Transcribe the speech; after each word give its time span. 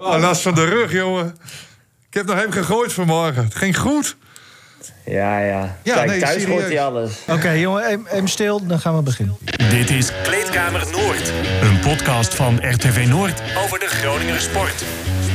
Oh, 0.00 0.20
last 0.20 0.42
van 0.42 0.54
de 0.54 0.64
rug, 0.64 0.92
jongen. 0.92 1.34
Ik 2.08 2.14
heb 2.14 2.26
nog 2.26 2.36
hem 2.36 2.50
gegooid 2.50 2.92
vanmorgen. 2.92 3.44
Het 3.44 3.54
ging 3.54 3.78
goed. 3.78 4.16
Ja, 5.04 5.38
ja. 5.38 5.76
Ja, 5.82 5.94
Kijk, 5.94 6.08
nee, 6.08 6.20
thuis 6.20 6.44
hoort 6.44 6.62
hij 6.62 6.82
alles. 6.82 7.12
Oké, 7.28 7.50
jongen, 7.50 7.84
even, 7.84 8.06
even 8.10 8.28
stil, 8.28 8.66
dan 8.66 8.80
gaan 8.80 8.96
we 8.96 9.02
beginnen. 9.02 9.36
Dit 9.70 9.90
is 9.90 10.10
Kleedkamer 10.22 10.86
Noord. 10.90 11.32
Een 11.62 11.80
podcast 11.80 12.34
van 12.34 12.58
RTV 12.70 13.06
Noord 13.08 13.42
over 13.64 13.78
de 13.78 13.86
Groninger 13.86 14.40
sport. 14.40 14.84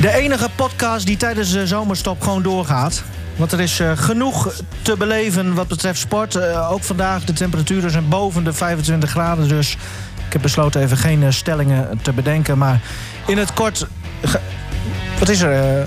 De 0.00 0.12
enige 0.12 0.48
podcast 0.56 1.06
die 1.06 1.16
tijdens 1.16 1.52
de 1.52 1.66
zomerstop 1.66 2.20
gewoon 2.22 2.42
doorgaat. 2.42 3.02
Want 3.36 3.52
er 3.52 3.60
is 3.60 3.80
eh, 3.80 3.92
genoeg 3.94 4.52
te 4.82 4.96
beleven 4.96 5.54
wat 5.54 5.68
betreft 5.68 5.98
sport. 5.98 6.34
Eh, 6.34 6.72
ook 6.72 6.82
vandaag, 6.82 7.24
de 7.24 7.32
temperaturen 7.32 7.90
zijn 7.90 8.08
boven 8.08 8.44
de 8.44 8.52
25 8.52 9.10
graden. 9.10 9.48
Dus 9.48 9.72
ik 10.26 10.32
heb 10.32 10.42
besloten 10.42 10.82
even 10.82 10.96
geen 10.96 11.22
eh, 11.22 11.30
stellingen 11.30 11.98
te 12.02 12.12
bedenken. 12.12 12.58
Maar 12.58 12.80
in 13.26 13.38
het 13.38 13.52
kort... 13.52 13.86
Wat 15.18 15.28
is 15.28 15.40
er? 15.40 15.52
eh? 15.52 15.86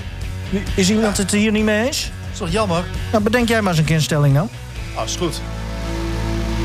is 0.75 0.89
iemand 0.89 1.18
het 1.18 1.32
hier 1.32 1.51
niet 1.51 1.64
mee 1.64 1.86
eens? 1.86 2.11
is 2.32 2.37
toch 2.37 2.51
jammer? 2.51 2.83
Nou, 3.11 3.24
bedenk 3.24 3.47
jij 3.47 3.61
maar 3.61 3.71
eens 3.71 3.79
een 3.79 3.86
keer 3.86 3.96
een 3.96 4.01
stelling 4.01 4.36
dan. 4.36 4.50
Ah, 4.96 5.06
is 5.06 5.15
goed. 5.15 5.42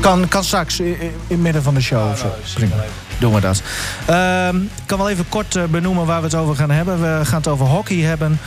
Kan, 0.01 0.27
kan 0.27 0.43
straks 0.43 0.79
in, 0.79 1.11
het 1.27 1.39
midden 1.39 1.63
van 1.63 1.73
de 1.73 1.81
show. 1.81 2.11
of 2.11 2.17
zo. 2.17 2.33
nou. 2.59 2.71
Doen 3.19 3.33
we 3.33 3.41
dat. 3.41 3.61
Ehm, 4.05 4.55
ik 4.55 4.83
kan 4.85 4.97
wel 4.97 5.09
even 5.09 5.29
kort 5.29 5.55
eh, 5.55 5.63
benoemen 5.63 6.05
waar 6.05 6.19
we 6.19 6.25
het 6.25 6.35
over 6.35 6.55
gaan 6.55 6.71
hebben. 6.71 7.01
We 7.01 7.25
gaan 7.25 7.37
het 7.37 7.47
over 7.47 7.65
hockey 7.65 7.97
hebben. 7.97 8.39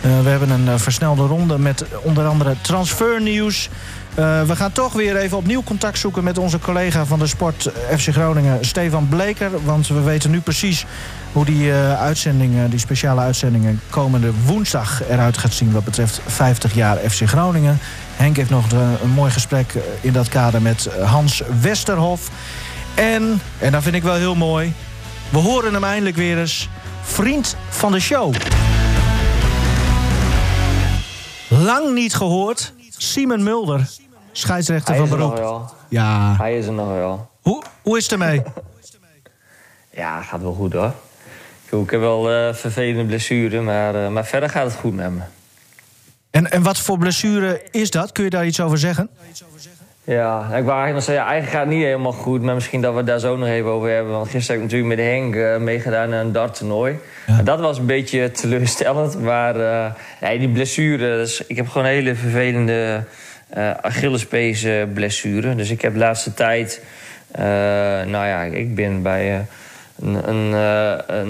Eh, 0.00 0.20
we 0.22 0.28
hebben 0.28 0.50
een 0.50 0.78
versnelde 0.78 1.26
ronde 1.26 1.58
met 1.58 1.84
onder 2.02 2.26
andere 2.26 2.54
transfernieuws. 2.60 3.68
Eh, 4.16 4.42
we 4.42 4.56
gaan 4.56 4.72
toch 4.72 4.92
weer 4.92 5.16
even 5.16 5.36
opnieuw 5.36 5.62
contact 5.62 5.98
zoeken 5.98 6.24
met 6.24 6.38
onze 6.38 6.58
collega 6.58 7.04
van 7.04 7.18
de 7.18 7.26
sport 7.26 7.66
eh, 7.66 7.98
FC 7.98 8.08
Groningen, 8.08 8.64
Stefan 8.64 9.08
Bleker. 9.08 9.64
Want 9.64 9.88
we 9.88 10.00
weten 10.00 10.30
nu 10.30 10.40
precies 10.40 10.84
hoe 11.32 11.44
die 11.44 11.72
eh, 11.72 12.00
uitzendingen, 12.00 12.70
die 12.70 12.78
speciale 12.78 13.20
uitzendingen 13.20 13.80
komende 13.90 14.30
woensdag 14.44 15.02
eruit 15.08 15.38
gaat 15.38 15.52
zien 15.52 15.72
wat 15.72 15.84
betreft 15.84 16.20
50 16.26 16.74
jaar 16.74 16.96
FC 16.96 17.28
Groningen. 17.28 17.78
Henk 18.16 18.36
heeft 18.36 18.50
nog 18.50 18.64
een 19.02 19.10
mooi 19.10 19.30
gesprek 19.30 19.74
in 20.00 20.12
dat 20.12 20.28
kader 20.28 20.62
met 20.62 20.88
Hans 21.04 21.42
Westerhof. 21.60 22.30
En, 22.94 23.40
en 23.58 23.72
dat 23.72 23.82
vind 23.82 23.94
ik 23.94 24.02
wel 24.02 24.14
heel 24.14 24.34
mooi, 24.34 24.72
we 25.28 25.38
horen 25.38 25.72
hem 25.72 25.84
eindelijk 25.84 26.16
weer 26.16 26.38
eens. 26.38 26.68
Vriend 27.02 27.56
van 27.68 27.92
de 27.92 28.00
show. 28.00 28.34
Lang 31.48 31.94
niet 31.94 32.14
gehoord. 32.14 32.74
Simon 32.96 33.42
Mulder, 33.42 33.88
scheidsrechter 34.38 34.88
Hij 34.94 34.96
van 34.96 35.06
is 35.06 35.12
er 35.12 35.18
nog 35.18 35.34
beroep. 35.34 35.48
wel. 35.48 35.70
Ja. 35.88 36.34
Hij 36.38 36.58
is 36.58 36.66
er 36.66 36.72
nog 36.72 36.88
wel. 36.88 37.28
Hoe, 37.42 37.62
hoe 37.82 37.96
is 37.96 38.02
het 38.02 38.12
ermee? 38.12 38.42
Ja, 39.90 40.22
gaat 40.22 40.42
wel 40.42 40.52
goed 40.52 40.72
hoor. 40.72 40.92
Ik- 41.82 41.90
heb 41.90 42.00
wel 42.00 42.30
eh 42.30 42.54
vervelende 42.54 43.04
blessure, 43.04 43.60
maar, 43.60 43.94
eh, 44.04 44.08
maar 44.08 44.24
verder 44.26 44.48
gaat 44.50 44.64
het 44.64 44.74
goed 44.74 44.94
met 44.94 45.10
me. 45.10 45.20
En, 46.30 46.50
en 46.50 46.62
wat 46.62 46.78
voor 46.78 46.98
blessure 46.98 47.62
is 47.70 47.90
dat? 47.90 48.12
Kun 48.12 48.24
je 48.24 48.30
daar 48.30 48.46
iets 48.46 48.60
over 48.60 48.78
zeggen? 48.78 49.08
Ja, 50.04 50.38
ik 50.40 50.48
wou 50.50 50.54
eigenlijk 50.54 50.92
nog 50.94 51.02
zeggen, 51.02 51.24
ja, 51.24 51.30
eigenlijk 51.30 51.52
gaat 51.56 51.66
het 51.66 51.74
niet 51.76 51.84
helemaal 51.84 52.12
goed. 52.12 52.42
Maar 52.42 52.54
misschien 52.54 52.80
dat 52.80 52.90
we 52.92 52.98
het 52.98 53.06
daar 53.06 53.18
zo 53.18 53.36
nog 53.36 53.48
even 53.48 53.70
over 53.70 53.90
hebben. 53.90 54.12
Want 54.12 54.28
gisteren 54.30 54.60
heb 54.60 54.70
ik 54.70 54.72
natuurlijk 54.72 55.00
met 55.00 55.08
Henk 55.12 55.34
eh, 55.34 55.56
meegedaan 55.56 56.12
aan 56.14 56.26
een 56.26 56.32
darttoernooi. 56.32 56.98
Ja. 57.26 57.42
Dat 57.42 57.60
was 57.60 57.78
een 57.78 57.86
beetje 57.86 58.30
teleurstellend. 58.30 59.20
Maar 59.22 59.56
ja, 60.20 60.38
die 60.38 60.48
blessure, 60.48 61.16
dus 61.16 61.46
ik 61.46 61.56
heb 61.56 61.68
gewoon 61.68 61.86
een 61.86 61.92
hele 61.92 62.14
vervelende 62.14 63.04
eh 63.48 63.70
Achillespees 63.80 64.66
blessure. 64.94 65.54
Dus 65.54 65.70
ik 65.70 65.82
heb 65.82 65.92
de 65.92 65.98
laatste 65.98 66.34
tijd... 66.34 66.82
eh, 67.30 67.42
nou 68.06 68.26
ja, 68.26 68.42
ik 68.42 68.74
ben 68.74 69.02
bij 69.02 69.34
eh, 69.34 69.40
een, 70.00 70.28
een, 70.28 70.52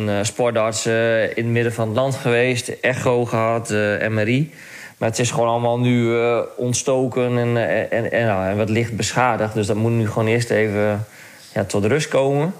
een 0.06 0.26
sportarts 0.26 0.86
in 0.86 0.92
het 1.34 1.46
midden 1.46 1.72
van 1.72 1.86
het 1.88 1.96
land 1.96 2.14
geweest. 2.14 2.68
Echo 2.68 3.24
gehad, 3.24 3.70
eh, 3.70 4.08
MRI. 4.08 4.54
Maar 4.96 5.08
het 5.08 5.18
is 5.18 5.30
gewoon 5.30 5.48
allemaal 5.48 5.78
nu 5.78 6.16
ontstoken 6.56 7.38
en, 7.38 7.56
en, 7.90 8.26
nou, 8.26 8.48
en 8.48 8.56
wat 8.56 8.68
licht 8.68 8.96
beschadigd. 8.96 9.54
Dus 9.54 9.66
dat 9.66 9.76
moet 9.76 9.92
nu 9.92 10.08
gewoon 10.08 10.26
eerst 10.28 10.50
even 10.50 11.06
ja, 11.54 11.64
tot 11.64 11.84
rust 11.84 12.08
komen. 12.08 12.54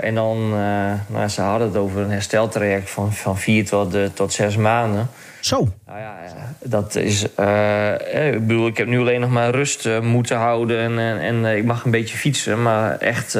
En 0.00 0.14
dan, 0.14 0.36
eh, 0.52 0.92
nou, 1.06 1.28
ze 1.28 1.40
hadden 1.40 1.68
het 1.68 1.76
over 1.76 2.00
een 2.00 2.10
hersteltraject 2.10 2.90
van, 2.90 3.12
van 3.12 3.38
vier 3.38 3.66
tot, 3.66 3.96
tot 4.14 4.32
zes 4.32 4.56
maanden. 4.56 5.10
Zo. 5.40 5.68
Nou 5.86 5.98
ja, 5.98 6.16
ja, 6.24 6.54
dat 6.58 6.94
is. 6.94 7.34
eh, 7.34 8.26
eh, 8.26 8.34
ik 8.34 8.46
bedoel, 8.46 8.66
ik 8.66 8.76
heb 8.76 8.86
nu 8.86 8.98
alleen 8.98 9.20
nog 9.20 9.30
maar 9.30 9.50
rust 9.50 9.86
eh, 9.86 10.00
moeten 10.00 10.36
houden. 10.36 10.78
En, 10.78 10.98
en, 10.98 11.44
en 11.44 11.56
ik 11.56 11.64
mag 11.64 11.84
een 11.84 11.90
beetje 11.90 12.16
fietsen. 12.16 12.62
Maar 12.62 12.98
echt 12.98 13.38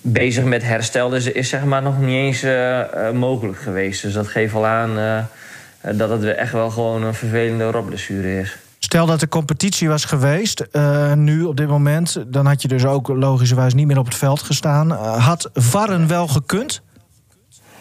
bezig 0.00 0.44
met 0.44 0.62
herstel 0.62 1.14
is, 1.14 1.32
is 1.32 1.48
zeg 1.48 1.64
maar 1.64 1.82
nog 1.82 2.00
niet 2.00 2.08
eens 2.08 2.46
mogelijk 3.14 3.58
geweest. 3.58 4.02
Dus 4.02 4.12
dat 4.12 4.26
geeft 4.28 4.54
al 4.54 4.66
aan 4.66 5.26
dat 5.92 6.10
het 6.10 6.24
echt 6.24 6.52
wel 6.52 6.70
gewoon 6.70 7.02
een 7.02 7.14
vervelende 7.14 7.70
rotblessure 7.70 8.40
is. 8.40 8.56
Stel 8.78 9.06
dat 9.06 9.20
de 9.20 9.28
competitie 9.28 9.88
was 9.88 10.04
geweest, 10.04 10.64
nu 11.14 11.44
op 11.44 11.56
dit 11.56 11.68
moment... 11.68 12.24
dan 12.26 12.46
had 12.46 12.62
je 12.62 12.68
dus 12.68 12.84
ook 12.84 13.08
logischerwijs 13.08 13.74
niet 13.74 13.86
meer 13.86 13.98
op 13.98 14.04
het 14.04 14.14
veld 14.14 14.42
gestaan. 14.42 14.90
Had 15.20 15.50
Varren 15.54 16.08
wel 16.08 16.28
gekund? 16.28 16.82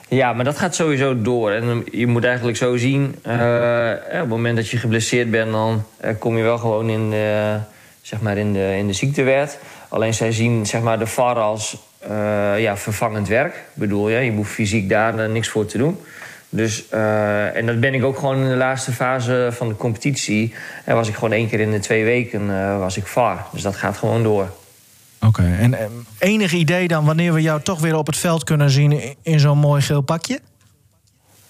Ja, 0.09 0.34
maar 0.34 0.45
dat 0.45 0.57
gaat 0.57 0.75
sowieso 0.75 1.22
door. 1.22 1.51
En 1.51 1.84
je 1.91 2.07
moet 2.07 2.23
eigenlijk 2.23 2.57
zo 2.57 2.78
zien... 2.78 3.16
eh, 3.22 3.91
eh, 3.91 3.97
op 4.13 4.19
het 4.19 4.28
moment 4.28 4.56
dat 4.56 4.69
je 4.69 4.78
geblesseerd 4.78 5.31
bent... 5.31 5.51
dan 5.51 5.84
eh, 5.97 6.13
kom 6.19 6.38
je 6.38 6.44
wel 6.44 6.57
gewoon 6.57 6.90
in 6.90 7.09
de, 7.09 7.57
zeg 8.01 8.22
maar 8.22 8.38
in 8.38 8.53
de, 8.53 8.75
in 8.78 8.88
de 8.88 8.94
ziektewet. 8.94 9.59
Alleen 9.90 10.13
zij 10.13 10.31
zien 10.31 10.66
zeg 10.66 10.81
maar, 10.81 11.00
de 11.00 11.07
VAR 11.07 11.35
als 11.35 11.78
ja, 12.57 12.78
vervangend 12.78 13.28
werk. 13.28 13.63
Bedoel, 13.73 14.09
ja, 14.09 14.19
je 14.19 14.31
hoeft 14.31 14.51
fysiek 14.51 14.90
daar 14.90 15.29
niks 15.29 15.47
voor 15.47 15.66
te 15.66 15.78
doen. 15.78 16.00
Dus, 16.50 16.89
en 17.53 17.66
dat 17.66 17.79
ben 17.79 17.94
ik 17.94 18.03
ook 18.03 18.18
gewoon 18.18 18.38
in 18.38 18.50
de 18.50 18.56
laatste 18.56 18.91
fase 18.91 19.50
van 19.51 19.68
de 19.68 19.75
competitie. 19.75 20.53
En 20.84 20.95
was 20.95 21.07
ik 21.07 21.13
gewoon 21.13 21.31
één 21.31 21.50
keer 21.50 21.59
in 21.59 21.72
de 21.72 21.79
twee 21.79 22.03
weken 22.03 22.79
was 22.79 22.97
ik 22.97 23.07
VAR. 23.07 23.45
Dus 23.51 23.62
dat 23.62 23.75
gaat 23.75 23.97
gewoon 23.97 24.24
door. 24.24 24.50
Oké. 25.22 25.57
En 25.59 25.75
enig 26.19 26.53
idee 26.53 26.88
dan 26.88 27.05
wanneer 27.05 27.33
we 27.33 27.41
jou 27.41 27.61
toch 27.61 27.79
weer 27.79 27.95
op 27.95 28.07
het 28.07 28.17
veld 28.17 28.44
kunnen 28.44 28.69
zien... 28.69 29.16
in, 29.22 29.39
zo'n 29.39 29.57
mooi 29.57 29.81
geel 29.81 30.01
pakje? 30.01 30.39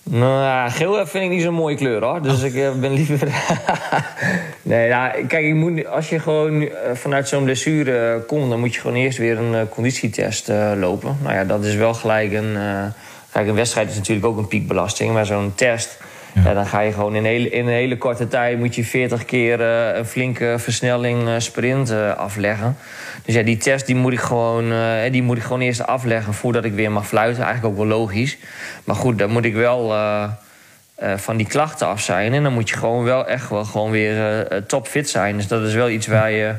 Nou, 0.03 0.41
ja, 0.41 0.69
geel 0.69 1.05
vind 1.05 1.23
ik 1.23 1.29
niet 1.29 1.41
zo'n 1.41 1.53
mooie 1.53 1.75
kleur 1.75 2.03
hoor. 2.03 2.21
Dus 2.21 2.41
ik 2.41 2.55
eh, 2.55 2.71
ben 2.79 2.93
liever. 2.93 3.27
nee, 4.61 4.89
nou, 4.89 5.25
kijk, 5.25 5.45
ik 5.45 5.53
moet, 5.53 5.85
als 5.87 6.09
je 6.09 6.19
gewoon 6.19 6.61
eh, 6.61 6.95
vanuit 6.95 7.27
zo'n 7.27 7.43
blessure 7.43 7.97
eh, 7.97 8.27
komt, 8.27 8.49
dan 8.49 8.59
moet 8.59 8.73
je 8.73 8.79
gewoon 8.81 8.95
eerst 8.97 9.17
weer 9.17 9.37
een 9.37 9.69
conditietest 9.69 10.47
lopen. 10.75 11.17
Nou 11.21 11.33
ja, 11.33 11.43
dat 11.43 11.63
is 11.63 11.75
wel 11.75 11.93
gelijk 11.93 12.33
een. 12.33 12.55
eh, 12.55 12.83
kijk, 13.31 13.49
een 13.49 13.55
wedstrijd 13.55 13.89
is 13.89 13.95
natuurlijk 13.95 14.25
ook 14.27 14.37
een 14.37 14.47
piekbelasting, 14.47 15.13
maar 15.13 15.25
zo'n 15.25 15.51
test. 15.55 15.97
Ja. 16.43 16.53
dan 16.53 16.65
ga 16.65 16.79
je 16.79 16.91
gewoon 16.91 17.15
in 17.15 17.25
een, 17.25 17.31
hele, 17.31 17.49
in 17.49 17.67
een 17.67 17.73
hele 17.73 17.97
korte 17.97 18.27
tijd 18.27 18.57
moet 18.59 18.75
je 18.75 18.83
40 18.83 19.25
keer 19.25 19.61
eh, 19.61 19.97
een 19.97 20.05
flinke 20.05 20.55
versnelling 20.57 21.27
eh, 21.27 21.33
sprint 21.37 21.89
eh, 21.89 22.15
afleggen. 22.15 22.77
Dus 23.25 23.35
ja, 23.35 23.43
die 23.43 23.57
test 23.57 23.85
die 23.85 23.95
moet, 23.95 24.13
ik 24.13 24.19
gewoon, 24.19 24.73
die 25.11 25.23
moet 25.23 25.37
ik 25.37 25.43
gewoon 25.43 25.61
eerst 25.61 25.85
afleggen 25.85 26.33
voordat 26.33 26.65
ik 26.65 26.73
weer 26.73 26.91
mag 26.91 27.07
fluiten. 27.07 27.43
Eigenlijk 27.43 27.73
ook 27.73 27.87
wel 27.87 27.97
logisch. 27.97 28.37
Maar 28.83 28.95
goed, 28.95 29.17
dan 29.17 29.29
moet 29.29 29.45
ik 29.45 29.55
wel 29.55 29.93
van 31.15 31.37
die 31.37 31.47
klachten 31.47 31.87
af 31.87 32.01
zijn. 32.01 32.33
En 32.33 32.43
dan 32.43 32.53
moet 32.53 32.69
je 32.69 32.77
gewoon 32.77 33.03
wel 33.03 33.27
echt 33.27 33.49
wel 33.49 33.65
gewoon 33.65 33.91
weer 33.91 34.45
eh, 34.47 34.57
topfit 34.57 35.09
zijn. 35.09 35.35
Dus 35.35 35.47
dat 35.47 35.63
is 35.63 35.73
wel 35.73 35.89
iets 35.89 36.07
waar 36.07 36.31
je 36.31 36.53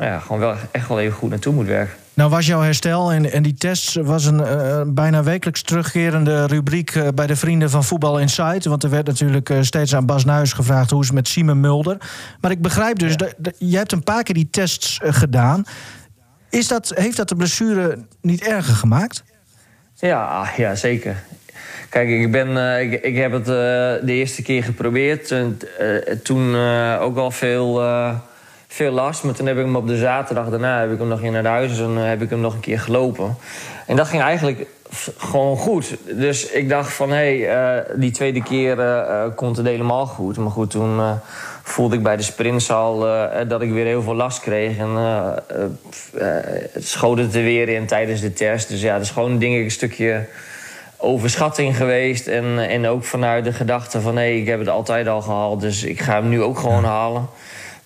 nou 0.00 0.12
ja, 0.12 0.18
gewoon 0.18 0.40
wel 0.40 0.54
echt 0.70 0.88
wel 0.88 1.00
even 1.00 1.16
goed 1.16 1.30
naartoe 1.30 1.52
moet 1.54 1.66
werken. 1.66 1.94
Nou 2.14 2.30
was 2.30 2.46
jouw 2.46 2.60
herstel 2.60 3.12
en, 3.12 3.32
en 3.32 3.42
die 3.42 3.54
test 3.54 3.94
was 3.94 4.24
een 4.24 4.44
eh, 4.44 4.82
bijna 4.86 5.22
wekelijks 5.22 5.62
terugkerende 5.62 6.46
rubriek 6.46 6.90
eh, 6.90 7.08
bij 7.14 7.26
de 7.26 7.36
vrienden 7.36 7.70
van 7.70 7.84
Voetbal 7.84 8.18
Insight. 8.18 8.64
Want 8.64 8.82
er 8.82 8.90
werd 8.90 9.06
natuurlijk 9.06 9.50
eh, 9.50 9.58
steeds 9.60 9.94
aan 9.94 10.06
Bas 10.06 10.24
Nuis 10.24 10.52
gevraagd 10.52 10.90
hoe 10.90 11.00
is 11.00 11.06
het 11.06 11.16
met 11.16 11.28
Simon 11.28 11.60
Mulder. 11.60 11.96
Maar 12.40 12.50
ik 12.50 12.62
begrijp 12.62 12.98
dus, 12.98 13.16
dat, 13.16 13.34
dat- 13.36 13.54
jij 13.58 13.78
hebt 13.78 13.92
een 13.92 14.02
paar 14.02 14.22
keer 14.22 14.34
die 14.34 14.48
tests 14.50 15.00
gedaan. 15.02 15.64
Is 16.50 16.68
dat, 16.68 16.92
heeft 16.94 17.16
dat 17.16 17.28
de 17.28 17.36
blessure 17.36 17.98
niet 18.20 18.42
erger 18.42 18.74
gemaakt? 18.74 19.22
Ja, 19.94 20.50
ja 20.56 20.74
zeker. 20.74 21.22
Kijk, 21.88 22.08
ik, 22.08 22.30
ben, 22.30 22.80
ik, 22.80 23.04
ik 23.04 23.16
heb 23.16 23.32
het 23.32 23.44
de 23.44 24.00
eerste 24.04 24.42
keer 24.42 24.64
geprobeerd. 24.64 25.30
En, 25.30 25.58
toen 26.22 26.56
ook 26.98 27.16
al 27.16 27.30
veel, 27.30 27.82
veel 28.72 28.92
last. 28.92 29.24
Maar 29.24 29.34
toen 29.34 29.46
heb 29.46 29.56
ik 29.56 29.64
hem 29.64 29.76
op 29.76 29.86
de 29.86 29.96
zaterdag 29.96 30.48
daarna 30.48 30.80
heb 30.80 30.92
ik 30.92 30.98
hem 30.98 31.08
nog 31.08 31.20
in 31.20 31.32
naar 31.32 31.44
huis 31.44 31.80
en 31.80 31.96
heb 31.96 32.22
ik 32.22 32.30
hem 32.30 32.40
nog 32.40 32.54
een 32.54 32.60
keer 32.60 32.80
gelopen. 32.80 33.36
En 33.86 33.96
dat 33.96 34.08
ging 34.08 34.22
eigenlijk 34.22 34.66
gewoon 35.16 35.56
goed. 35.56 35.96
Dus 36.12 36.50
ik 36.50 36.68
dacht 36.68 36.92
van, 36.92 37.10
hé, 37.10 37.40
hey, 37.40 37.76
eh, 37.76 37.94
die 37.96 38.10
tweede 38.10 38.42
keer 38.42 38.80
eh, 38.80 38.98
eh, 38.98 39.30
komt 39.34 39.56
het 39.56 39.66
helemaal 39.66 40.06
goed. 40.06 40.36
Maar 40.36 40.50
goed, 40.50 40.70
toen 40.70 40.98
eh, 40.98 41.12
voelde 41.62 41.96
ik 41.96 42.02
bij 42.02 42.16
de 42.16 42.22
sprints 42.22 42.70
al 42.70 42.98
dat 43.48 43.62
ik 43.62 43.70
weer 43.70 43.84
heel 43.84 44.02
veel 44.02 44.14
last 44.14 44.40
kreeg. 44.40 44.78
En 44.78 44.90
het 46.72 46.86
schoot 46.86 47.18
het 47.18 47.34
er 47.34 47.42
weer 47.42 47.68
in 47.68 47.86
tijdens 47.86 48.20
de 48.20 48.32
test. 48.32 48.68
Dus 48.68 48.80
ja, 48.80 48.92
dat 48.92 49.02
is 49.02 49.10
gewoon 49.10 49.38
denk 49.38 49.54
ik 49.54 49.64
een 49.64 49.70
stukje 49.70 50.26
overschatting 50.96 51.76
geweest. 51.76 52.26
En, 52.26 52.58
en 52.68 52.86
ook 52.86 53.04
vanuit 53.04 53.44
de 53.44 53.52
gedachte 53.52 54.00
van... 54.00 54.16
hé, 54.16 54.26
ik 54.26 54.46
heb 54.46 54.58
het 54.58 54.68
altijd 54.68 55.08
al 55.08 55.22
gehaald, 55.22 55.60
dus 55.60 55.84
ik 55.84 56.00
ga 56.00 56.14
hem 56.14 56.28
nu 56.28 56.42
ook 56.42 56.58
gewoon 56.58 56.84
halen. 56.84 57.28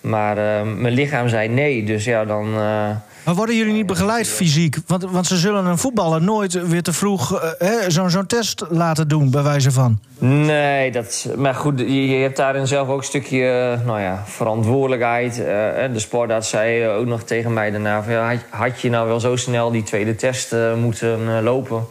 Maar 0.05 0.39
eh, 0.39 0.67
mijn 0.77 0.95
lichaam 0.95 1.29
zei 1.29 1.49
nee, 1.49 1.85
dus 1.85 2.05
ja, 2.05 2.25
dan... 2.25 2.47
eh, 2.47 2.91
Maar 3.25 3.35
worden 3.35 3.57
jullie 3.57 3.73
niet 3.73 3.87
begeleid 3.87 4.29
fysiek? 4.29 4.77
Want, 4.87 5.05
want 5.11 5.27
ze 5.27 5.37
zullen 5.37 5.67
een 5.67 5.79
voetballer 5.79 6.23
nooit 6.23 6.69
weer 6.69 6.83
te 6.83 6.93
vroeg 6.93 7.55
hè, 7.59 7.91
zo'n 7.91 8.11
zo'n 8.11 8.27
test 8.27 8.65
laten 8.69 9.09
doen, 9.09 9.31
bij 9.31 9.43
wijze 9.43 9.71
van. 9.71 9.99
Nee, 10.19 10.93
dat 10.93 11.29
maar 11.37 11.55
goed, 11.55 11.79
je, 11.79 12.09
je 12.09 12.23
hebt 12.23 12.37
daarin 12.37 12.67
zelf 12.67 12.89
ook 12.89 12.99
een 12.99 13.05
stukje 13.05 13.79
nou 13.85 14.01
ja, 14.01 14.23
verantwoordelijkheid. 14.27 15.35
De 15.35 15.99
sportarts 15.99 16.49
zei 16.49 16.89
ook 16.89 17.07
nog 17.07 17.23
tegen 17.23 17.53
mij 17.53 17.71
daarna... 17.71 18.03
Van, 18.03 18.13
ja, 18.13 18.29
had, 18.29 18.45
had 18.51 18.81
je 18.81 18.91
nou 18.91 19.09
wel 19.09 19.21
zo 19.21 19.37
snel 19.37 19.71
die 19.71 19.83
tweede 19.83 20.17
test 20.17 20.55
moeten 20.81 21.43
lopen? 21.43 21.87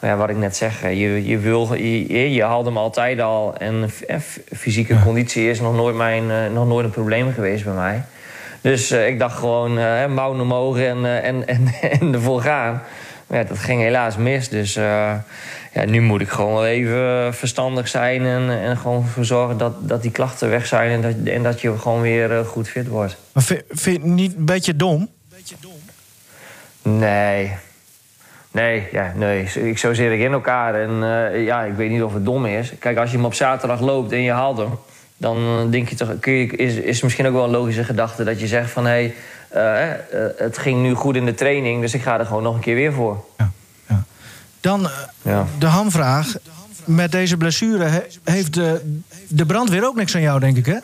Maar 0.00 0.10
ja, 0.10 0.16
wat 0.16 0.30
ik 0.30 0.36
net 0.36 0.56
zeg, 0.56 0.82
je, 0.82 1.26
je, 1.26 1.38
wil, 1.38 1.74
je, 1.74 2.32
je 2.32 2.42
haalt 2.42 2.64
hem 2.64 2.76
altijd 2.76 3.20
al. 3.20 3.56
En 3.56 3.90
fysieke 4.56 5.02
conditie 5.04 5.50
is 5.50 5.60
nog 5.60 5.74
nooit, 5.74 5.96
mijn, 5.96 6.30
eh, 6.30 6.52
nog 6.52 6.66
nooit 6.66 6.84
een 6.84 6.90
probleem 6.90 7.32
geweest 7.32 7.64
bij 7.64 7.72
mij. 7.72 8.02
Dus 8.60 8.90
eh, 8.90 9.08
ik 9.08 9.18
dacht 9.18 9.36
gewoon, 9.36 9.78
eh 9.78 10.06
mouwen 10.06 10.40
omhoog 10.40 10.78
en, 10.78 11.22
en, 11.22 11.46
en, 11.46 11.68
en 12.00 12.14
ervoor 12.14 12.42
gaan. 12.42 12.82
Maar 13.26 13.38
ja, 13.38 13.44
dat 13.44 13.58
ging 13.58 13.80
helaas 13.80 14.16
mis. 14.16 14.48
Dus 14.48 14.74
ja, 14.74 15.84
nu 15.86 16.00
moet 16.00 16.20
ik 16.20 16.28
gewoon 16.28 16.52
wel 16.52 16.66
even 16.66 17.34
verstandig 17.34 17.88
zijn... 17.88 18.22
en, 18.22 18.50
en 18.50 18.76
gewoon 18.76 19.02
ervoor 19.02 19.24
zorgen 19.24 19.58
dat, 19.58 19.88
dat 19.88 20.02
die 20.02 20.10
klachten 20.10 20.50
weg 20.50 20.66
zijn... 20.66 20.90
en 20.90 21.00
dat, 21.00 21.34
en 21.34 21.42
dat 21.42 21.60
je 21.60 21.78
gewoon 21.78 22.00
weer 22.00 22.44
goed 22.44 22.68
fit 22.68 22.88
wordt. 22.88 23.16
Maar 23.32 23.42
vind, 23.42 23.62
vind 23.68 23.96
je 23.96 24.02
het 24.02 24.12
niet 24.12 24.36
een 24.36 24.44
beetje 24.44 24.76
dom? 24.76 25.08
Nee. 26.82 27.52
Nee, 28.58 28.88
ja, 28.92 29.12
nee. 29.16 29.42
Ik 29.44 29.78
zo 29.78 29.94
zit 29.94 30.12
ik 30.12 30.20
in 30.20 30.32
elkaar. 30.32 30.74
En 30.74 30.90
eh, 31.02 31.44
ja, 31.44 31.62
ik 31.62 31.74
weet 31.74 31.90
niet 31.90 32.02
of 32.02 32.14
het 32.14 32.24
dom 32.24 32.46
is. 32.46 32.72
Kijk, 32.78 32.98
als 32.98 33.10
je 33.10 33.16
hem 33.16 33.24
op 33.26 33.34
zaterdag 33.34 33.80
loopt 33.80 34.12
en 34.12 34.22
je 34.22 34.30
haalt 34.32 34.58
hem... 34.58 34.78
dan 35.16 35.36
eh, 35.36 35.70
denk 35.70 35.88
je 35.88 35.94
toch, 35.96 36.18
kun 36.20 36.32
je, 36.32 36.46
is, 36.46 36.74
is 36.74 37.02
misschien 37.02 37.26
ook 37.26 37.32
wel 37.32 37.44
een 37.44 37.50
logische 37.50 37.84
gedachte 37.84 38.24
dat 38.24 38.40
je 38.40 38.46
zegt 38.46 38.70
van... 38.70 38.86
hé, 38.86 39.12
hey, 39.48 40.04
eh, 40.10 40.26
het 40.36 40.58
ging 40.58 40.82
nu 40.82 40.94
goed 40.94 41.16
in 41.16 41.24
de 41.24 41.34
training, 41.34 41.80
dus 41.80 41.94
ik 41.94 42.02
ga 42.02 42.18
er 42.18 42.26
gewoon 42.26 42.42
nog 42.42 42.54
een 42.54 42.60
keer 42.60 42.74
weer 42.74 42.92
voor. 42.92 43.24
Ja. 43.38 43.50
ja. 43.88 44.02
Dan 44.60 44.88
Ja. 45.22 45.46
de 45.58 45.66
hamvraag. 45.66 46.34
Met 46.84 47.12
deze 47.12 47.36
blessure 47.36 47.84
he- 47.84 48.06
heeft 48.24 48.54
de, 48.54 48.98
de 49.28 49.46
brandweer 49.46 49.84
ook 49.86 49.96
niks 49.96 50.14
aan 50.14 50.20
jou, 50.20 50.40
denk 50.40 50.56
ik, 50.56 50.66
hè? 50.66 50.78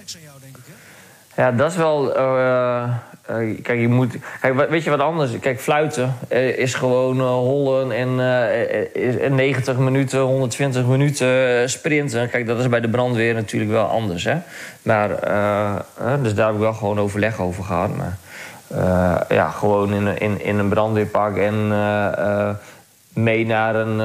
Ja, 1.37 1.53
dat 1.53 1.71
is 1.71 1.77
wel. 1.77 2.13
Eh, 3.27 3.37
kijk, 3.63 3.81
je 3.81 3.89
moet. 3.89 4.17
Kijk, 4.41 4.69
weet 4.71 4.85
je 4.85 4.91
wat 4.91 5.01
anders? 5.01 5.39
Kijk, 5.41 5.61
fluiten 5.61 6.17
eh, 6.29 6.59
is 6.59 6.75
gewoon 6.75 7.19
eh, 7.19 7.27
hollen 7.27 7.93
en 7.93 8.21
eh, 8.21 9.09
is- 9.09 9.17
en 9.17 9.35
90 9.35 9.77
minuten, 9.77 10.21
120 10.21 10.87
minuten 10.87 11.71
sprinten. 11.71 12.31
Kijk, 12.31 12.47
dat 12.47 12.59
is 12.59 12.69
bij 12.69 12.81
de 12.81 12.89
brandweer 12.89 13.35
natuurlijk 13.35 13.71
wel 13.71 13.85
anders, 13.87 14.25
hè? 14.25 14.37
Maar, 14.83 15.09
dus 16.23 16.35
daar 16.35 16.47
heb 16.47 16.55
ik 16.55 16.61
wel 16.61 16.73
gewoon 16.75 17.01
overleg 17.01 17.41
over 17.41 17.65
gehad. 17.65 17.91
Maar 17.97 18.17
ja, 19.29 19.51
gewoon 19.51 19.93
in, 19.95 20.19
in, 20.19 20.45
in 20.45 20.59
een 20.59 20.69
brandweerpak 20.69 21.37
en. 21.37 21.69
mee 23.13 23.47
naar 23.47 23.75
een, 23.75 23.99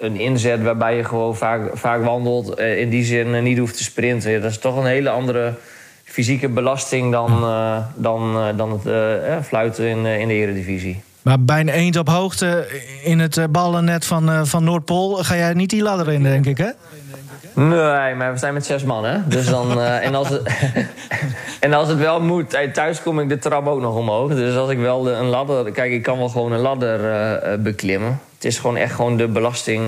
een 0.00 0.16
inzet 0.16 0.62
waarbij 0.62 0.96
je 0.96 1.04
gewoon 1.04 1.36
vaak, 1.36 1.60
vaak 1.72 2.04
wandelt. 2.04 2.58
in 2.60 2.88
die 2.88 3.04
zin 3.04 3.42
niet 3.42 3.58
hoeft 3.58 3.76
te 3.76 3.82
sprinten. 3.82 4.42
Dat 4.42 4.50
is 4.50 4.58
toch 4.58 4.76
een 4.76 4.86
hele 4.86 5.10
andere 5.10 5.52
fysieke 6.14 6.48
belasting 6.48 7.12
dan, 7.12 7.42
eh, 7.42 7.76
dan, 7.94 8.36
eh, 8.36 8.56
dan 8.56 8.72
het 8.72 8.86
eh, 8.86 9.36
fluiten 9.42 9.86
in, 9.88 10.06
in 10.06 10.28
de 10.28 10.34
eredivisie. 10.34 11.02
Maar 11.22 11.40
bij 11.40 11.60
een 11.60 11.68
eend 11.68 11.96
op 11.98 12.08
hoogte 12.08 12.66
in 13.02 13.18
het 13.18 13.46
ballennet 13.50 14.04
van, 14.04 14.46
van 14.46 14.64
Noordpool... 14.64 15.14
ga 15.14 15.36
jij 15.36 15.54
niet 15.54 15.70
die 15.70 15.82
ladder 15.82 16.12
in, 16.12 16.22
denk 16.22 16.46
ik, 16.46 16.58
hè? 16.58 16.70
Nee, 17.54 18.14
maar 18.14 18.32
we 18.32 18.38
zijn 18.38 18.54
met 18.54 18.66
zes 18.66 18.84
man, 18.84 19.04
hè? 19.04 19.18
Dus 19.28 19.46
dan, 19.46 19.80
en, 20.08 20.14
als 20.14 20.28
het, 20.28 20.42
en 21.60 21.72
als 21.72 21.88
het 21.88 21.98
wel 21.98 22.20
moet, 22.20 22.56
thuis 22.72 23.02
kom 23.02 23.20
ik 23.20 23.28
de 23.28 23.38
trap 23.38 23.66
ook 23.66 23.80
nog 23.80 23.96
omhoog. 23.96 24.34
Dus 24.34 24.56
als 24.56 24.70
ik 24.70 24.78
wel 24.78 25.02
de- 25.02 25.10
een 25.10 25.26
ladder... 25.28 25.72
Kijk, 25.72 25.92
ik 25.92 26.02
kan 26.02 26.18
wel 26.18 26.28
gewoon 26.28 26.52
een 26.52 26.60
ladder 26.60 27.60
beklimmen. 27.60 28.20
Het 28.34 28.44
is 28.44 28.58
gewoon 28.58 28.76
echt 28.76 28.94
gewoon 28.94 29.16
de 29.16 29.28
belasting 29.28 29.82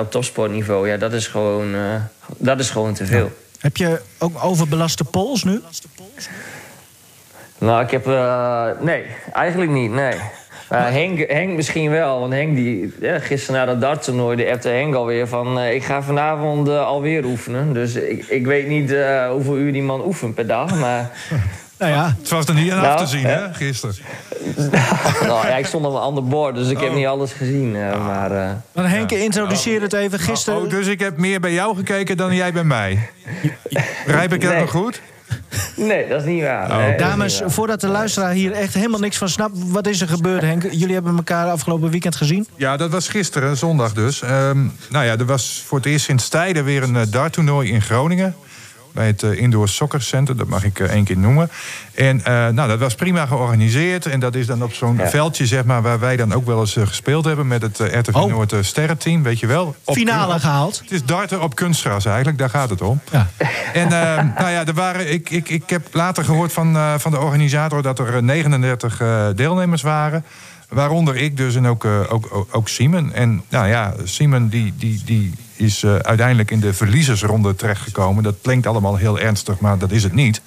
op 0.00 0.10
topsportniveau. 0.10 0.88
Ja, 0.88 0.96
dat 0.96 1.12
is 1.12 1.26
gewoon, 1.26 1.74
dat 2.36 2.58
is 2.58 2.70
gewoon 2.70 2.94
te 2.94 3.06
veel. 3.06 3.30
Heb 3.62 3.76
je 3.76 4.00
ook 4.18 4.44
overbelaste 4.44 5.04
pols 5.04 5.44
nu? 5.44 5.60
Nou, 7.58 7.84
ik 7.84 7.90
heb... 7.90 8.06
eh, 8.06 8.66
nee, 8.80 9.04
eigenlijk 9.32 9.70
niet, 9.70 9.90
nee. 9.90 10.14
Maar 10.68 10.92
Henk, 10.92 11.30
Henk 11.30 11.56
misschien 11.56 11.90
wel, 11.90 12.20
want 12.20 12.32
Henk 12.32 12.56
die... 12.56 12.94
Ja, 13.00 13.18
gisteren 13.18 13.60
na 13.60 13.66
dat 13.66 13.80
darttoernooi, 13.80 14.36
de 14.36 14.50
appte 14.50 14.68
Henk 14.68 14.94
alweer 14.94 15.28
van... 15.28 15.58
eh, 15.58 15.74
ik 15.74 15.84
ga 15.84 16.02
vanavond 16.02 16.68
eh, 16.68 16.84
alweer 16.86 17.24
oefenen. 17.24 17.72
Dus 17.72 17.94
ik, 17.94 18.24
ik 18.24 18.46
weet 18.46 18.68
niet 18.68 18.92
eh, 18.92 19.30
hoeveel 19.30 19.56
uur 19.56 19.72
die 19.72 19.82
man 19.82 20.04
oefent 20.06 20.34
per 20.34 20.46
dag, 20.46 20.74
maar... 20.74 21.10
Nou 21.78 21.94
ja, 21.94 22.14
Het 22.18 22.28
was 22.28 22.46
er 22.46 22.54
niet 22.54 22.72
aan 22.72 22.78
af 22.78 22.84
Nou, 22.84 22.98
te 22.98 23.06
zien, 23.06 23.24
hè? 23.24 23.32
hè, 23.32 23.54
gisteren. 23.54 23.94
nou, 25.26 25.46
ja, 25.46 25.56
ik 25.56 25.66
stond 25.66 25.86
op 25.86 25.92
een 25.94 26.00
ander 26.00 26.24
bord, 26.24 26.54
dus 26.54 26.68
ik 26.68 26.78
heb 26.80 26.88
Oh. 26.90 26.94
niet 26.96 27.06
alles 27.06 27.32
gezien. 27.32 27.76
eh, 27.76 28.06
maar 28.06 28.30
eh, 28.30 28.50
maar 28.74 28.90
Henk, 28.90 29.10
introduceer 29.12 29.80
het 29.82 29.92
even. 29.92 30.18
Gisteren... 30.18 30.60
Oh, 30.62 30.70
dus 30.70 30.86
ik 30.86 31.00
heb 31.00 31.16
meer 31.16 31.40
bij 31.40 31.52
jou 31.52 31.76
gekeken 31.76 32.16
dan 32.16 32.34
jij 32.34 32.52
bij 32.52 32.64
mij. 32.64 33.10
Begrijp 34.06 34.32
ik 34.32 34.40
dat 34.40 34.50
Nee. 34.50 34.60
nog 34.60 34.70
goed? 34.70 35.00
nee, 35.76 36.08
dat 36.08 36.20
is 36.20 36.26
niet 36.26 36.42
waar. 36.42 36.70
Oh. 36.70 36.76
Nee, 36.76 36.96
Dames, 36.96 37.32
niet 37.32 37.40
waar. 37.40 37.50
voordat 37.50 37.80
de 37.80 37.86
luisteraar 37.88 38.32
hier 38.32 38.52
echt 38.52 38.74
helemaal 38.74 39.00
niks 39.00 39.16
van 39.16 39.28
snapt... 39.28 39.52
wat 39.70 39.86
is 39.86 40.00
er 40.00 40.08
gebeurd, 40.08 40.42
Henk? 40.42 40.62
Jullie 40.70 40.94
hebben 40.94 41.16
elkaar 41.16 41.50
afgelopen 41.50 41.90
weekend 41.90 42.16
gezien. 42.16 42.46
Ja, 42.56 42.76
dat 42.76 42.90
was 42.90 43.08
gisteren, 43.08 43.56
zondag 43.56 43.92
dus. 43.92 44.22
Ehm, 44.22 44.58
nou 44.90 45.04
ja, 45.04 45.16
er 45.18 45.24
was 45.26 45.62
voor 45.66 45.78
het 45.78 45.86
eerst 45.86 46.04
sinds 46.04 46.28
tijden 46.28 46.64
weer 46.64 46.82
een 46.82 46.94
uh, 46.94 47.02
darttoernooi 47.10 47.70
in 47.70 47.82
Groningen. 47.82 48.34
Bij 48.92 49.06
het 49.06 49.22
eh, 49.22 49.40
Indoor 49.40 49.68
Soccer 49.68 50.02
Center, 50.02 50.36
dat 50.36 50.46
mag 50.48 50.64
ik 50.64 50.78
eh, 50.80 50.90
één 50.90 51.04
keer 51.04 51.18
noemen. 51.18 51.50
En 51.94 52.24
eh, 52.24 52.48
nou, 52.48 52.68
dat 52.68 52.78
was 52.78 52.94
prima 52.94 53.26
georganiseerd. 53.26 54.06
En 54.06 54.20
dat 54.20 54.34
is 54.34 54.46
dan 54.46 54.62
op 54.62 54.72
zo'n 54.72 54.96
Ja. 54.96 55.08
veldje, 55.08 55.46
zeg 55.46 55.64
maar, 55.64 55.82
waar 55.82 56.00
wij 56.00 56.16
dan 56.16 56.32
ook 56.32 56.46
wel 56.46 56.60
eens 56.60 56.76
gespeeld 56.84 57.24
hebben 57.24 57.46
met 57.46 57.62
het 57.62 57.78
RTV 57.78 58.14
Oh. 58.14 58.30
Noord 58.30 58.54
sterrenteam, 58.60 59.22
weet 59.22 59.38
je 59.40 59.46
wel. 59.46 59.76
Op 59.84 59.94
Finale 59.94 60.40
gehaald. 60.40 60.78
Het 60.78 60.90
is 60.90 61.04
darten 61.04 61.42
op 61.42 61.54
kunstgras 61.54 62.04
eigenlijk, 62.04 62.38
daar 62.38 62.50
gaat 62.50 62.70
het 62.70 62.82
om. 62.82 63.00
Ja. 63.10 63.28
En 63.72 63.88
nou 64.38 64.50
ja, 64.50 64.66
er 64.66 64.74
waren, 64.74 65.12
ik, 65.12 65.30
ik, 65.30 65.48
ik 65.48 65.70
heb 65.70 65.86
later 65.92 66.24
gehoord 66.24 66.52
van, 66.52 66.76
van 67.00 67.10
de 67.10 67.18
organisator 67.18 67.82
dat 67.82 67.98
er 67.98 68.16
eh, 68.16 68.22
39 68.22 69.00
eh, 69.00 69.26
deelnemers 69.34 69.82
waren. 69.82 70.24
Waaronder 70.72 71.16
ik 71.16 71.36
dus 71.36 71.54
en 71.54 71.66
ook, 71.66 71.84
eh, 71.84 72.12
ook, 72.12 72.28
ook, 72.30 72.48
ook 72.50 72.68
Simon. 72.68 73.12
En 73.12 73.42
nou 73.48 73.68
ja, 73.68 73.94
Simon 74.04 74.48
die, 74.48 74.74
die, 74.76 75.02
die 75.04 75.32
is 75.62 75.82
eh, 75.82 75.96
uiteindelijk 75.96 76.50
in 76.50 76.60
de 76.60 76.72
verliezersronde 76.72 77.54
terechtgekomen. 77.54 78.22
Dat 78.22 78.36
klinkt 78.42 78.66
allemaal 78.66 78.96
heel 78.96 79.18
ernstig, 79.18 79.58
maar 79.58 79.78
dat 79.78 79.90
is 79.90 80.02
het 80.02 80.12
niet. 80.12 80.40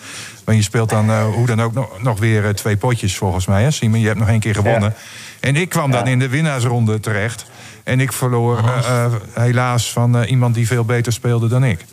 Maar 0.45 0.55
je 0.55 0.61
speelt 0.61 0.89
dan 0.89 1.09
eh, 1.09 1.25
hoe 1.25 1.45
dan 1.45 1.61
ook 1.61 1.73
nog, 1.73 2.01
nog 2.01 2.19
weer 2.19 2.55
twee 2.55 2.77
potjes 2.77 3.17
volgens 3.17 3.45
mij. 3.45 3.63
Hè? 3.63 3.71
Simon, 3.71 3.99
je 3.99 4.07
hebt 4.07 4.19
nog 4.19 4.29
één 4.29 4.39
keer 4.39 4.55
gewonnen. 4.55 4.93
En 5.39 5.55
ik 5.55 5.69
kwam 5.69 5.91
dan 5.91 6.07
in 6.07 6.19
de 6.19 6.29
winnaarsronde 6.29 6.99
terecht. 6.99 7.45
En 7.83 7.99
ik 7.99 8.13
verloor 8.13 8.57
eh, 8.57 9.05
helaas 9.33 9.91
van 9.91 10.23
iemand 10.23 10.55
die 10.55 10.67
veel 10.67 10.85
beter 10.85 11.13
speelde 11.13 11.47
dan 11.47 11.63
ik. 11.63 11.85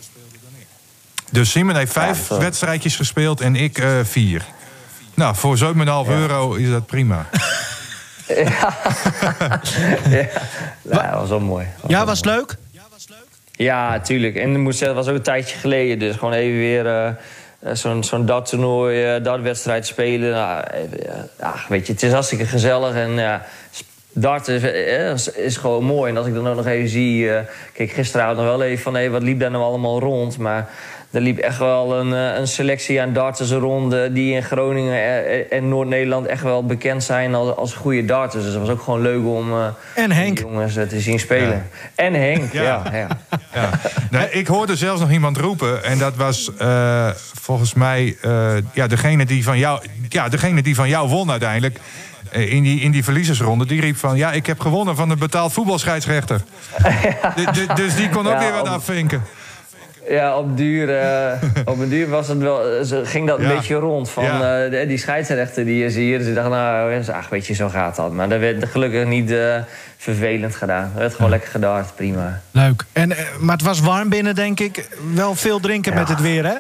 Dus 1.30 1.50
Simon 1.50 1.76
heeft 1.76 1.92
vijf 1.92 2.28
wedstrijdjes 2.28 2.96
gespeeld 2.96 3.40
en 3.40 3.56
ik 3.56 3.84
vier. 4.02 4.44
Nou, 5.14 5.36
voor 5.36 5.58
7,5 5.58 5.64
euro 6.08 6.54
is 6.54 6.70
dat 6.70 6.86
prima. 6.86 7.26
ja, 8.36 8.74
dat 10.82 11.14
was 11.20 11.28
wel 11.28 11.40
mooi. 11.40 11.66
Ja, 11.86 12.04
was 12.04 12.24
leuk? 12.24 12.56
Ja, 13.52 14.00
tuurlijk. 14.00 14.36
En 14.36 14.54
zeggen, 14.72 14.86
het 14.86 14.96
was 14.96 15.08
ook 15.08 15.14
een 15.14 15.22
tijdje 15.22 15.58
geleden. 15.58 15.98
Dus 15.98 16.16
gewoon 16.16 16.34
even 16.34 16.58
weer 16.58 16.86
eh, 16.86 17.06
eh, 17.06 17.14
zo'n 17.72 18.04
zo'n 18.04 18.26
darttoernooi, 18.26 19.04
eh 19.04 19.24
dartwedstrijd 19.24 19.86
spelen. 19.86 20.30
Nou, 20.30 20.64
ja, 21.02 21.26
ja, 21.38 21.54
weet 21.68 21.86
je, 21.86 21.92
het 21.92 22.02
is 22.02 22.12
hartstikke 22.12 22.46
gezellig. 22.46 22.94
En 22.94 23.10
ja, 23.10 23.44
darten 24.12 24.54
is, 24.54 25.28
is, 25.28 25.34
is 25.34 25.56
gewoon 25.56 25.84
mooi. 25.84 26.10
En 26.10 26.16
als 26.16 26.26
ik 26.26 26.34
dan 26.34 26.48
ook 26.48 26.56
nog 26.56 26.66
even 26.66 26.88
zie... 26.88 27.34
eh, 27.34 27.44
kijk, 27.72 27.90
gisteravond 27.90 28.36
nog 28.36 28.46
wel 28.46 28.62
even 28.62 28.82
van... 28.82 28.94
Hé, 28.94 29.10
wat 29.10 29.22
liep 29.22 29.40
daar 29.40 29.50
nou 29.50 29.64
allemaal 29.64 30.00
rond? 30.00 30.38
Maar 30.38 30.68
er 31.12 31.20
liep 31.20 31.38
echt 31.38 31.58
wel 31.58 31.98
een, 31.98 32.14
eh, 32.14 32.38
een 32.38 32.48
selectie 32.48 33.00
aan 33.02 33.12
darters 33.12 33.50
rond... 33.50 33.92
eh, 33.92 34.00
die 34.10 34.34
in 34.34 34.42
Groningen 34.42 34.94
eh, 34.94 35.52
en 35.58 35.68
Noord-Nederland 35.68 36.26
echt 36.26 36.42
wel 36.42 36.66
bekend 36.66 37.02
zijn 37.04 37.34
als, 37.34 37.56
als 37.56 37.74
goede 37.74 38.04
darters. 38.04 38.44
Dus 38.44 38.52
het 38.52 38.60
was 38.62 38.70
ook 38.70 38.82
gewoon 38.82 39.00
leuk 39.02 39.24
om... 39.26 39.52
eh, 39.52 39.66
En 40.04 40.12
Henk. 40.12 40.36
die 40.36 40.46
jongens 40.46 40.74
te 40.74 41.00
zien 41.00 41.18
spelen. 41.18 41.68
En 41.94 42.14
Henk, 42.14 42.52
Ja. 42.52 42.62
ja. 42.62 42.82
ja. 42.92 43.06
Ja. 43.54 43.70
Nee, 44.10 44.30
ik 44.30 44.46
hoorde 44.46 44.76
zelfs 44.76 45.00
nog 45.00 45.10
iemand 45.10 45.36
roepen. 45.36 45.84
En 45.84 45.98
dat 45.98 46.16
was 46.16 46.50
eh, 46.58 47.08
volgens 47.40 47.74
mij 47.74 48.16
eh, 48.20 48.54
ja, 48.72 48.86
degene, 48.86 49.24
die 49.24 49.44
van 49.44 49.58
jou, 49.58 49.80
ja, 50.08 50.28
degene 50.28 50.62
die 50.62 50.74
van 50.74 50.88
jou 50.88 51.08
won 51.08 51.30
uiteindelijk. 51.30 51.78
In 52.30 52.62
die, 52.62 52.80
in 52.80 52.90
die 52.90 53.04
verliezersronde, 53.04 53.66
die 53.66 53.80
riep 53.80 53.96
van... 53.96 54.16
ja, 54.16 54.32
ik 54.32 54.46
heb 54.46 54.60
gewonnen 54.60 54.96
van 54.96 55.10
een 55.10 55.18
betaald 55.18 55.52
voetbalscheidsrechter. 55.52 56.40
De- 57.36 57.50
de- 57.52 57.74
dus 57.74 57.94
die 57.96 58.08
kon 58.08 58.26
ook 58.26 58.32
Ja, 58.32 58.38
weer 58.38 58.52
wat 58.52 58.68
afvinken. 58.68 59.22
Ja, 60.08 60.36
op 60.38 60.56
duur, 60.56 60.98
eh, 60.98 61.32
op 61.64 61.78
een 61.78 61.88
duur 61.88 62.08
was 62.08 62.28
het 62.28 62.38
wel, 62.38 62.66
eh, 62.68 62.82
ze- 62.84 63.04
ging 63.04 63.26
dat 63.26 63.38
een 63.38 63.48
beetje 63.48 63.74
rond. 63.74 64.10
Van 64.10 64.24
Ja. 64.24 64.64
eh, 64.66 64.88
die 64.88 64.98
scheidsrechter 64.98 65.64
die 65.64 65.82
je 65.82 65.90
ziet. 65.90 66.18
Dus 66.18 66.26
ik 66.28 66.34
dacht, 66.34 66.48
nou, 66.48 67.02
ach, 67.12 67.28
weet 67.28 67.46
je, 67.46 67.54
zo 67.54 67.68
gaat 67.68 67.96
dat. 67.96 68.12
Maar 68.12 68.28
dat 68.28 68.40
werd 68.40 68.64
gelukkig 68.68 69.06
niet 69.06 69.30
eh, 69.30 69.56
vervelend 69.96 70.54
gedaan. 70.56 70.84
Het 70.84 70.94
werd 70.98 71.14
gewoon 71.14 71.30
lekker 71.30 71.50
gedart, 71.50 71.94
prima. 71.94 72.40
Leuk. 72.50 72.84
En, 72.92 73.12
maar 73.40 73.56
het 73.56 73.64
was 73.66 73.80
warm 73.80 74.08
binnen, 74.08 74.34
denk 74.34 74.60
ik. 74.60 74.88
Wel 75.14 75.34
veel 75.34 75.60
drinken 75.60 75.94
met 75.94 76.08
het 76.08 76.20
weer, 76.20 76.44
hè? 76.44 76.54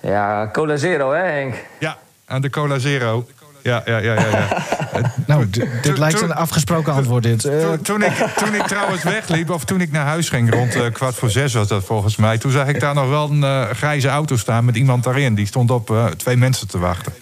Ja, 0.00 0.48
Cola 0.52 0.76
Zero, 0.76 1.12
hè 1.12 1.22
Henk? 1.22 1.54
Ja, 1.78 1.96
aan 2.26 2.40
de 2.42 2.50
Cola 2.50 2.78
Zero. 2.78 3.26
Ja, 3.64 3.82
ja, 3.84 3.98
ja, 3.98 4.14
ja. 4.14 4.28
ja. 4.30 4.48
Nou, 5.26 5.46
dit 5.82 5.98
lijkt 5.98 6.20
een 6.20 6.32
afgesproken 6.34 6.92
antwoord 6.92 7.22
dit. 7.22 7.40
Toen, 7.82 8.02
ik, 8.02 8.12
toen 8.36 8.54
ik 8.54 8.62
trouwens 8.66 9.02
wegliep, 9.02 9.50
of 9.50 9.64
toen 9.64 9.80
ik 9.80 9.92
naar 9.92 10.06
huis 10.06 10.28
ging, 10.28 10.54
rond 10.54 10.74
eh, 10.74 10.82
kwart 10.92 11.14
voor 11.14 11.30
zes 11.30 11.54
was 11.54 11.68
dat 11.68 11.84
volgens 11.84 12.16
mij. 12.16 12.38
Toen 12.38 12.50
zag 12.50 12.66
ik 12.68 12.80
daar 12.80 12.94
nog 12.94 13.08
wel 13.08 13.30
een 13.30 13.42
eh, 13.44 13.62
grijze 13.70 14.08
auto 14.08 14.36
staan 14.36 14.64
met 14.64 14.76
iemand 14.76 15.04
daarin. 15.04 15.34
Die 15.34 15.46
stond 15.46 15.70
op 15.70 15.90
eh, 15.90 16.04
twee 16.06 16.36
mensen 16.36 16.68
te 16.68 16.78
wachten. 16.78 17.12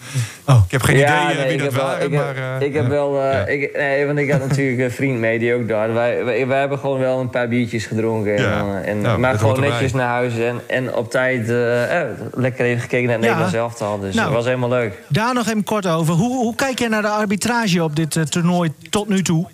Oh. 0.47 0.61
Ik 0.65 0.71
heb 0.71 0.81
geen 0.81 0.95
idee 0.95 1.35
nee, 1.35 1.47
wie 1.47 1.57
dat 1.57 1.65
heb 1.65 1.73
wel- 1.75 1.85
waren, 1.85 2.05
ik 2.05 2.13
heb, 2.13 2.23
maar... 2.35 2.59
eh, 2.61 2.67
ik 2.67 2.73
heb 2.73 2.87
wel... 2.87 3.21
eh, 3.21 3.31
Ja. 3.33 3.45
ik, 3.45 3.75
nee, 3.77 4.05
want 4.05 4.17
ik 4.19 4.31
had 4.31 4.47
natuurlijk 4.47 4.79
een 4.81 4.91
vriend 4.91 5.19
mee 5.19 5.39
die 5.39 5.53
ook 5.55 5.67
daar. 5.67 5.93
Wij, 5.93 6.23
wij, 6.25 6.47
wij 6.47 6.59
hebben 6.59 6.79
gewoon 6.79 6.99
wel 6.99 7.19
een 7.19 7.29
paar 7.29 7.47
biertjes 7.47 7.85
gedronken. 7.85 8.35
En, 8.35 8.43
Ja. 8.43 8.81
en, 8.85 9.01
Nou, 9.01 9.19
maar 9.19 9.37
gewoon 9.37 9.55
erbij. 9.55 9.69
netjes 9.69 9.93
naar 9.93 10.07
huis. 10.07 10.37
En, 10.37 10.61
en 10.67 10.93
op 10.95 11.11
tijd 11.11 11.49
eh, 11.49 12.01
eh, 12.01 12.07
lekker 12.33 12.65
even 12.65 12.81
gekeken 12.81 13.05
naar 13.05 13.15
het 13.15 13.23
Ja. 13.25 13.29
Nederlands 13.29 13.53
elftal. 13.57 13.99
Dus 13.99 14.15
Nou. 14.15 14.25
dat 14.27 14.35
was 14.35 14.45
helemaal 14.45 14.69
leuk. 14.69 14.93
Daar 15.07 15.33
nog 15.33 15.47
even 15.47 15.63
kort 15.63 15.87
over. 15.87 16.13
Hoe, 16.13 16.31
hoe 16.35 16.55
kijk 16.55 16.79
jij 16.79 16.87
naar 16.87 17.01
de 17.01 17.07
arbitrage 17.07 17.83
op 17.83 17.95
dit 17.95 18.15
eh, 18.15 18.23
toernooi 18.23 18.73
tot 18.89 19.07
nu 19.09 19.21
toe? 19.21 19.47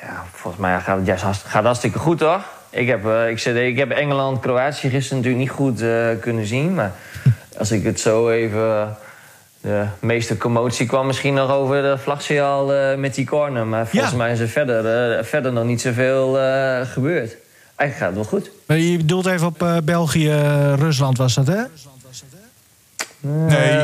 Ja, 0.00 0.24
volgens 0.32 0.62
mij 0.62 0.80
gaat 0.80 0.96
het 0.96 1.06
juist 1.06 1.22
hartst- 1.22 1.44
gaat 1.46 1.64
hartstikke 1.64 1.98
goed, 1.98 2.20
hoor. 2.20 2.40
Ik 2.70 2.86
heb, 2.86 3.06
eh, 3.06 3.28
ik, 3.30 3.38
zit, 3.38 3.56
ik 3.56 3.76
heb 3.76 3.90
Engeland-Kroatië 3.90 4.88
gisteren 4.90 5.16
natuurlijk 5.22 5.44
niet 5.48 5.56
goed 5.56 5.80
eh, 5.80 6.06
kunnen 6.20 6.46
zien. 6.46 6.74
Maar 6.74 6.92
als 7.58 7.70
ik 7.70 7.84
het 7.84 8.00
zo 8.00 8.30
even... 8.30 8.96
de 9.60 9.84
meeste 10.00 10.36
commotie 10.36 10.86
kwam 10.86 11.06
misschien 11.06 11.34
nog 11.34 11.50
over 11.50 11.82
de 11.82 11.98
vlagsignaal 11.98 12.72
eh 12.74 12.96
met 12.98 13.14
die 13.14 13.26
corner. 13.26 13.66
Maar 13.66 13.86
volgens 13.86 14.10
Ja. 14.12 14.16
mij 14.18 14.32
is 14.32 14.40
er 14.40 14.48
verder, 14.48 15.24
verder 15.24 15.52
nog 15.52 15.64
niet 15.64 15.80
zoveel 15.80 16.38
eh 16.40 16.80
gebeurd. 16.86 17.36
Eigenlijk 17.76 17.98
gaat 17.98 18.06
het 18.06 18.14
wel 18.30 18.40
goed. 18.40 18.50
Maar 18.66 18.78
Je 18.78 18.96
bedoelt 18.96 19.26
even 19.26 19.46
op 19.46 19.62
eh, 19.62 19.76
België, 19.84 20.30
Rusland 20.78 21.18
was 21.18 21.34
dat, 21.34 21.46
hè? 21.46 21.62
Nee, 23.20 23.75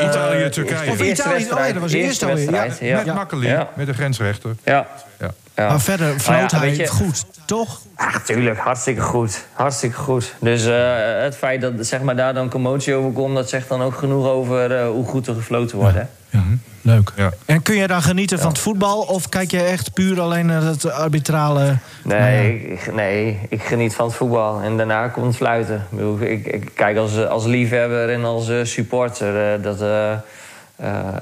Italië, 0.46 0.66
Turkije. 0.66 0.90
Of 0.90 1.00
Eerste 1.00 1.22
Italië, 1.22 1.42
oh 1.52 1.66
ja, 1.66 1.72
dat 1.72 1.82
was 1.82 1.90
de 1.90 1.98
Eerste 1.98 2.26
eerste 2.26 2.26
alweer, 2.26 2.44
ja. 2.44 2.50
wedstrijd, 2.50 2.90
ja. 2.90 2.96
Met 2.96 3.06
Ja. 3.06 3.14
Makkeli, 3.14 3.46
Ja. 3.48 3.68
met 3.74 3.86
de 3.86 3.92
grensrechter. 3.94 4.54
Ja. 4.64 4.86
Ja. 5.18 5.30
ja. 5.56 5.68
Maar 5.68 5.80
verder 5.80 6.06
Nou 6.06 6.18
floot 6.20 6.50
ja, 6.50 6.58
hij 6.58 6.76
je- 6.76 6.86
goed, 6.86 7.24
toch? 7.46 7.80
Ja, 7.96 8.10
tuurlijk. 8.24 8.58
Hartstikke 8.58 9.00
goed. 9.00 9.44
Hartstikke 9.52 9.96
goed. 9.96 10.34
Dus 10.40 10.66
eh, 10.66 10.94
het 11.22 11.36
feit 11.36 11.60
dat 11.60 11.72
zeg 11.80 12.00
maar, 12.00 12.16
daar 12.16 12.34
dan 12.34 12.48
commotie 12.50 12.94
over 12.94 13.10
komt... 13.12 13.34
dat 13.34 13.48
zegt 13.48 13.68
dan 13.68 13.82
ook 13.82 13.94
genoeg 13.94 14.26
over 14.26 14.76
eh, 14.78 14.86
hoe 14.88 15.04
goed 15.06 15.26
er 15.26 15.34
gefloten 15.34 15.76
wordt. 15.78 15.94
Hè? 15.94 16.02
Leuk. 16.82 17.12
Ja. 17.16 17.30
En 17.46 17.62
kun 17.62 17.76
je 17.76 17.86
dan 17.86 18.02
genieten 18.02 18.38
van 18.38 18.48
het 18.48 18.58
voetbal? 18.58 19.00
Of 19.00 19.28
kijk 19.28 19.50
je 19.50 19.62
echt 19.62 19.92
puur 19.92 20.20
alleen 20.20 20.46
naar 20.46 20.62
het 20.62 20.90
arbitrale... 20.90 21.76
Nee, 22.04 22.62
ik, 22.72 22.94
nee, 22.94 23.38
ik 23.48 23.62
geniet 23.62 23.94
van 23.94 24.06
het 24.06 24.14
voetbal. 24.14 24.60
En 24.60 24.76
daarna 24.76 25.08
komt 25.08 25.26
het 25.26 25.36
fluiten. 25.36 25.86
Ik, 26.18 26.20
ik, 26.20 26.46
ik 26.46 26.70
kijk 26.74 26.96
als, 26.96 27.26
als 27.26 27.44
liefhebber 27.44 28.10
en 28.10 28.24
als 28.24 28.48
eh, 28.48 28.64
supporter... 28.64 29.54
eh, 29.54 29.62
dat 29.62 29.80
eh, 29.80 30.12
eh, 30.12 30.18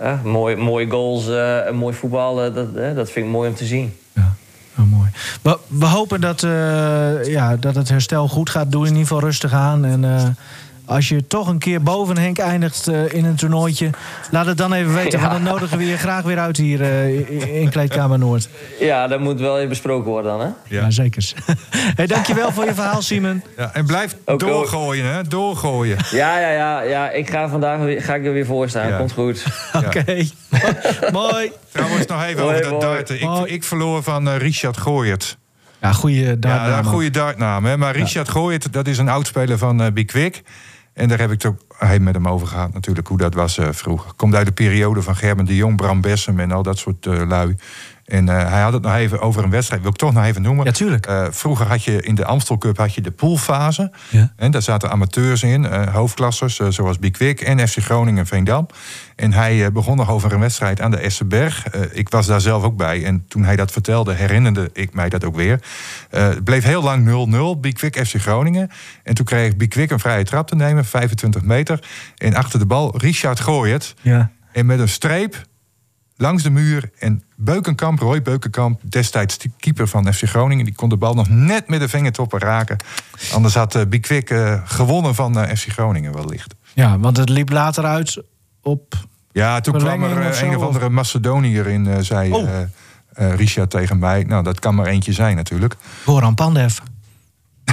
eh, 0.01 0.23
mooi, 0.23 0.57
mooie 0.57 0.91
goals 0.91 1.29
eh, 1.29 1.67
en 1.67 1.75
mooi 1.75 1.95
voetbal, 1.95 2.35
dat, 2.35 2.55
dat 2.75 3.11
vind 3.11 3.27
ik 3.27 3.33
mooi 3.33 3.49
om 3.49 3.55
te 3.55 3.65
zien. 3.65 3.97
Ja, 4.13 4.33
oh, 4.79 4.85
mooi. 4.91 5.11
We, 5.43 5.59
we 5.67 5.87
hopen 5.87 6.21
dat, 6.21 6.43
eh, 6.43 7.25
ja, 7.25 7.57
dat 7.57 7.75
het 7.75 7.89
herstel 7.89 8.29
goed 8.29 8.51
gaat. 8.51 8.73
Doe 8.73 8.83
in 8.83 8.89
ieder 8.93 9.07
geval 9.07 9.21
rustig 9.21 9.53
aan. 9.53 9.85
En 9.85 10.05
eh, 10.05 10.27
als 10.91 11.09
je 11.09 11.27
toch 11.27 11.49
een 11.49 11.59
keer 11.59 11.83
boven 11.83 12.19
Henk 12.19 12.39
eindigt 12.39 12.89
eh, 12.89 13.13
in 13.13 13.25
een 13.25 13.35
toernooitje... 13.37 13.91
laat 14.31 14.47
het 14.47 14.57
dan 14.59 14.73
even 14.73 14.95
weten, 14.95 15.21
Ja. 15.21 15.29
want 15.29 15.45
dan 15.45 15.53
nodigen 15.53 15.79
we 15.79 15.87
je 15.87 15.97
graag 15.97 16.23
weer 16.23 16.39
uit 16.39 16.57
hier 16.57 16.81
eh, 16.83 17.61
in 17.63 17.71
Kleedkamer 17.71 18.19
Noord. 18.19 18.49
Ja, 18.81 19.07
dat 19.07 19.21
moet 19.21 19.41
wel 19.41 19.57
even 19.57 19.69
besproken 19.69 20.11
worden 20.11 20.31
dan, 20.31 20.41
hè? 20.41 20.47
Ja, 20.47 20.55
Ja. 20.83 20.91
zeker. 20.91 21.33
hey, 21.97 22.07
dankjewel 22.07 22.53
voor 22.53 22.65
je 22.65 22.75
verhaal, 22.75 23.03
Simon. 23.03 23.43
Ja, 23.57 23.71
en 23.75 23.87
blijf 23.87 24.17
Ook- 24.25 24.41
doorgooien, 24.41 25.05
hè? 25.15 25.23
Doorgooien. 25.23 25.97
Ja, 26.11 26.39
ja, 26.41 26.51
ja, 26.51 26.81
ja. 26.81 27.11
Ik 27.11 27.31
ga 27.31 27.49
vandaag 27.49 27.79
weer- 27.81 28.03
ga 28.03 28.15
ik 28.15 28.25
er 28.27 28.33
weer 28.33 28.47
voor 28.47 28.69
staan. 28.69 28.89
Ja. 28.89 28.97
Komt 28.99 29.13
goed. 29.13 29.45
Oké. 29.87 30.05
Mooi. 31.13 31.53
Trouwens, 31.73 32.07
nog 32.07 32.25
even 32.25 32.43
over 32.45 32.63
dat 32.63 32.81
darten. 32.81 33.21
Ik, 33.21 33.45
ik 33.45 33.65
verloor 33.65 34.03
van 34.03 34.29
eh, 34.29 34.37
Richard 34.37 34.77
Gooyert. 34.77 35.39
Ja, 35.81 35.93
goede 35.93 36.15
Ja, 36.25 36.35
daad. 36.35 36.79
een 36.79 36.85
goede 36.91 37.11
dartnaam. 37.11 37.65
Hè? 37.65 37.77
Maar 37.77 37.97
Richard 37.97 38.29
Gooyert, 38.29 38.73
dat 38.73 38.87
is 38.87 38.99
een 38.99 39.09
oudspeler 39.09 39.59
van 39.59 39.83
eh 39.83 39.93
Bikwik. 39.93 40.43
En 40.93 41.09
daar 41.09 41.19
heb 41.19 41.31
ik 41.31 41.43
het 41.43 41.53
ook 41.53 42.01
met 42.01 42.15
hem 42.15 42.29
over 42.29 42.47
gehad 42.47 42.73
natuurlijk, 42.73 43.07
hoe 43.07 43.19
dat 43.19 43.35
was 43.35 43.59
eh, 43.59 43.69
vroeger. 43.71 44.13
Komt 44.15 44.35
uit 44.35 44.47
de 44.47 44.53
periode 44.53 45.03
van 45.03 45.17
Gerben 45.17 45.45
de 45.45 45.57
Jong, 45.57 45.77
Bram 45.77 46.01
Bessem 46.01 46.41
en 46.41 46.53
al 46.53 46.63
dat 46.63 46.79
soort 46.79 47.07
eh, 47.07 47.27
lui. 47.27 47.57
En 48.11 48.29
eh, 48.29 48.51
hij 48.51 48.61
had 48.61 48.73
het 48.73 48.83
nog 48.83 48.95
even 48.95 49.21
over 49.21 49.45
een 49.45 49.51
wedstrijd, 49.51 49.83
wil 49.83 49.91
ik 49.91 49.97
toch 49.97 50.13
nog 50.13 50.25
even 50.25 50.43
noemen. 50.43 50.65
Ja, 50.65 50.71
tuurlijk. 50.71 51.07
Eh, 51.07 51.27
vroeger 51.31 51.67
had 51.67 51.85
je 51.85 52.03
in 52.03 52.15
de 52.15 52.25
Amstel 52.25 52.59
Cup 52.59 52.77
had 52.77 52.95
je 52.95 53.01
de 53.01 53.11
poolfase. 53.11 53.91
Ja. 54.09 54.33
En 54.37 54.51
daar 54.51 54.63
zaten 54.63 54.91
amateurs 54.91 55.43
in, 55.43 55.67
eh, 55.67 55.95
hoofdklassers, 55.95 56.57
zoals 56.57 56.99
Bikwik 56.99 57.41
en 57.41 57.69
FC 57.69 57.79
Groningen 57.79 58.21
en 58.21 58.27
Veendam. 58.27 58.67
En 59.17 59.33
hij 59.33 59.73
begon 59.73 59.97
nog 59.97 60.11
over 60.11 60.33
een 60.33 60.41
wedstrijd 60.41 60.81
aan 60.81 60.91
de 60.91 60.97
Essenberg. 60.97 61.67
Ik 61.93 62.09
was 62.09 62.27
daar 62.27 62.41
zelf 62.41 62.63
ook 62.63 62.77
bij. 62.77 63.05
En 63.05 63.25
toen 63.29 63.45
hij 63.45 63.57
dat 63.57 63.73
vertelde, 63.73 64.15
herinnerde 64.15 64.71
ik 64.73 64.95
mij 64.95 65.09
dat 65.09 65.25
ook 65.25 65.37
weer. 65.37 65.61
Het 66.11 66.45
bleef 66.45 66.65
heel 66.65 66.83
lang 66.83 67.05
0-0, 67.05 67.61
Bikwik 67.61 68.07
FC 68.07 68.15
Groningen. 68.15 68.71
En 69.03 69.15
toen 69.15 69.25
kreeg 69.25 69.57
Bikwik 69.57 69.91
een 69.91 70.01
vrije 70.01 70.25
trap 70.25 70.49
te 70.49 70.57
nemen, 70.57 70.85
25 70.85 71.43
meter. 71.43 71.83
En 72.17 72.35
achter 72.35 72.59
de 72.59 72.67
bal 72.67 72.99
Richard 72.99 73.41
Gooyert. 73.41 73.95
Ja. 74.01 74.31
En 74.53 74.67
met 74.67 74.79
een 74.79 74.89
streep 74.89 75.49
langs 76.21 76.43
de 76.43 76.51
muur. 76.51 76.91
En 76.99 77.23
Beukenkamp, 77.37 77.99
Roy 77.99 78.23
Beukenkamp, 78.23 78.81
destijds 78.83 79.39
de 79.39 79.51
keeper 79.59 79.89
van 79.89 80.13
FC 80.13 80.23
Groningen... 80.25 80.65
die 80.65 80.75
kon 80.75 80.89
de 80.89 80.97
bal 80.97 81.15
nog 81.15 81.29
net 81.29 81.69
met 81.69 81.81
de 81.81 81.89
vingertoppen 81.89 82.39
raken. 82.39 82.77
Anders 83.33 83.55
had 83.55 83.75
uh, 83.77 83.83
Bikwik 83.89 84.31
eh, 84.31 84.61
gewonnen 84.65 85.15
van 85.15 85.39
eh, 85.39 85.57
FC 85.57 85.69
Groningen 85.69 86.13
wellicht. 86.13 86.55
ja, 86.75 86.99
want 86.99 87.17
het 87.17 87.29
liep 87.29 87.51
later 87.51 87.85
uit 87.85 88.23
op... 88.63 88.95
Ja, 89.33 89.61
toen 89.61 89.79
kwam 89.79 90.03
er 90.03 90.21
eh, 90.27 90.33
zo, 90.33 90.45
een 90.47 90.57
of 90.57 90.63
andere 90.63 90.89
Macedoniër 90.89 91.67
in, 91.67 91.87
eh, 91.87 91.99
zei 92.01 92.33
Oh. 92.33 92.49
eh, 92.49 92.61
eh, 93.13 93.35
Richard 93.37 93.71
tegen 93.71 93.99
mij. 93.99 94.23
Nou, 94.23 94.43
dat 94.43 94.59
kan 94.61 94.75
maar 94.75 94.87
eentje 94.87 95.13
zijn 95.13 95.37
natuurlijk. 95.37 95.77
Goran 96.05 96.35
Pandev. 96.35 96.79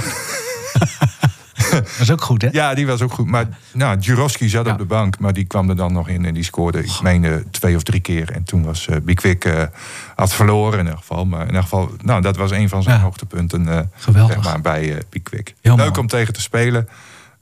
dat 1.70 1.88
is 2.00 2.10
ook 2.10 2.22
goed, 2.22 2.42
hè? 2.42 2.48
Ja, 2.52 2.74
die 2.74 2.86
was 2.86 3.02
ook 3.02 3.12
goed. 3.12 3.26
Maar 3.26 3.48
nou, 3.72 3.98
Jurovski 3.98 4.48
zat 4.48 4.66
Ja. 4.66 4.72
op 4.72 4.78
de 4.78 4.84
bank, 4.84 5.18
maar 5.18 5.32
die 5.32 5.44
kwam 5.44 5.68
er 5.68 5.76
dan 5.76 5.92
nog 5.92 6.08
in 6.08 6.24
en 6.24 6.34
die 6.34 6.42
scoorde, 6.44 6.78
ik 6.84 7.00
meende, 7.02 7.44
twee 7.50 7.76
of 7.76 7.82
drie 7.82 8.00
keer. 8.00 8.30
En 8.32 8.42
toen 8.42 8.64
was 8.64 8.86
eh 8.88 8.96
Bikwik 9.02 9.44
eh, 9.44 9.62
had 10.14 10.32
verloren 10.32 10.78
in 10.78 10.84
ieder 10.84 10.98
geval. 10.98 11.24
Maar 11.24 11.40
in 11.40 11.46
ieder 11.46 11.62
geval, 11.62 11.90
nou, 12.02 12.22
dat 12.22 12.36
was 12.36 12.50
een 12.50 12.68
van 12.68 12.82
zijn 12.82 12.96
Ja. 12.96 13.02
hoogtepunten 13.02 13.68
eh, 13.68 13.80
Geweldig. 13.96 14.34
zeg 14.34 14.44
maar, 14.44 14.60
bij 14.60 14.92
eh 14.94 15.00
Bikwik. 15.10 15.54
Leuk 15.62 15.76
mooi. 15.76 15.90
om 15.98 16.06
tegen 16.06 16.32
te 16.32 16.40
spelen. 16.40 16.88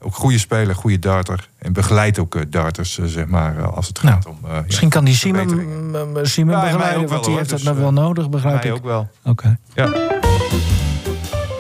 Ook 0.01 0.15
goede 0.15 0.39
speler, 0.39 0.75
goede 0.75 0.99
darter. 0.99 1.49
En 1.59 1.73
begeleidt 1.73 2.19
ook 2.19 2.35
eh, 2.35 2.43
darters, 2.49 2.99
eh, 2.99 3.05
zeg 3.07 3.27
maar, 3.27 3.59
eh, 3.59 3.73
als 3.73 3.87
het 3.87 4.03
Nou, 4.03 4.15
gaat 4.15 4.27
om. 4.27 4.39
eh, 4.45 4.55
ja, 4.55 4.63
Misschien 4.67 4.89
kan 4.89 5.05
die 5.05 5.15
Simon, 5.15 5.49
Ja, 5.49 6.61
begeleiden, 6.61 6.99
want 6.99 7.11
wel, 7.11 7.23
die 7.23 7.37
heeft 7.37 7.51
het 7.51 7.59
Dus, 7.59 7.63
nog 7.69 7.77
wel 7.77 7.89
eh, 7.89 7.93
nodig, 7.95 8.31
begrijp 8.31 8.65
ik. 8.65 8.73
ook 8.73 8.85
wel. 8.85 9.09
Oké. 9.25 9.59
Ja. 9.75 9.93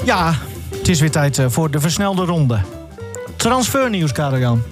Ja, 0.04 0.34
het 0.86 0.94
is 0.94 1.00
weer 1.00 1.10
tijd 1.10 1.38
eh, 1.38 1.46
voor 1.48 1.70
de 1.70 1.80
versnelde 1.80 2.24
ronde. 2.24 2.58
Transfernieuws, 3.36 4.12
Karel-Jan. 4.12 4.62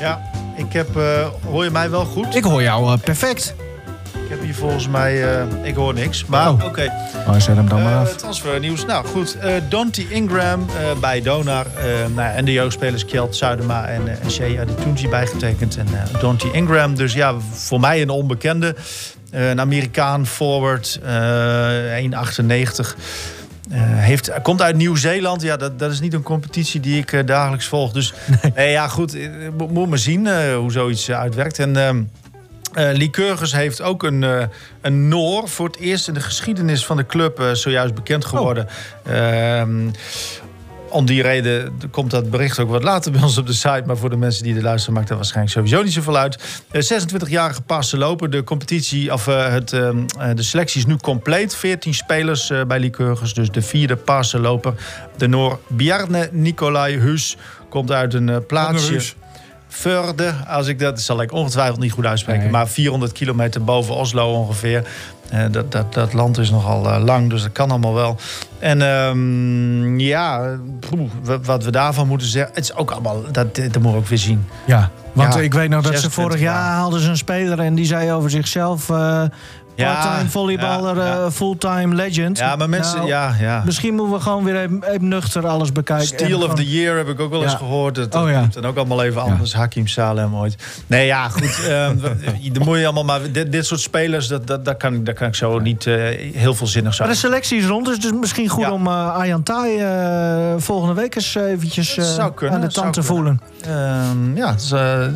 Ja, 0.00 0.20
ik 0.56 0.72
heb, 0.72 0.96
eh, 0.96 1.26
hoor 1.44 1.64
je 1.64 1.70
mij 1.70 1.90
wel 1.90 2.04
goed? 2.04 2.34
Ik 2.34 2.44
hoor 2.44 2.62
jou 2.62 2.92
eh, 2.92 2.98
perfect. 3.04 3.54
Ik 4.12 4.28
heb 4.32 4.42
hier 4.42 4.54
volgens 4.54 4.88
mij, 4.88 5.44
ik 5.62 5.74
hoor 5.74 5.94
niks. 5.94 6.24
Maar 6.24 6.50
Oh. 6.50 6.64
oké, 6.64 6.92
Oh, 7.28 7.34
zet 7.38 7.56
hem 7.56 7.68
dan 7.68 7.82
maar 7.82 7.96
af. 7.96 8.16
transfernieuws. 8.16 8.84
Nou 8.84 9.06
goed, 9.06 9.36
Dante 9.68 10.08
Ingram 10.08 10.66
bij 11.00 11.22
Donar. 11.22 11.66
nou, 12.14 12.34
en 12.34 12.44
de 12.44 12.52
jeugdspelers 12.52 13.04
Kjeld, 13.04 13.36
Zuidema 13.36 13.86
en, 13.86 14.02
uh, 14.06 14.30
Shea 14.30 14.60
Adetunji 14.60 15.08
bijgetekend. 15.08 15.76
En 15.76 15.86
Dante 16.20 16.50
Ingram, 16.52 16.94
dus 16.94 17.12
ja, 17.12 17.34
voor 17.52 17.80
mij 17.80 18.02
een 18.02 18.10
onbekende. 18.10 18.74
Een 19.30 19.60
Amerikaan, 19.60 20.26
forward, 20.26 21.00
uh, 21.04 21.96
1,98. 21.96 22.96
Uh, 23.72 23.78
heeft, 23.80 24.42
komt 24.42 24.62
uit 24.62 24.76
Nieuw-Zeeland. 24.76 25.42
Ja, 25.42 25.56
dat, 25.56 25.78
dat 25.78 25.90
is 25.92 26.00
niet 26.00 26.14
een 26.14 26.22
competitie 26.22 26.80
die 26.80 26.98
ik 26.98 27.12
uh, 27.12 27.26
dagelijks 27.26 27.66
volg. 27.66 27.92
Dus 27.92 28.14
nee. 28.54 28.70
ja, 28.70 28.88
goed. 28.88 29.14
Uh, 29.14 29.28
moet 29.68 29.88
maar 29.88 29.98
zien 29.98 30.52
hoe 30.54 30.72
zoiets 30.72 31.10
uitwerkt. 31.10 31.58
En 31.58 31.76
uh, 31.76 32.90
Lycurgus 32.92 33.52
heeft 33.52 33.82
ook 33.82 34.02
een, 34.02 34.22
uh, 34.22 34.42
een 34.80 35.08
Noor. 35.08 35.48
Voor 35.48 35.66
het 35.66 35.76
eerst 35.76 36.08
in 36.08 36.14
de 36.14 36.20
geschiedenis 36.20 36.86
van 36.86 36.96
de 36.96 37.06
club 37.06 37.40
uh, 37.40 37.52
zojuist 37.52 37.94
bekend 37.94 38.24
geworden. 38.24 38.68
Oh. 39.06 39.12
Om 40.90 41.06
die 41.06 41.22
reden 41.22 41.80
komt 41.90 42.10
dat 42.10 42.30
bericht 42.30 42.58
ook 42.58 42.70
wat 42.70 42.82
later 42.82 43.12
bij 43.12 43.22
ons 43.22 43.38
op 43.38 43.46
de 43.46 43.52
site. 43.52 43.82
Maar 43.86 43.96
voor 43.96 44.10
de 44.10 44.16
mensen 44.16 44.44
die 44.44 44.56
er 44.56 44.62
luisteren 44.62 44.94
maakt 44.94 45.08
dat 45.08 45.16
waarschijnlijk 45.16 45.54
sowieso 45.54 45.82
niet 45.82 45.92
zoveel 45.92 46.16
uit. 46.16 46.38
26-jarige 46.72 47.62
passen 47.62 47.98
lopen. 47.98 48.30
De 48.30 48.44
competitie, 48.44 49.12
of 49.12 49.26
uh, 49.26 49.48
het, 49.48 49.72
uh, 49.72 49.90
de 50.34 50.42
selectie 50.42 50.80
is 50.80 50.86
nu 50.86 50.96
compleet. 50.96 51.56
14 51.56 51.94
spelers 51.94 52.50
uh, 52.50 52.64
bij 52.64 52.78
Lycurgus. 52.78 53.34
Dus 53.34 53.50
de 53.50 53.62
vierde 53.62 53.96
passen 53.96 54.40
loper. 54.40 54.74
De 55.16 55.26
Noor 55.26 55.60
Bjarne 55.68 56.28
Nicolai 56.32 56.98
Hus 56.98 57.36
komt 57.68 57.90
uit 57.90 58.14
een 58.14 58.46
plaatsje. 58.46 59.14
Verde, 59.68 60.32
als 60.48 60.66
ik 60.66 60.78
dat 60.78 61.00
zal 61.00 61.22
ik 61.22 61.32
ongetwijfeld 61.32 61.80
niet 61.80 61.92
goed 61.92 62.06
uitspreken, 62.06 62.42
Nee. 62.42 62.50
maar 62.50 62.68
400 62.68 63.12
kilometer 63.12 63.64
boven 63.64 63.94
Oslo 63.94 64.32
ongeveer. 64.32 64.86
Eh, 65.30 65.44
dat, 65.50 65.72
dat, 65.72 65.94
dat 65.94 66.12
land 66.12 66.38
is 66.38 66.50
nogal 66.50 66.90
eh, 66.92 67.04
lang, 67.04 67.30
dus 67.30 67.42
dat 67.42 67.52
kan 67.52 67.70
allemaal 67.70 67.94
wel. 67.94 68.16
En 68.58 68.82
ehm, 68.82 69.98
ja, 69.98 70.56
poeh, 70.80 71.10
wat 71.42 71.64
we 71.64 71.70
daarvan 71.70 72.06
moeten 72.06 72.26
zeggen, 72.26 72.54
het 72.54 72.64
is 72.64 72.74
ook 72.74 72.90
allemaal, 72.90 73.22
dat, 73.32 73.54
dat 73.54 73.56
moeten 73.72 73.82
we 73.82 73.96
ook 73.96 74.06
weer 74.06 74.18
zien. 74.18 74.46
Ja, 74.66 74.90
want 75.12 75.34
Ja, 75.34 75.40
ik 75.40 75.54
weet 75.54 75.68
nog 75.68 75.82
dat 75.82 75.92
ze 75.94 76.00
26 76.00 76.12
vorig 76.22 76.40
jaar 76.40 76.70
haalden 76.72 77.00
ze 77.00 77.08
een 77.08 77.16
speler 77.16 77.58
en 77.60 77.74
die 77.74 77.86
zei 77.86 78.12
over 78.12 78.30
zichzelf... 78.30 78.90
eh 78.90 79.22
part-time 79.76 80.28
volleyballer, 80.28 80.98
eh, 80.98 81.30
fulltime 81.30 81.94
legend. 81.94 82.38
Ja, 82.38 82.56
maar 82.56 82.68
mensen, 82.68 82.96
Nou, 82.96 83.08
ja, 83.08 83.34
ja. 83.40 83.62
Misschien 83.64 83.94
moeten 83.94 84.14
we 84.14 84.20
gewoon 84.20 84.44
weer 84.44 84.56
even, 84.60 84.82
even 84.90 85.08
nuchter 85.08 85.46
alles 85.46 85.72
bekijken. 85.72 86.16
en 86.18 86.24
Steel 86.24 86.36
of 86.36 86.40
gewoon- 86.42 86.56
the 86.56 86.70
Year 86.70 86.96
heb 86.96 87.08
ik 87.08 87.20
ook 87.20 87.30
wel 87.30 87.42
eens 87.42 87.54
gehoord. 87.54 87.94
Dat, 87.94 88.14
Oh, 88.14 88.20
dat 88.22 88.30
ja. 88.30 88.46
dan 88.50 88.66
ook 88.66 88.76
allemaal 88.76 89.02
even 89.02 89.22
anders. 89.22 89.54
Hakim 89.54 89.86
Salem 89.86 90.36
ooit. 90.36 90.54
Nee, 90.86 91.06
ja, 91.06 91.28
goed. 91.28 91.60
ehm, 91.68 91.96
dan 92.52 92.64
moet 92.64 92.78
je 92.78 92.84
allemaal 92.84 93.04
maar... 93.04 93.20
Dit, 93.32 93.52
dit 93.52 93.66
soort 93.66 93.80
spelers, 93.80 94.28
dat, 94.28 94.46
dat, 94.46 94.64
daar, 94.64 94.74
kan, 94.76 94.94
ik- 94.94 95.04
daar 95.06 95.14
kan 95.14 95.28
ik 95.28 95.34
zo 95.34 95.58
niet 95.58 95.86
eh, 95.86 95.94
heel 96.34 96.54
veelzinnig 96.54 96.84
Maar 96.84 96.94
zijn. 96.94 97.08
de 97.08 97.14
selectie 97.14 97.58
is 97.58 97.66
rond, 97.66 97.84
dus 97.86 97.94
het 97.94 98.04
is 98.04 98.12
misschien 98.12 98.48
goed 98.48 98.70
om 98.70 98.88
Thai 99.44 99.78
eh, 99.78 100.54
volgende 100.56 100.94
week 100.94 101.14
eens 101.14 101.34
eventjes 101.34 101.96
eh, 101.96 102.18
aan 102.50 102.60
de 102.60 102.66
tand 102.68 102.92
te 102.92 103.02
voelen. 103.02 103.40
Ehm, 103.64 104.36
ja, 104.36 104.54
eh, 104.72 105.06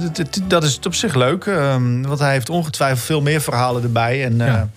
dat 0.49 0.63
is 0.65 0.79
op 0.87 0.95
zich 0.95 1.15
leuk. 1.15 1.45
ehm, 1.47 2.03
want 2.03 2.19
hij 2.19 2.33
heeft 2.33 2.49
ongetwijfeld 2.51 3.01
veel 3.07 3.21
meer 3.21 3.41
verhalen 3.41 3.83
erbij. 3.83 4.25
En 4.25 4.41
eh, 4.41 4.50
Ja. 4.53 4.69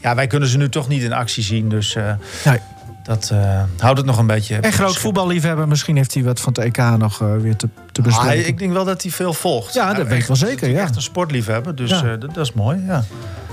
ja. 0.00 0.14
wij 0.14 0.26
kunnen 0.26 0.48
ze 0.48 0.56
nu 0.58 0.68
toch 0.68 0.88
niet 0.88 1.02
in 1.02 1.12
actie 1.12 1.42
zien. 1.42 1.68
Dus 1.68 1.94
eh, 1.94 2.12
Nee. 2.44 2.58
dat 3.02 3.30
eh, 3.32 3.62
houdt 3.78 3.98
het 3.98 4.06
nog 4.06 4.18
een 4.18 4.26
beetje... 4.26 4.56
En 4.56 4.72
groot 4.72 4.98
voetballiefhebber, 4.98 5.68
misschien 5.68 5.96
heeft 5.96 6.14
hij 6.14 6.22
wat 6.22 6.40
van 6.40 6.52
het 6.52 6.64
EK 6.64 6.98
nog 6.98 7.22
eh, 7.22 7.36
weer 7.36 7.56
te, 7.56 7.68
te 7.92 8.00
Ah, 8.00 8.06
bespreken. 8.06 8.46
ik 8.46 8.58
denk 8.58 8.72
wel 8.72 8.84
dat 8.84 9.02
hij 9.02 9.10
veel 9.10 9.32
volgt. 9.32 9.74
Ja, 9.74 9.94
dat 9.94 10.06
weet 10.06 10.20
ik 10.20 10.26
wel 10.26 10.36
zeker, 10.36 10.68
ja. 10.70 10.80
echt 10.80 10.96
een 10.96 11.02
sportliefhebber. 11.02 11.74
Dus 11.74 11.90
dat, 11.90 12.20
dat 12.20 12.36
is 12.36 12.52
mooi, 12.52 12.82
ja. 12.86 13.04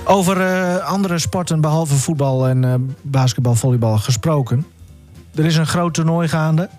Over 0.03 0.41
andere 0.81 1.19
sporten 1.19 1.61
behalve 1.61 1.95
voetbal 1.95 2.47
en 2.47 2.95
basketbal, 3.01 3.55
volleybal 3.55 3.97
gesproken. 3.97 4.65
Er 5.35 5.45
is 5.45 5.55
een 5.55 5.67
groot 5.67 5.93
toernooi 5.93 6.27
gaande. 6.27 6.69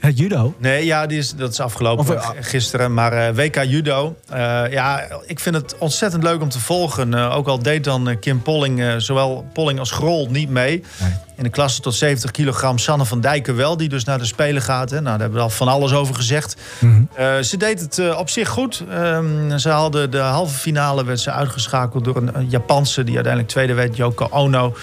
Het 0.00 0.18
judo. 0.18 0.54
Nee, 0.58 0.84
ja, 0.84 1.06
die 1.06 1.18
is, 1.18 1.34
dat 1.34 1.52
is 1.52 1.60
afgelopen 1.60 2.04
Of, 2.04 2.10
eh, 2.10 2.28
gisteren. 2.40 2.94
Maar 2.94 3.12
eh, 3.12 3.34
WK 3.34 3.62
Judo. 3.64 4.16
eh, 4.28 4.62
ja, 4.70 5.06
ik 5.26 5.40
vind 5.40 5.54
het 5.54 5.78
ontzettend 5.78 6.22
leuk 6.22 6.40
om 6.42 6.48
te 6.48 6.60
volgen. 6.60 7.14
Ook 7.14 7.46
al 7.48 7.58
deed 7.62 7.84
dan 7.84 8.16
Kim 8.20 8.42
Polling, 8.42 8.94
zowel 9.02 9.46
Polling 9.52 9.78
als 9.78 9.90
Grol 9.90 10.28
niet 10.30 10.48
mee. 10.48 10.84
Nee. 11.00 11.12
In 11.36 11.42
de 11.44 11.50
klasse 11.50 11.80
tot 11.80 11.94
70 11.94 12.30
kilogram. 12.30 12.78
Sanne 12.78 13.04
van 13.04 13.20
Dijken 13.20 13.56
wel, 13.56 13.76
die 13.76 13.88
dus 13.88 14.04
naar 14.04 14.18
de 14.18 14.24
Spelen 14.24 14.62
gaat. 14.62 14.90
Hè. 14.90 14.96
Nou, 15.00 15.04
daar 15.10 15.18
hebben 15.18 15.36
we 15.38 15.44
al 15.44 15.50
van 15.50 15.68
alles 15.68 15.92
over 15.92 16.14
gezegd. 16.14 16.56
Mhm. 16.78 17.42
Ze 17.42 17.56
deed 17.56 17.80
het 17.80 18.16
op 18.16 18.30
zich 18.30 18.48
goed. 18.48 18.84
Ehm, 18.90 19.58
ze 19.58 19.68
haalde 19.68 20.08
de 20.08 20.18
halve 20.18 20.58
finale, 20.58 21.04
werd 21.04 21.20
ze 21.20 21.30
uitgeschakeld 21.30 22.04
door 22.04 22.16
een, 22.16 22.30
een 22.36 22.48
Japanse... 22.50 23.04
die 23.04 23.14
uiteindelijk 23.14 23.52
tweede 23.52 23.74
werd, 23.74 23.96
Yoko 23.96 24.28
Ono. 24.30 24.76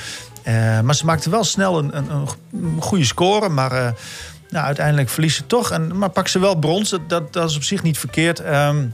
Maar 0.83 0.95
ze 0.95 1.05
maakte 1.05 1.29
wel 1.29 1.43
snel 1.43 1.77
een, 1.79 1.97
een, 1.97 2.09
een 2.11 2.27
go- 2.27 2.35
goede 2.79 3.05
score. 3.05 3.49
Maar 3.49 3.93
nou, 4.49 4.65
uiteindelijk 4.65 5.09
verliest 5.09 5.35
ze 5.35 5.47
toch. 5.47 5.71
En, 5.71 5.97
maar 5.97 6.09
pakt 6.09 6.29
ze 6.29 6.39
wel 6.39 6.55
brons. 6.55 6.89
Dat, 6.89 7.09
dat, 7.09 7.33
dat 7.33 7.49
is 7.49 7.55
op 7.55 7.63
zich 7.63 7.83
niet 7.83 7.97
verkeerd. 7.97 8.39
Ehm, 8.39 8.85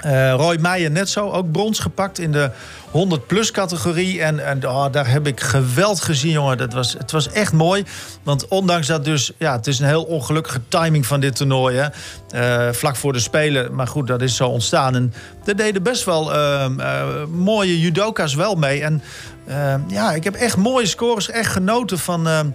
eh, 0.00 0.32
Roy 0.32 0.56
Meijer 0.60 0.90
net 0.90 1.08
zo, 1.08 1.30
ook 1.30 1.52
brons 1.52 1.78
gepakt 1.78 2.18
in 2.18 2.32
de 2.32 2.50
100-plus 2.92 3.50
categorie. 3.50 4.22
En, 4.22 4.46
en 4.46 4.68
oh, 4.68 4.86
daar 4.90 5.10
heb 5.10 5.26
ik 5.26 5.40
geweld 5.40 6.00
gezien, 6.00 6.32
jongen. 6.32 6.58
Dat 6.58 6.72
was, 6.72 6.92
het 6.92 7.10
was 7.10 7.28
echt 7.32 7.52
mooi. 7.52 7.84
Want 8.22 8.48
ondanks 8.48 8.86
dat 8.86 9.04
dus... 9.04 9.32
Ja, 9.38 9.56
het 9.56 9.66
is 9.66 9.78
een 9.78 9.86
heel 9.86 10.04
ongelukkige 10.04 10.60
timing 10.68 11.06
van 11.06 11.20
dit 11.20 11.36
toernooi. 11.36 11.76
Hè. 11.76 11.88
Eh, 12.30 12.72
vlak 12.72 12.96
voor 12.96 13.12
de 13.12 13.20
Spelen. 13.20 13.74
Maar 13.74 13.88
goed, 13.88 14.06
dat 14.06 14.22
is 14.22 14.36
zo 14.36 14.48
ontstaan. 14.48 14.94
En 14.94 15.12
er 15.44 15.56
deden 15.56 15.82
best 15.82 16.04
wel 16.04 16.34
ehm, 16.34 16.80
eh, 16.80 17.04
mooie 17.32 17.80
judoka's 17.80 18.34
wel 18.34 18.54
mee. 18.54 18.82
En 18.82 19.02
ehm, 19.46 19.80
ja, 19.88 20.12
ik 20.12 20.24
heb 20.24 20.34
echt 20.34 20.56
mooie 20.56 20.86
scores. 20.86 21.30
Echt 21.30 21.52
genoten 21.52 21.98
van... 21.98 22.28
ehm, 22.28 22.46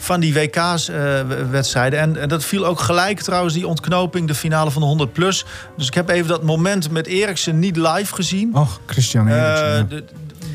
van 0.00 0.20
die 0.20 0.34
WK's-wedstrijden. 0.34 1.98
en, 1.98 2.16
en 2.16 2.28
dat 2.28 2.44
viel 2.44 2.66
ook 2.66 2.80
gelijk 2.80 3.20
trouwens, 3.20 3.54
die 3.54 3.66
ontknoping, 3.66 4.26
de 4.26 4.34
finale 4.34 4.70
van 4.70 4.82
de 4.82 4.88
100 4.88 5.12
plus. 5.12 5.44
Dus 5.76 5.86
ik 5.86 5.94
heb 5.94 6.08
even 6.08 6.28
dat 6.28 6.42
moment 6.42 6.90
met 6.90 7.06
Eriksen 7.06 7.58
niet 7.58 7.76
live 7.76 8.14
gezien. 8.14 8.54
Och, 8.54 8.80
Christian 8.86 9.28
Eriksen. 9.28 9.77
Eh. 9.77 9.77
De- 9.86 10.04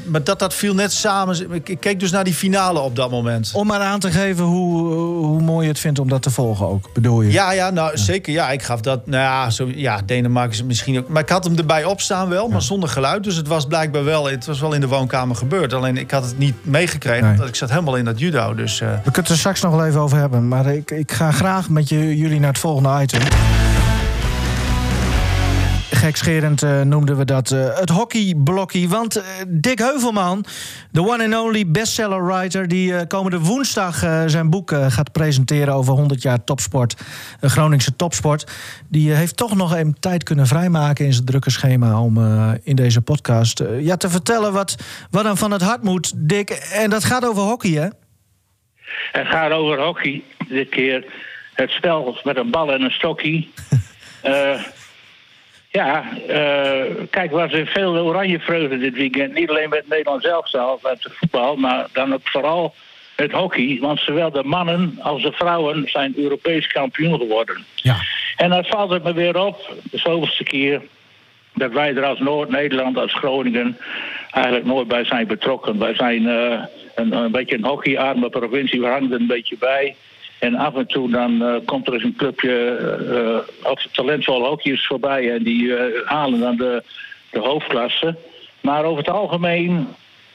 maar 0.06 0.24
dat, 0.24 0.40
dat 0.40 0.54
viel 0.54 0.74
net 0.74 0.92
samen. 0.92 1.48
Ik, 1.64 1.78
keek 1.80 2.00
dus 2.00 2.12
naar 2.12 2.24
die 2.24 2.34
finale 2.34 2.80
op 2.80 2.96
dat 2.96 3.12
moment. 3.12 3.52
Om 3.54 3.68
maar 3.68 3.80
aan 3.80 4.00
te 4.00 4.12
geven 4.12 4.46
hoe, 4.46 4.94
hoe 4.94 5.42
mooi 5.42 5.64
je 5.66 5.72
het 5.72 5.80
vindt 5.80 6.00
om 6.00 6.10
dat 6.10 6.22
te 6.22 6.30
volgen 6.30 6.68
ook, 6.68 6.90
bedoel 6.94 7.22
je? 7.22 7.32
Ja, 7.32 7.52
ja, 7.52 7.70
nou 7.70 7.98
zeker. 7.98 8.34
Ja, 8.34 8.50
ik 8.52 8.64
gaf 8.64 8.82
dat. 8.82 9.08
Nou 9.08 9.24
ja, 9.24 9.50
zo, 9.50 9.70
ja, 9.76 10.02
Denemarken 10.06 10.52
is 10.52 10.58
het 10.58 10.68
misschien 10.68 10.98
ook. 11.00 11.08
Maar 11.08 11.22
ik 11.22 11.30
had 11.30 11.44
hem 11.44 11.58
erbij 11.58 11.84
opstaan 11.84 12.30
wel, 12.30 12.48
maar 12.48 12.62
zonder 12.62 12.90
geluid. 12.90 13.24
Dus 13.24 13.36
het 13.36 13.48
was 13.48 13.66
blijkbaar 13.66 14.04
wel. 14.04 14.30
Het 14.30 14.46
was 14.46 14.60
wel 14.60 14.74
in 14.74 14.82
de 14.82 14.88
woonkamer 14.88 15.36
gebeurd. 15.36 15.74
Alleen 15.74 15.98
ik 15.98 16.12
had 16.12 16.26
het 16.26 16.38
niet 16.38 16.56
meegekregen. 16.66 17.28
Nee. 17.28 17.38
Want 17.38 17.50
ik 17.50 17.56
zat 17.56 17.70
helemaal 17.70 17.96
in 17.96 18.06
dat 18.06 18.20
judo. 18.20 18.56
Dus 18.56 18.82
eh, 18.82 18.88
We 18.88 18.94
kunnen 19.02 19.14
het 19.22 19.30
er 19.30 19.38
straks 19.38 19.62
nog 19.62 19.72
wel 19.76 19.86
even 19.86 20.00
over 20.02 20.18
hebben. 20.18 20.48
Maar 20.48 20.66
ik, 20.66 20.92
ik 20.92 21.12
ga 21.12 21.32
graag 21.32 21.70
met 21.70 21.90
je, 21.90 22.18
jullie 22.18 22.40
naar 22.40 22.50
het 22.50 22.60
volgende 22.60 23.02
item. 23.02 23.22
Gekscherend 26.04 26.64
eh, 26.64 26.82
noemden 26.82 27.18
we 27.18 27.26
dat 27.26 27.52
eh, 27.52 27.78
het 27.78 27.90
hockeyblokkie. 27.90 28.90
Want 28.90 29.16
eh, 29.16 29.24
Dick 29.48 29.80
Heuvelman, 29.80 30.46
de 30.92 31.02
one 31.02 31.24
and 31.24 31.36
only 31.36 31.68
bestseller 31.68 32.26
writer... 32.26 32.68
die 32.68 33.08
komende 33.08 33.40
woensdag 33.40 33.96
zijn 34.26 34.50
boek 34.50 34.72
gaat 34.88 35.12
presenteren... 35.12 35.74
over 35.74 35.94
100 35.94 36.22
jaar 36.22 36.44
topsport, 36.44 36.96
Groningse 37.42 37.96
topsport... 37.96 38.52
die 38.90 39.14
heeft 39.14 39.38
toch 39.38 39.56
nog 39.56 39.74
even 39.74 40.00
tijd 40.00 40.24
kunnen 40.24 40.48
vrijmaken 40.48 41.06
in 41.06 41.14
zijn 41.14 41.26
drukke 41.26 41.52
schema... 41.52 42.02
om 42.02 42.18
in 42.64 42.76
deze 42.76 43.02
podcast 43.02 43.64
ja, 43.80 43.98
te 43.98 44.10
vertellen 44.10 44.54
wat, 44.54 44.76
wat 45.12 45.24
hem 45.24 45.38
van 45.38 45.52
het 45.52 45.62
hart 45.62 45.84
moet, 45.84 46.14
Dick. 46.16 46.50
En 46.50 46.90
dat 46.90 47.04
gaat 47.04 47.28
over 47.28 47.42
hockey, 47.42 47.72
hè? 47.72 47.88
Het 49.12 49.28
gaat 49.28 49.52
over 49.52 49.82
hockey. 49.82 50.24
Dit 50.48 50.70
keer 50.70 51.06
het 51.54 51.70
spel 51.70 52.18
met 52.24 52.38
een 52.38 52.52
bal 52.52 52.74
en 52.74 52.82
een 52.82 52.92
stokje. 52.92 53.48
Ja, 55.74 56.04
eh, 56.28 57.06
kijk, 57.10 57.32
was 57.32 57.52
er 57.52 57.68
veel 57.68 57.98
oranje 57.98 58.40
vreugde 58.40 58.78
dit 58.78 58.94
weekend. 58.94 59.34
Niet 59.34 59.50
alleen 59.50 59.70
met 59.70 59.80
het 59.80 59.88
Nederlands 59.88 60.26
elftal, 60.26 60.80
met 60.84 61.04
het 61.04 61.14
voetbal, 61.16 61.56
maar 61.56 61.88
dan 61.94 62.14
ook 62.14 62.30
vooral 62.30 62.74
het 63.16 63.32
hockey. 63.32 63.78
Want 63.82 64.00
zowel 64.00 64.32
de 64.32 64.44
mannen 64.44 64.98
als 65.02 65.22
de 65.22 65.32
vrouwen 65.32 65.90
zijn 65.90 66.14
Europees 66.18 66.68
kampioen 66.68 67.20
geworden. 67.20 67.66
Ja. 67.76 67.96
En 68.36 68.50
dan 68.50 68.64
valt 68.66 68.90
het 68.90 69.04
me 69.04 69.14
weer 69.14 69.38
op, 69.38 69.74
de 69.92 69.98
zoveelste 69.98 70.44
keer, 70.44 70.82
dat 71.54 71.72
wij 71.72 71.96
er 71.96 72.06
als 72.06 72.20
Noord-Nederland, 72.20 72.98
als 72.98 73.14
Groningen, 73.14 73.78
eigenlijk 74.32 74.66
nooit 74.66 74.88
bij 74.88 75.06
zijn 75.06 75.28
betrokken. 75.28 75.80
Wij 75.80 75.96
zijn 75.96 76.28
eh, 76.28 76.64
een, 76.96 77.12
een 77.12 77.32
beetje 77.32 77.56
een 77.56 77.66
hockeyarme 77.66 78.30
provincie, 78.30 78.82
we 78.82 78.88
hangen 78.88 79.12
er 79.12 79.20
een 79.20 79.28
beetje 79.28 79.58
bij. 79.60 79.96
En 80.44 80.56
af 80.56 80.76
en 80.76 80.88
toe 80.88 81.10
dan 81.10 81.44
eh, 81.44 81.56
komt 81.66 81.88
er 81.88 81.94
eens 81.94 82.04
een 82.04 82.16
clubje 82.16 82.76
eh, 83.62 83.72
of 83.72 83.88
talentvolle 83.92 84.48
hockeyers 84.48 84.88
voorbij 84.88 85.32
en 85.32 85.44
die 85.44 85.76
eh, 85.76 86.08
halen 86.08 86.40
dan 86.40 86.56
de, 86.56 86.84
de 87.32 87.40
hoofdklasse. 87.40 88.16
Maar 88.62 88.84
over 88.84 88.98
het 88.98 89.14
algemeen, 89.14 89.88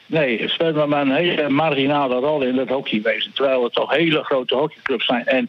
nee, 0.07 0.49
speelt 0.49 0.87
maar, 0.87 1.01
een 1.01 1.15
hele 1.15 1.49
marginale 1.49 2.15
rol 2.15 2.43
in 2.43 2.57
dat 2.57 2.69
hockeywezen. 2.69 3.33
Terwijl 3.33 3.65
het 3.65 3.73
toch 3.73 3.95
hele 3.95 4.25
grote 4.25 4.55
hockeyclubs 4.55 5.07
zijn. 5.07 5.27
En 5.27 5.49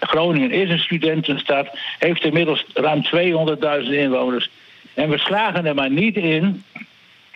Groningen 0.00 0.50
is 0.50 0.70
een 0.70 0.78
studentenstad, 0.78 1.68
heeft 1.98 2.24
inmiddels 2.24 2.64
ruim 2.74 3.02
200.000 3.84 3.90
inwoners. 3.90 4.50
En 4.94 5.08
we 5.08 5.18
slagen 5.18 5.66
er 5.66 5.74
maar 5.74 5.90
niet 5.90 6.16
in 6.16 6.64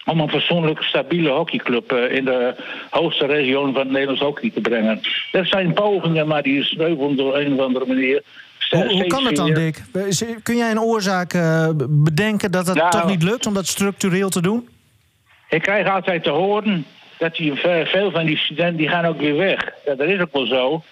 om 0.06 0.20
een 0.20 0.28
fatsoenlijk 0.30 0.82
stabiele 0.82 1.30
hockeyclub 1.30 1.92
eh, 1.92 2.16
in 2.16 2.24
de 2.24 2.54
hoogste 2.90 3.26
regio 3.26 3.62
van 3.62 3.74
het 3.74 3.90
Nederlands 3.90 4.20
hockey 4.20 4.50
te 4.54 4.60
brengen. 4.60 5.00
Er 5.32 5.46
zijn 5.46 5.72
pogingen, 5.72 6.26
maar 6.26 6.42
die 6.42 6.62
sneuvelen 6.64 7.16
door 7.16 7.36
een 7.38 7.52
of 7.52 7.58
andere 7.60 7.86
manier. 7.86 8.22
Hoe, 8.70 8.92
hoe 8.92 9.06
kan 9.06 9.26
het 9.26 9.36
dan, 9.36 9.54
Dick? 9.54 9.82
Is- 10.06 10.24
Kun 10.42 10.56
jij 10.56 10.70
een 10.70 10.80
oorzaak 10.80 11.32
eh, 11.32 11.68
bedenken 11.88 12.50
dat 12.50 12.66
het 12.66 12.76
Nou- 12.76 12.90
toch 12.90 13.06
niet 13.06 13.22
lukt 13.22 13.46
om 13.46 13.54
dat 13.54 13.66
structureel 13.66 14.28
te 14.28 14.42
doen? 14.42 14.68
Ik 15.48 15.62
krijg 15.62 15.88
altijd 15.88 16.22
te 16.22 16.30
horen 16.30 16.86
dat 17.18 17.34
die, 17.36 17.54
ve- 17.54 17.84
veel 17.86 18.10
van 18.10 18.26
die 18.26 18.36
studenten 18.36 18.76
die 18.76 18.88
gaan 18.88 19.04
ook 19.06 19.18
weer 19.20 19.36
weg. 19.36 19.64
Ja, 19.84 19.94
dat 19.94 20.06
is 20.08 20.20
ook 20.20 20.32
wel 20.32 20.46
zo. 20.46 20.82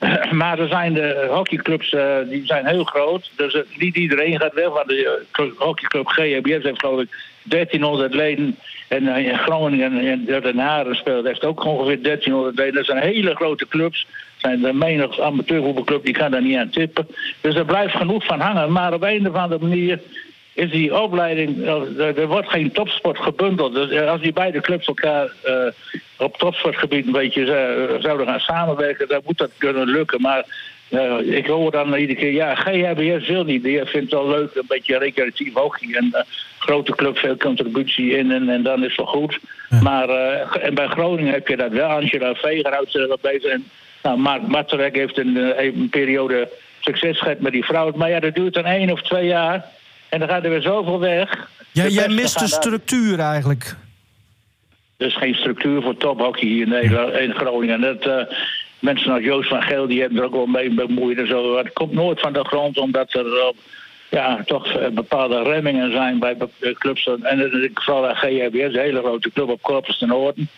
Maar 0.30 0.58
er 0.58 0.68
zijn 0.68 0.94
de 0.94 1.26
hockeyclubs 1.30 1.92
eh, 1.92 2.16
die 2.28 2.46
zijn 2.46 2.66
heel 2.66 2.84
groot. 2.84 3.30
Dus 3.36 3.54
eh, 3.54 3.60
niet 3.78 3.96
iedereen 3.96 4.40
gaat 4.40 4.54
weg. 4.54 4.68
Want 4.68 4.88
de 4.88 5.24
eh, 5.32 5.42
hockeyclub 5.58 6.06
GHBS 6.06 6.62
heeft 6.64 6.80
geloof 6.80 7.00
ik 7.00 7.08
1300 7.42 8.14
leden. 8.14 8.56
En 8.88 9.14
eh, 9.14 9.26
in 9.26 9.38
Groningen 9.38 9.98
en 9.98 10.24
Den 10.24 10.58
Haren 10.58 10.94
speelt 10.94 11.26
heeft 11.26 11.44
ook 11.44 11.64
ongeveer 11.64 12.02
1300 12.02 12.58
leden. 12.58 12.74
Dat 12.74 12.84
zijn 12.84 13.02
hele 13.02 13.34
grote 13.34 13.68
clubs. 13.68 14.06
zijn 14.36 14.60
de 14.60 14.72
menig 14.72 15.20
amateurvoetbalclub 15.20 16.04
die 16.04 16.14
kan 16.14 16.30
daar 16.30 16.42
niet 16.42 16.56
aan 16.56 16.70
tippen. 16.70 17.06
Dus 17.40 17.54
er 17.54 17.64
blijft 17.64 17.96
genoeg 17.96 18.24
van 18.24 18.40
hangen. 18.40 18.72
Maar 18.72 18.92
op 18.92 19.02
een 19.02 19.28
of 19.28 19.34
andere 19.34 19.66
manier 19.66 20.00
is 20.52 20.70
die 20.70 21.00
opleiding, 21.00 21.62
eh, 21.62 21.98
er, 21.98 22.18
er 22.18 22.26
wordt 22.26 22.48
geen 22.48 22.72
topsport 22.72 23.18
gebundeld. 23.18 23.74
Dus 23.74 23.90
eh, 23.90 24.10
als 24.10 24.20
die 24.20 24.32
beide 24.32 24.60
clubs 24.60 24.86
elkaar 24.86 25.32
op 26.18 26.36
topsportgebied 26.36 27.06
een 27.06 27.12
beetje 27.12 27.44
zouden 28.00 28.26
gaan 28.26 28.40
samenwerken, 28.40 29.08
dan 29.08 29.20
moet 29.24 29.38
dat 29.38 29.50
kunnen 29.58 29.88
lukken. 29.88 30.20
Maar 30.20 30.44
eh, 30.90 31.36
ik 31.36 31.46
hoor 31.46 31.70
dan 31.70 31.94
iedere 31.94 32.18
keer, 32.18 32.32
ja, 32.32 32.54
GHBS 32.54 33.28
wil 33.28 33.44
niet. 33.44 33.62
Die 33.62 33.84
vindt 33.84 33.92
het 33.92 34.20
wel 34.20 34.28
leuk, 34.28 34.54
een 34.54 34.64
beetje 34.68 34.98
recreatief 34.98 35.54
hockey. 35.54 35.94
En 35.94 36.04
uh, 36.12 36.20
grote 36.58 36.94
club, 36.94 37.18
veel 37.18 37.36
contributie 37.36 38.10
in 38.10 38.30
en, 38.32 38.48
en 38.48 38.62
dan 38.62 38.84
is 38.84 38.96
het 38.96 38.96
wel 38.96 39.06
goed. 39.06 39.38
Maar 39.82 40.08
uh, 40.08 40.64
en 40.64 40.74
bij 40.74 40.86
Groningen 40.86 41.32
heb 41.32 41.48
je 41.48 41.56
dat 41.56 41.72
wel. 41.72 41.88
Angela 41.88 42.34
Veger 42.34 42.72
houdt 42.72 42.90
zich 42.90 43.08
wat 43.08 43.20
bezig. 43.20 43.50
En 43.50 43.64
nou, 44.02 44.18
Mark 44.18 44.46
Matterek 44.46 44.94
heeft 44.96 45.18
een, 45.18 45.36
een, 45.64 45.88
periode 45.90 46.48
succes 46.80 47.18
gehad 47.18 47.40
met 47.40 47.52
die 47.52 47.64
vrouw. 47.64 47.92
Maar 47.94 48.10
ja, 48.10 48.20
dat 48.20 48.34
duurt 48.34 48.54
dan 48.54 48.64
één 48.64 48.90
of 48.90 49.02
twee 49.02 49.26
jaar. 49.26 49.64
En 50.08 50.18
dan 50.18 50.28
gaat 50.28 50.44
er 50.44 50.50
weer 50.50 50.62
zoveel 50.62 51.00
weg. 51.00 51.48
Ja, 51.72 51.86
jij 51.86 52.08
mist 52.08 52.38
de 52.38 52.46
structuur 52.46 53.18
eigenlijk. 53.18 53.76
Er 54.96 55.06
is 55.06 55.16
geen 55.16 55.34
structuur 55.34 55.82
voor 55.82 55.96
tophockey 55.96 56.48
hier 56.48 56.62
in, 56.62 56.68
Nederland, 56.68 57.12
in 57.12 57.34
Groningen. 57.34 57.80
Dat, 57.80 58.28
mensen 58.80 59.12
als 59.12 59.22
Joost 59.22 59.48
van 59.48 59.62
Geel 59.62 59.86
die 59.86 60.00
hebben 60.00 60.18
er 60.18 60.24
ook 60.24 60.32
wel 60.32 60.46
mee 60.46 60.74
bemoeid 60.74 61.18
en 61.18 61.26
zo. 61.26 61.56
Het 61.56 61.72
komt 61.72 61.92
nooit 61.92 62.20
van 62.20 62.32
de 62.32 62.44
grond 62.44 62.78
omdat 62.78 63.12
er 63.12 63.26
uh, 63.26 63.48
ja, 64.10 64.42
toch 64.44 64.66
eh, 64.66 64.88
bepaalde 64.88 65.42
remmingen 65.42 65.92
zijn 65.92 66.18
bij 66.18 66.36
clubs. 66.78 67.08
En 67.22 67.62
ik 67.62 67.80
vooral 67.80 68.14
GHBS, 68.14 68.74
een 68.74 68.78
hele 68.78 68.98
grote 69.00 69.30
club 69.30 69.48
op 69.48 69.62
Corpus 69.62 69.98
ten 69.98 70.08
Noorden. 70.08 70.48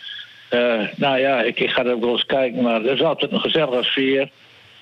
Uh, 0.50 0.80
nou 0.96 1.18
ja, 1.18 1.40
ik, 1.40 1.60
ik, 1.60 1.70
ga 1.70 1.84
er 1.84 1.92
ook 1.92 2.00
wel 2.00 2.12
eens 2.12 2.26
kijken, 2.26 2.62
maar 2.62 2.84
er 2.84 2.92
is 2.92 3.02
altijd 3.02 3.32
een 3.32 3.40
gezellige 3.40 3.82
sfeer. 3.82 4.30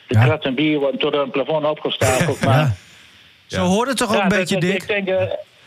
De 0.07 0.19
ja. 0.19 0.25
krat 0.25 0.45
en 0.45 0.55
bier 0.55 0.79
worden 0.79 1.01
tot 1.01 1.15
een 1.15 1.31
plafond 1.31 1.65
opgestapeld. 1.65 2.45
Maar, 2.45 2.77
ja. 3.47 3.57
Zo 3.57 3.65
hoort 3.65 3.89
het 3.89 3.97
toch 3.97 4.17
ook 4.17 4.23
een 4.23 4.29
beetje, 4.29 4.61
Dick? 4.61 4.83
Ik 4.83 5.07
denk, 5.07 5.09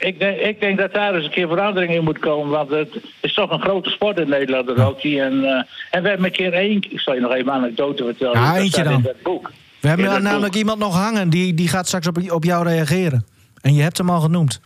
ik 0.04 0.20
denk, 0.20 0.38
ik 0.38 0.60
denk 0.60 0.78
dat 0.78 0.94
daar 0.94 1.16
eens 1.16 1.26
een 1.26 1.32
keer 1.32 1.48
verandering 1.48 1.94
in 1.94 2.04
moet 2.04 2.20
komen. 2.20 2.50
Want 2.50 2.70
het 2.70 3.02
is 3.22 3.34
toch 3.34 3.52
een 3.52 3.62
grote 3.62 3.90
sport 3.90 4.20
in 4.20 4.30
Nederland, 4.30 4.68
de 4.68 4.82
hockey. 4.82 5.22
En, 5.22 5.34
uh, 5.34 5.50
en 5.92 6.04
we 6.04 6.08
hebben 6.10 6.26
een 6.26 6.32
keer 6.32 6.54
één... 6.54 6.78
Ik 6.90 7.00
zal 7.00 7.14
je 7.14 7.20
nog 7.20 7.32
even 7.32 7.48
een 7.48 7.54
anekdote 7.54 8.04
vertellen. 8.04 8.42
Ja, 8.42 8.58
eentje 8.58 8.84
dan. 8.84 9.08
boek. 9.24 9.52
We 9.80 9.88
hebben 9.88 10.24
namelijk 10.24 10.56
iemand 10.56 10.80
nog 10.80 10.96
hangen. 10.96 11.30
Die, 11.30 11.54
die 11.54 11.68
gaat 11.68 11.88
straks 11.88 12.08
op, 12.08 12.32
op 12.32 12.44
jou 12.44 12.68
reageren. 12.68 13.26
En 13.62 13.74
je 13.74 13.82
hebt 13.82 13.98
hem 13.98 14.10
al 14.10 14.20
genoemd. 14.20 14.62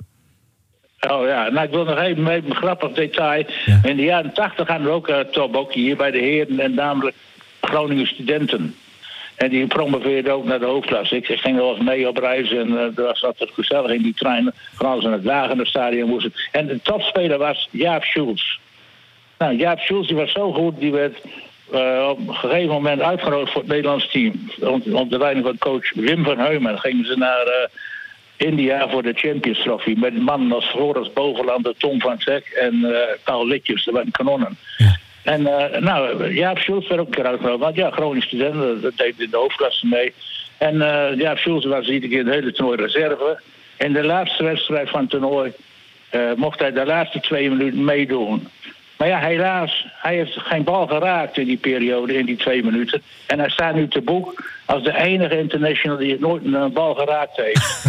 Oh 1.10 1.28
ja, 1.28 1.50
nou 1.50 1.66
ik 1.66 1.72
wil 1.72 1.84
nog 1.84 2.00
even 2.00 2.28
een 2.28 2.56
grappig 2.56 2.92
detail. 2.92 3.46
In 3.84 3.96
de 3.96 4.04
jaren 4.04 4.34
tachtig 4.34 4.68
hadden 4.68 4.88
we 4.88 4.94
ook 4.94 5.10
uh, 5.10 5.20
top 5.20 5.72
hier 5.72 5.96
bij 5.96 6.12
de 6.12 6.18
heren 6.18 6.60
en 6.60 6.74
namelijk 6.74 7.16
Groningen 7.62 8.08
studenten. 8.08 8.76
En 9.38 9.50
die 9.50 9.68
promoveerde 9.68 10.32
ook 10.32 10.46
naar 10.46 10.60
de 10.60 10.66
hoofdklasse. 10.66 11.16
Ik, 11.16 11.26
ging 11.26 11.58
wel 11.58 11.76
eens 11.76 11.84
mee 11.84 12.08
op 12.08 12.18
reis 12.18 12.52
en 12.52 12.70
uh, 12.70 12.82
er 12.82 13.04
was 13.04 13.24
altijd 13.24 13.50
gezellig 13.54 13.92
in 13.92 14.02
die 14.02 14.14
trein. 14.14 14.52
Vooral 14.74 15.02
we 15.02 15.20
naar 15.20 15.50
het 15.50 15.68
stadion 15.68 16.10
moesten. 16.10 16.34
En 16.52 16.68
de 16.68 16.82
topspeler 16.82 17.38
was 17.38 17.68
Jaap 17.72 18.04
Schulz. 18.04 18.58
Nou, 19.38 19.56
Jaap 19.56 19.80
Schulz 19.80 20.08
die 20.08 20.16
was 20.16 20.32
zo 20.32 20.54
goed, 20.54 20.80
die 20.80 20.92
werd 20.92 21.18
uh, 21.74 22.08
op 22.10 22.28
een 22.28 22.36
gegeven 22.36 22.74
moment 22.74 23.02
uitgenodigd 23.02 23.52
voor 23.52 23.62
het 23.62 23.72
Nederlands 23.72 24.12
team. 24.12 24.50
Onder 24.60 25.10
de 25.10 25.18
leiding 25.18 25.46
van 25.46 25.58
coach 25.58 25.94
Wim 25.94 26.24
van 26.24 26.40
Heumen. 26.40 26.80
Gingen 26.80 27.06
ze 27.06 27.18
naar 27.18 27.46
uh, 27.46 28.48
India 28.48 28.90
voor 28.90 29.04
de 29.04 29.14
Champions 29.14 29.62
Trophy. 29.62 29.96
Met 29.98 30.22
mannen 30.22 30.52
als 30.52 30.66
Floris 30.66 31.14
Bovenlander, 31.14 31.78
Tom 31.78 32.02
van 32.02 32.16
Zek 32.20 32.46
en 32.46 32.86
Paul 33.24 33.48
Litjes. 33.48 33.86
Dat 33.86 33.94
waren 33.94 34.12
kanonnen. 34.12 34.58
Ja. 34.78 34.98
En 35.28 35.42
uh, 35.42 35.80
nou, 35.80 36.34
Jaap 36.34 36.58
Schulz 36.58 36.88
werd 36.88 37.00
ook 37.00 37.08
een 37.08 37.14
keer 37.14 37.26
uitgenodigd. 37.26 37.64
Want 37.64 37.76
ja, 37.76 37.92
Groningen 37.92 38.28
studenten, 38.28 38.82
dat 38.82 38.98
deed 38.98 39.20
in 39.20 39.30
de 39.30 39.38
hoofdklasse 39.38 39.88
mee. 39.88 40.14
En 40.58 40.76
uh, 40.76 41.18
Jaap 41.18 41.38
Schulz 41.38 41.66
was 41.66 41.88
iedere 41.88 42.12
keer 42.14 42.26
de 42.26 42.32
hele 42.32 42.52
toernooi 42.52 42.82
reserve. 42.82 43.40
In 43.78 43.94
de 43.94 44.04
laatste 44.04 44.44
wedstrijd 44.44 44.90
van 44.90 45.00
het 45.00 45.10
toernooi 45.10 45.54
uh, 46.12 46.22
mocht 46.36 46.60
hij 46.60 46.72
de 46.72 46.86
laatste 46.86 47.20
twee 47.20 47.50
minuten 47.50 47.84
meedoen. 47.84 48.48
Maar 48.98 49.08
ja, 49.08 49.20
helaas, 49.20 49.88
hij 49.92 50.16
heeft 50.16 50.38
geen 50.38 50.64
bal 50.64 50.88
geraakt 50.88 51.38
in 51.38 51.46
die 51.46 51.58
periode, 51.58 52.14
in 52.14 52.26
die 52.26 52.38
twee 52.38 52.64
minuten. 52.64 53.02
En 53.26 53.40
hij 53.40 53.50
staat 53.50 53.76
nu 53.76 53.88
te 53.88 54.02
boek 54.02 54.44
als 54.66 54.84
de 54.84 54.98
enige 54.98 55.38
international 55.38 55.98
die 55.98 56.20
nooit 56.20 56.46
een 56.46 56.74
bal 56.74 56.96
geraakt 56.96 57.36
heeft. 57.36 57.86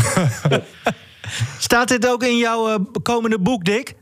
staat 1.68 1.88
dit 1.88 2.08
ook 2.08 2.22
in 2.22 2.36
jouw 2.36 2.78
komende 3.02 3.38
boek, 3.38 3.64
Dick? 3.64 3.94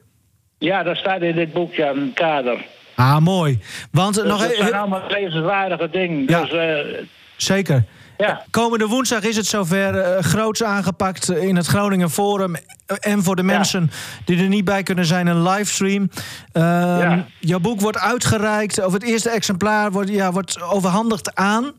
Ja, 0.59 0.83
dat 0.83 0.97
staat 0.97 1.23
in 1.23 1.35
dit 1.35 1.53
boek, 1.53 1.75
ja, 1.75 1.91
een 1.91 2.13
kader. 2.15 2.75
Ah, 2.97 3.19
mooi. 3.19 3.59
Want 3.91 4.15
dus 4.15 4.25
nog 4.25 4.41
dat 4.41 4.55
zijn 4.57 4.75
allemaal 4.75 5.03
levenswaardige 5.09 5.91
dingen. 5.91 6.25
Ja, 6.27 6.41
dus, 6.41 6.53
uh, 6.53 6.99
zeker. 7.37 7.85
Ja. 8.17 8.45
Komende 8.51 8.87
woensdag 8.87 9.23
is 9.23 9.37
het 9.37 9.47
zover 9.47 9.95
uh, 9.95 10.23
groots 10.23 10.63
aangepakt 10.63 11.31
in 11.31 11.57
het 11.57 11.67
Groningen 11.67 12.11
Forum. 12.11 12.57
En 12.87 13.23
voor 13.23 13.37
de 13.37 13.43
mensen 13.43 13.91
die 14.25 14.43
er 14.43 14.49
niet 14.49 14.65
bij 14.65 14.83
kunnen 14.83 15.07
zijn, 15.07 15.27
een 15.27 15.43
livestream. 15.43 16.03
Uh, 16.03 16.63
ja. 16.63 17.27
Jouw 17.41 17.61
boek 17.61 17.81
wordt 17.81 17.99
uitgereikt, 17.99 18.85
of 18.85 18.93
het 18.93 19.03
eerste 19.03 19.31
exemplaar 19.31 19.93
wordt, 19.93 20.11
ja, 20.11 20.33
wordt 20.33 20.63
overhandigd 20.63 21.35
aan. 21.35 21.73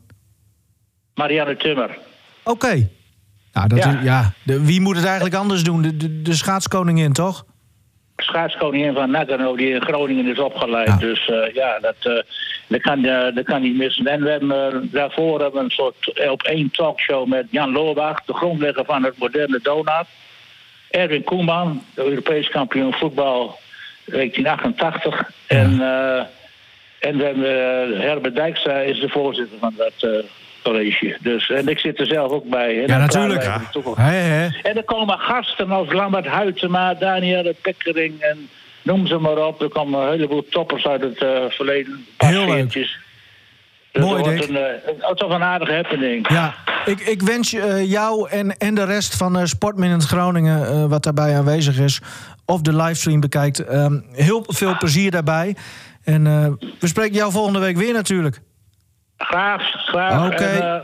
Marianne 1.14 1.56
Timmer. 1.56 1.98
Oké. 2.42 2.50
Okay. 2.66 2.88
Nou, 3.52 3.68
dat 3.68 3.78
ja. 3.78 3.98
Is, 3.98 4.04
ja. 4.04 4.32
De, 4.42 4.64
wie 4.64 4.80
moet 4.80 4.96
het 4.96 5.04
eigenlijk 5.04 5.34
anders 5.34 5.62
doen? 5.62 5.82
De, 5.82 5.96
de, 5.96 6.22
de 6.22 6.34
schaatskoningin, 6.34 7.12
toch? 7.12 7.44
Schaatskoningin 8.22 8.94
van 8.94 9.10
Nagano 9.10 9.56
die 9.56 9.74
in 9.74 9.82
Groningen 9.82 10.26
is 10.26 10.38
opgeleid. 10.38 11.00
Dus 11.00 11.28
uh, 11.28 11.54
ja, 11.54 11.78
dat, 11.78 11.96
uh, 12.02 12.20
dat, 12.66 12.80
kan, 12.80 13.04
uh, 13.04 13.34
dat 13.34 13.44
kan 13.44 13.62
niet 13.62 13.76
missen. 13.76 14.06
En 14.06 14.22
we 14.22 14.30
hebben 14.30 14.88
daarvoor 14.92 15.40
hebben 15.40 15.58
we 15.58 15.64
een 15.64 15.70
soort 15.70 16.28
op 16.30 16.42
één 16.42 16.70
talkshow 16.70 17.26
met 17.26 17.46
Jan 17.50 17.72
Loorbach, 17.72 18.24
de 18.24 18.34
grondlegger 18.34 18.84
van 18.84 19.04
het 19.04 19.18
moderne 19.18 19.60
donut. 19.62 20.06
Erwin 20.90 21.24
Koeman, 21.24 21.84
de 21.94 22.04
Europees 22.04 22.48
kampioen 22.48 22.92
voetbal 22.92 23.58
1988. 24.04 25.30
Ja. 25.48 25.56
En, 25.56 25.80
en 26.98 27.16
we 27.16 27.24
hebben 27.24 28.00
Herbert 28.00 28.34
Dijkstra 28.34 28.78
is 28.78 29.00
de 29.00 29.08
voorzitter 29.08 29.58
van 29.58 29.74
dat 29.76 30.24
college. 30.62 31.16
Dus, 31.20 31.50
en 31.50 31.68
ik 31.68 31.78
zit 31.78 32.00
er 32.00 32.06
zelf 32.06 32.32
ook 32.32 32.48
bij. 32.48 32.82
En 32.82 32.86
ja, 32.86 32.98
natuurlijk. 32.98 33.42
Ja. 33.42 34.50
En 34.62 34.76
er 34.76 34.84
komen 34.84 35.18
gasten 35.18 35.70
als 35.70 35.92
Lambert 35.92 36.26
Huytema, 36.28 36.94
Danielle 36.94 37.54
Pekkering 37.62 38.20
en 38.20 38.48
noem 38.82 39.06
ze 39.06 39.18
maar 39.18 39.46
op. 39.46 39.62
Er 39.62 39.68
komen 39.68 40.02
een 40.02 40.10
heleboel 40.10 40.44
toppers 40.50 40.86
uit 40.86 41.00
het 41.00 41.22
uh, 41.22 41.30
verleden. 41.48 42.06
Heel 42.16 42.46
leuk. 42.46 42.72
Dus 42.72 42.98
Mooi, 43.92 44.22
Dick. 44.22 44.48
Een, 44.48 44.54
uh, 44.54 45.10
toch 45.14 45.30
een 45.30 45.42
aardige 45.42 45.72
happening. 45.72 46.28
Ja, 46.28 46.54
ik, 46.84 47.00
ik 47.00 47.22
wens 47.22 47.52
uh, 47.52 47.90
jou 47.90 48.28
en, 48.28 48.56
en 48.56 48.74
de 48.74 48.84
rest 48.84 49.16
van 49.16 49.38
uh, 49.38 49.44
Sportminute 49.44 50.06
Groningen, 50.06 50.88
wat 50.88 51.02
daarbij 51.02 51.36
aanwezig 51.36 51.78
is, 51.78 52.00
of 52.44 52.60
de 52.60 52.76
livestream 52.76 53.20
bekijkt, 53.20 53.64
ehm, 53.64 54.00
heel 54.12 54.44
veel 54.46 54.76
plezier 54.78 55.10
daarbij. 55.10 55.56
En 56.04 56.24
we 56.78 56.86
spreken 56.86 57.14
jou 57.14 57.32
volgende 57.32 57.58
week 57.58 57.76
weer 57.76 57.92
natuurlijk. 57.92 58.40
Graag, 59.18 59.62
graag. 59.62 60.26
Oké. 60.26 60.34
Okay. 60.34 60.76
Uh, 60.76 60.80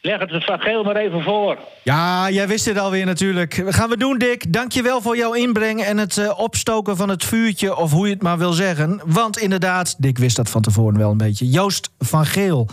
leg 0.00 0.20
het 0.20 0.44
van 0.44 0.60
Geel 0.60 0.82
maar 0.82 0.96
even 0.96 1.22
voor. 1.22 1.58
Ja, 1.82 2.30
jij 2.30 2.48
wist 2.48 2.64
het 2.64 2.78
alweer 2.78 3.06
natuurlijk. 3.06 3.64
Gaan 3.66 3.88
we 3.88 3.96
doen, 3.96 4.18
Dick. 4.18 4.52
Dank 4.52 4.72
je 4.72 4.82
wel 4.82 5.00
voor 5.00 5.16
jouw 5.16 5.32
inbreng 5.32 5.80
en 5.80 5.98
het 5.98 6.16
uh, 6.16 6.38
opstoken 6.38 6.96
van 6.96 7.08
het 7.08 7.24
vuurtje, 7.24 7.76
of 7.76 7.92
hoe 7.92 8.06
je 8.06 8.12
het 8.12 8.22
maar 8.22 8.38
wil 8.38 8.52
zeggen. 8.52 9.00
Want 9.04 9.38
inderdaad, 9.38 10.02
Dick 10.02 10.18
wist 10.18 10.36
dat 10.36 10.50
van 10.50 10.62
tevoren 10.62 10.98
wel 10.98 11.10
een 11.10 11.16
beetje. 11.16 11.48
Joost 11.48 11.90
van 11.98 12.26
Geel, 12.26 12.68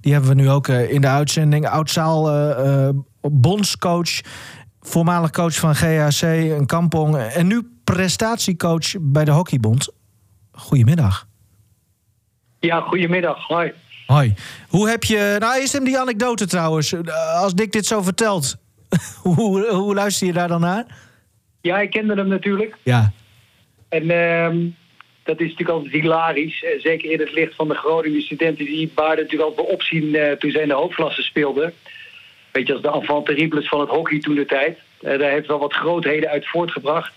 die 0.00 0.12
hebben 0.12 0.30
we 0.30 0.42
nu 0.42 0.50
ook 0.50 0.68
uh, 0.68 0.92
in 0.92 1.00
de 1.00 1.08
uitzending. 1.08 1.68
Oudzaal 1.68 2.30
bondscoach, 3.20 4.20
voormalig 4.80 5.30
coach 5.30 5.54
van 5.54 5.74
GHC, 5.74 6.22
een 6.22 6.66
kampong. 6.66 7.16
En 7.16 7.46
nu 7.46 7.68
prestatiecoach 7.84 8.94
bij 9.00 9.24
de 9.24 9.30
Hockeybond. 9.30 9.92
Goedemiddag. 10.52 11.26
Ja, 12.60 12.80
goedemiddag. 12.80 13.46
Hoi. 13.46 13.72
Hoi. 14.08 14.34
Hoe 14.68 14.88
heb 14.88 15.04
je. 15.04 15.36
Nou, 15.38 15.62
is 15.62 15.72
hem 15.72 15.84
die 15.84 15.98
anekdote 15.98 16.46
trouwens. 16.46 16.94
Als 17.34 17.54
Dick 17.54 17.72
dit 17.72 17.86
zo 17.86 18.02
vertelt, 18.02 18.56
hoe, 19.22 19.66
hoe 19.66 19.94
luister 19.94 20.26
je 20.26 20.32
daar 20.32 20.48
dan 20.48 20.60
naar? 20.60 20.86
Ja, 21.60 21.80
ik 21.80 21.90
kende 21.90 22.14
hem 22.14 22.28
natuurlijk. 22.28 22.76
Ja. 22.82 23.12
En 23.88 24.02
uh, 24.04 24.70
dat 25.22 25.40
is 25.40 25.50
natuurlijk 25.50 25.68
altijd 25.68 25.92
hilarisch. 25.92 26.64
Eh, 26.64 26.80
zeker 26.80 27.10
in 27.10 27.20
het 27.20 27.32
licht 27.32 27.54
van 27.54 27.68
de 27.68 27.74
Groningen 27.74 28.22
studenten 28.22 28.64
die 28.64 28.90
baarden 28.94 29.24
natuurlijk 29.24 29.50
altijd 29.50 29.74
opzien 29.74 30.04
uh, 30.04 30.32
toen 30.32 30.50
zij 30.50 30.62
in 30.62 30.68
de 30.68 30.74
hoofdklasse 30.74 31.22
speelden. 31.22 31.72
Beetje 32.50 32.72
als 32.72 32.82
de 32.82 32.92
enfant 32.92 33.26
terribles 33.26 33.68
van 33.68 33.80
het 33.80 33.88
hockey 33.88 34.18
toen 34.18 34.34
de 34.34 34.46
tijd. 34.46 34.78
Uh, 35.00 35.18
daar 35.18 35.30
heeft 35.30 35.46
wel 35.46 35.58
wat 35.58 35.72
grootheden 35.72 36.30
uit 36.30 36.48
voortgebracht. 36.48 37.12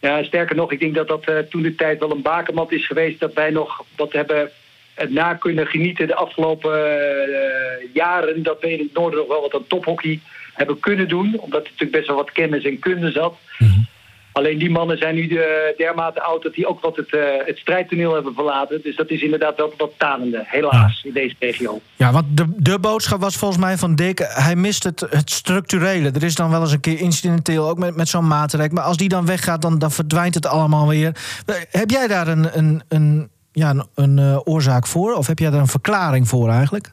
Ja, 0.00 0.22
sterker 0.22 0.56
nog, 0.56 0.72
ik 0.72 0.80
denk 0.80 0.94
dat 0.94 1.08
dat 1.08 1.50
toen 1.50 1.62
de 1.62 1.74
tijd 1.74 1.98
wel 1.98 2.10
een 2.10 2.22
bakermat 2.22 2.72
is 2.72 2.86
geweest 2.86 3.20
dat 3.20 3.34
wij 3.34 3.50
nog 3.50 3.84
wat 3.96 4.12
hebben 4.12 4.50
het 4.94 5.10
na 5.10 5.34
kunnen 5.34 5.66
genieten 5.66 6.06
de 6.06 6.14
afgelopen 6.14 6.70
uh, 6.70 7.94
jaren. 7.94 8.42
Dat 8.42 8.60
we 8.60 8.72
in 8.72 8.78
het 8.78 8.94
noorden 8.94 9.18
nog 9.18 9.28
wel 9.28 9.40
wat 9.40 9.54
aan 9.54 9.66
tophockey 9.66 10.20
hebben 10.52 10.80
kunnen 10.80 11.08
doen. 11.08 11.38
Omdat 11.38 11.60
er 11.60 11.70
natuurlijk 11.70 11.96
best 11.96 12.06
wel 12.06 12.16
wat 12.16 12.32
kennis 12.32 12.64
en 12.64 12.78
kunde 12.78 13.10
zat. 13.10 13.36
Mm 13.58 13.68
-hmm. 13.68 13.86
Alleen 14.34 14.58
die 14.58 14.70
mannen 14.70 14.98
zijn 14.98 15.14
nu 15.14 15.26
de, 15.26 15.74
dermate 15.76 16.22
oud 16.22 16.42
dat 16.42 16.54
die 16.54 16.66
ook 16.66 16.80
wat 16.80 16.96
het, 16.96 17.12
uh, 17.12 17.22
het 17.44 17.58
strijdtoneel 17.58 18.14
hebben 18.14 18.34
verlaten. 18.34 18.80
Dus 18.82 18.96
dat 18.96 19.10
is 19.10 19.22
inderdaad 19.22 19.56
wel 19.56 19.74
wat 19.76 19.92
tanende, 19.96 20.42
helaas, 20.46 21.00
ja. 21.02 21.08
in 21.08 21.14
deze 21.14 21.34
regio. 21.38 21.80
Ja, 21.96 22.12
want 22.12 22.36
de, 22.36 22.44
de 22.56 22.78
boodschap 22.78 23.20
was 23.20 23.36
volgens 23.36 23.60
mij 23.60 23.76
van 23.76 23.94
Dick... 23.94 24.18
hij 24.18 24.56
mist 24.56 24.84
het, 24.84 25.00
het 25.00 25.30
structurele. 25.30 26.10
Er 26.10 26.22
is 26.22 26.34
dan 26.34 26.50
wel 26.50 26.60
eens 26.60 26.72
een 26.72 26.80
keer 26.80 27.00
incidenteel, 27.00 27.68
ook 27.68 27.78
met, 27.78 27.96
met 27.96 28.08
zo'n 28.08 28.26
maatregel. 28.26 28.74
Maar 28.74 28.84
als 28.84 28.96
die 28.96 29.08
dan 29.08 29.26
weggaat, 29.26 29.62
dan, 29.62 29.78
dan 29.78 29.90
verdwijnt 29.90 30.34
het 30.34 30.46
allemaal 30.46 30.88
weer. 30.88 31.16
Heb 31.70 31.90
jij 31.90 32.06
daar 32.06 32.28
een, 32.28 32.58
een, 32.58 32.82
een 32.88 33.30
ja, 33.54 33.86
een, 33.94 34.18
uh, 34.18 34.38
oorzaak 34.44 34.86
voor? 34.86 35.14
Of 35.14 35.26
heb 35.26 35.38
jij 35.38 35.50
daar 35.50 35.60
een 35.60 35.66
verklaring 35.66 36.28
voor 36.28 36.48
eigenlijk? 36.48 36.92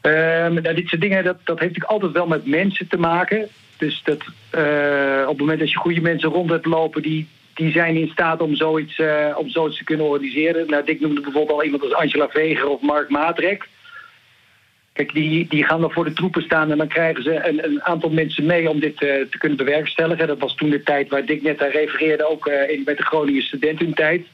Ehm, 0.00 0.52
nou, 0.52 0.74
dit 0.74 0.88
soort 0.88 1.00
dingen, 1.00 1.24
dat, 1.24 1.36
dat 1.44 1.58
heeft 1.58 1.72
natuurlijk 1.72 1.92
altijd 1.92 2.12
wel 2.12 2.26
met 2.26 2.46
mensen 2.46 2.88
te 2.88 2.98
maken. 2.98 3.48
Dus 3.76 4.02
dat, 4.04 4.18
eh, 4.50 5.22
op 5.22 5.28
het 5.28 5.38
moment 5.38 5.58
dat 5.58 5.70
je 5.70 5.76
goede 5.76 6.00
mensen 6.00 6.28
rond 6.28 6.50
hebt 6.50 6.66
lopen... 6.66 7.02
die, 7.02 7.28
die 7.54 7.72
zijn 7.72 7.96
in 7.96 8.08
staat 8.08 8.40
om 8.40 8.54
zoiets, 8.54 8.98
eh, 8.98 9.34
om 9.36 9.48
zoiets 9.48 9.78
te 9.78 9.84
kunnen 9.84 10.06
organiseren. 10.06 10.66
Nou, 10.66 10.84
Dick 10.84 11.00
noemde 11.00 11.20
bijvoorbeeld 11.20 11.58
al 11.58 11.64
iemand 11.64 11.82
als 11.82 11.94
Angela 11.94 12.28
Veger 12.28 12.68
of 12.68 12.80
Mark 12.80 13.08
Maatrek. 13.08 13.68
Kijk, 14.92 15.12
die, 15.12 15.46
die 15.48 15.64
gaan 15.64 15.80
dan 15.80 15.90
voor 15.90 16.04
de 16.04 16.12
troepen 16.12 16.42
staan... 16.42 16.70
en 16.70 16.78
dan 16.78 16.88
krijgen 16.88 17.22
ze 17.22 17.48
een, 17.48 17.64
een 17.64 17.82
aantal 17.82 18.10
mensen 18.10 18.46
mee 18.46 18.70
om 18.70 18.80
dit 18.80 19.02
eh, 19.02 19.08
te 19.30 19.38
kunnen 19.38 19.58
bewerkstelligen. 19.58 20.26
Dat 20.26 20.38
was 20.38 20.54
toen 20.54 20.70
de 20.70 20.82
tijd 20.82 21.08
waar 21.08 21.24
Dick 21.24 21.42
net 21.42 21.62
aan 21.62 21.70
refereerde... 21.70 22.28
ook 22.28 22.46
in, 22.46 22.82
met 22.84 22.96
de 22.96 23.02
Groningen 23.02 23.42
studententijd. 23.42 24.26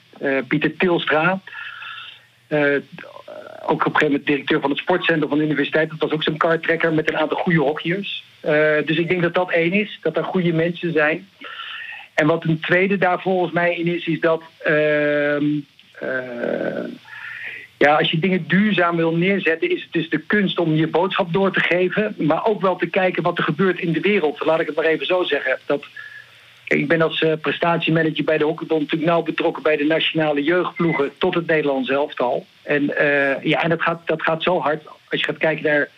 Pieter 0.49 0.77
Tilstra... 0.77 1.41
Ook 3.69 3.87
op 3.87 3.95
een 3.95 4.01
gegeven 4.01 4.07
moment 4.07 4.27
directeur 4.27 4.61
van 4.61 4.71
het 4.71 4.79
sportcentrum 4.79 5.29
van 5.29 5.39
de 5.39 5.45
universiteit. 5.45 5.91
Dat 5.91 5.99
was 5.99 6.11
ook 6.11 6.23
zo'n 6.23 6.37
kartrekker 6.37 6.93
met 6.93 7.09
een 7.09 7.17
aantal 7.17 7.39
goede 7.39 7.59
hockeyers. 7.59 8.25
Dus 8.85 8.97
ik 8.97 9.09
denk 9.09 9.23
dat 9.23 9.35
dat 9.35 9.51
één 9.51 9.73
is, 9.73 9.99
dat 10.03 10.17
er 10.17 10.25
goede 10.25 10.53
mensen 10.53 10.93
zijn. 10.93 11.29
En 12.15 12.27
wat 12.27 12.45
een 12.45 12.61
tweede 12.61 12.99
daar 12.99 13.21
volgens 13.21 13.53
mij 13.53 13.77
in 13.77 13.87
is, 13.87 14.07
is 14.07 14.21
dat... 14.21 14.43
Uh, 14.69 15.37
ja, 17.79 17.97
als 17.97 18.11
je 18.11 18.19
dingen 18.19 18.45
duurzaam 18.49 18.97
wil 18.97 19.17
neerzetten, 19.17 19.71
is 19.71 19.83
het 19.83 19.93
dus 19.93 20.09
de 20.09 20.19
kunst 20.19 20.59
om 20.59 20.75
je 20.75 20.87
boodschap 20.87 21.33
door 21.33 21.53
te 21.53 21.61
geven. 21.61 22.15
Maar 22.19 22.45
ook 22.45 22.61
wel 22.61 22.77
te 22.77 22.87
kijken 22.87 23.23
wat 23.23 23.39
er 23.39 23.45
gebeurt 23.45 23.79
in 23.79 23.93
de 23.93 24.01
wereld. 24.01 24.45
Laat 24.45 24.61
ik 24.61 24.67
het 24.67 24.77
maar 24.77 24.85
even 24.85 25.07
zo 25.07 25.23
zeggen. 25.23 25.59
Dat 25.67 25.87
ik 26.67 26.89
ben 26.89 27.03
als 27.03 27.21
uh, 27.21 27.33
prestatiemanager 27.41 28.25
bij 28.25 28.39
de 28.39 28.45
Hockeybond 28.45 28.81
natuurlijk 28.81 29.11
nauw 29.11 29.23
betrokken 29.23 29.63
bij 29.63 29.77
de 29.77 29.85
nationale 29.85 30.43
jeugdploegen 30.43 31.13
tot 31.19 31.35
het 31.35 31.47
Nederlands 31.47 31.89
elftal. 31.89 32.47
En, 32.63 32.83
uh, 32.83 33.43
ja, 33.43 33.63
en 33.63 33.69
dat, 33.69 33.83
gaat, 33.83 34.07
dat 34.07 34.23
gaat 34.23 34.43
zo 34.43 34.61
hard. 34.61 34.87
Als 35.11 35.21
je 35.21 35.27
gaat 35.27 35.39
kijken 35.39 35.65
naar 35.65 35.89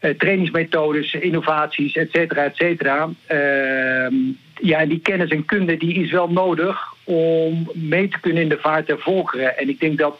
uh, 0.00 0.10
trainingsmethodes, 0.10 1.14
innovaties, 1.14 1.96
et 1.96 2.10
cetera, 2.10 2.44
et 2.44 2.56
cetera. 2.56 3.08
Ehm, 3.26 4.14
ja, 4.60 4.78
en 4.78 4.88
die 4.88 5.00
kennis 5.00 5.30
en 5.30 5.44
kunde 5.44 5.76
die 5.76 5.94
is 5.94 6.10
wel 6.10 6.28
nodig 6.28 6.94
om 7.04 7.70
mee 7.74 8.08
te 8.08 8.20
kunnen 8.20 8.42
in 8.42 8.48
de 8.48 8.58
vaart 8.58 8.86
der 8.86 8.98
volkeren. 8.98 9.58
En 9.58 9.68
ik 9.68 9.80
denk 9.80 9.98
dat 9.98 10.18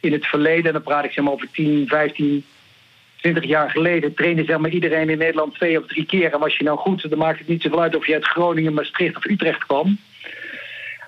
in 0.00 0.12
het 0.12 0.26
verleden, 0.26 0.64
en 0.64 0.72
dan 0.72 0.82
praat 0.82 1.04
ik 1.04 1.12
zeg 1.12 1.28
over 1.28 1.48
10, 1.52 1.88
15, 1.88 2.44
20 3.16 3.44
jaar 3.44 3.70
geleden 3.70 4.14
trainde 4.14 4.44
zeg 4.44 4.58
maar 4.58 4.70
iedereen 4.70 5.10
in 5.10 5.18
Nederland 5.18 5.54
twee 5.54 5.78
of 5.78 5.86
drie 5.86 6.06
keer. 6.06 6.32
En 6.32 6.38
was 6.38 6.56
je 6.56 6.64
nou 6.64 6.78
goed, 6.78 7.10
dan 7.10 7.18
maakt 7.18 7.38
het 7.38 7.48
niet 7.48 7.62
zoveel 7.62 7.82
uit 7.82 7.96
of 7.96 8.06
je 8.06 8.14
uit 8.14 8.26
Groningen, 8.26 8.74
Maastricht 8.74 9.16
of 9.16 9.24
Utrecht 9.24 9.66
kwam. 9.66 9.98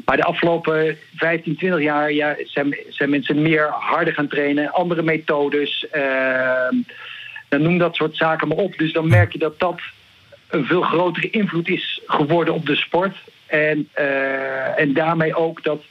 Maar 0.04 0.16
de 0.16 0.22
afgelopen 0.24 0.98
15, 1.16 1.56
20 1.56 1.80
jaar 1.80 2.12
ja, 2.12 2.36
zijn, 2.44 2.76
zijn 2.88 3.10
mensen 3.10 3.42
meer 3.42 3.68
harder 3.68 4.14
gaan 4.14 4.28
trainen, 4.28 4.72
andere 4.72 5.02
methodes. 5.02 5.86
Uh, 5.92 6.68
dan 7.48 7.62
noem 7.62 7.78
dat 7.78 7.94
soort 7.94 8.16
zaken 8.16 8.48
maar 8.48 8.56
op. 8.56 8.78
Dus 8.78 8.92
dan 8.92 9.08
merk 9.08 9.32
je 9.32 9.38
dat 9.38 9.58
dat 9.58 9.80
een 10.48 10.64
veel 10.64 10.82
grotere 10.82 11.30
invloed 11.30 11.68
is 11.68 12.00
geworden 12.06 12.54
op 12.54 12.66
de 12.66 12.76
sport. 12.76 13.16
En, 13.46 13.88
uh, 13.98 14.80
en 14.80 14.92
daarmee 14.92 15.34
ook 15.34 15.62
dat 15.62 15.82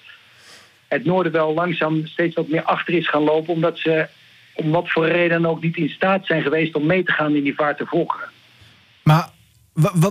het 0.88 1.06
noorden 1.06 1.32
wel 1.32 1.54
langzaam 1.54 2.06
steeds 2.06 2.36
wat 2.36 2.48
meer 2.48 2.64
achter 2.64 2.94
is 2.94 3.10
gaan 3.10 3.24
lopen, 3.24 3.54
omdat 3.54 3.80
ze 3.80 4.08
om 4.54 4.72
wat 4.72 4.90
voor 4.90 5.08
reden 5.08 5.46
ook 5.46 5.62
niet 5.62 5.78
in 5.78 5.90
staat 5.90 6.26
zijn 6.26 6.42
geweest 6.42 6.76
om 6.76 6.86
mee 6.86 7.04
te 7.04 7.12
gaan 7.12 7.36
in 7.36 7.44
die 7.44 7.56
vaart 7.56 7.78
te 7.78 7.86
volgen. 7.86 8.30
Maar 9.04 9.30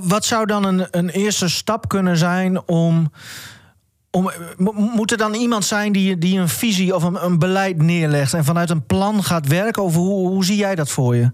wat 0.02 0.24
zou 0.24 0.46
dan 0.46 0.64
een, 0.64 0.86
een 0.90 1.08
eerste 1.08 1.48
stap 1.48 1.88
kunnen 1.88 2.16
zijn 2.16 2.68
om. 2.68 3.12
om 4.10 4.30
moet 4.94 5.10
er 5.10 5.16
dan 5.16 5.34
iemand 5.34 5.64
zijn 5.64 5.92
die, 5.92 6.18
die 6.18 6.38
een 6.38 6.48
visie 6.48 6.94
of 6.94 7.02
een, 7.02 7.24
een 7.24 7.38
beleid 7.38 7.82
neerlegt 7.82 8.34
en 8.34 8.44
vanuit 8.44 8.70
een 8.70 8.86
plan 8.86 9.22
gaat 9.22 9.46
werken? 9.46 9.82
Of 9.82 9.94
hoe, 9.94 10.28
hoe 10.28 10.44
zie 10.44 10.56
jij 10.56 10.74
dat 10.74 10.90
voor 10.90 11.16
je? 11.16 11.30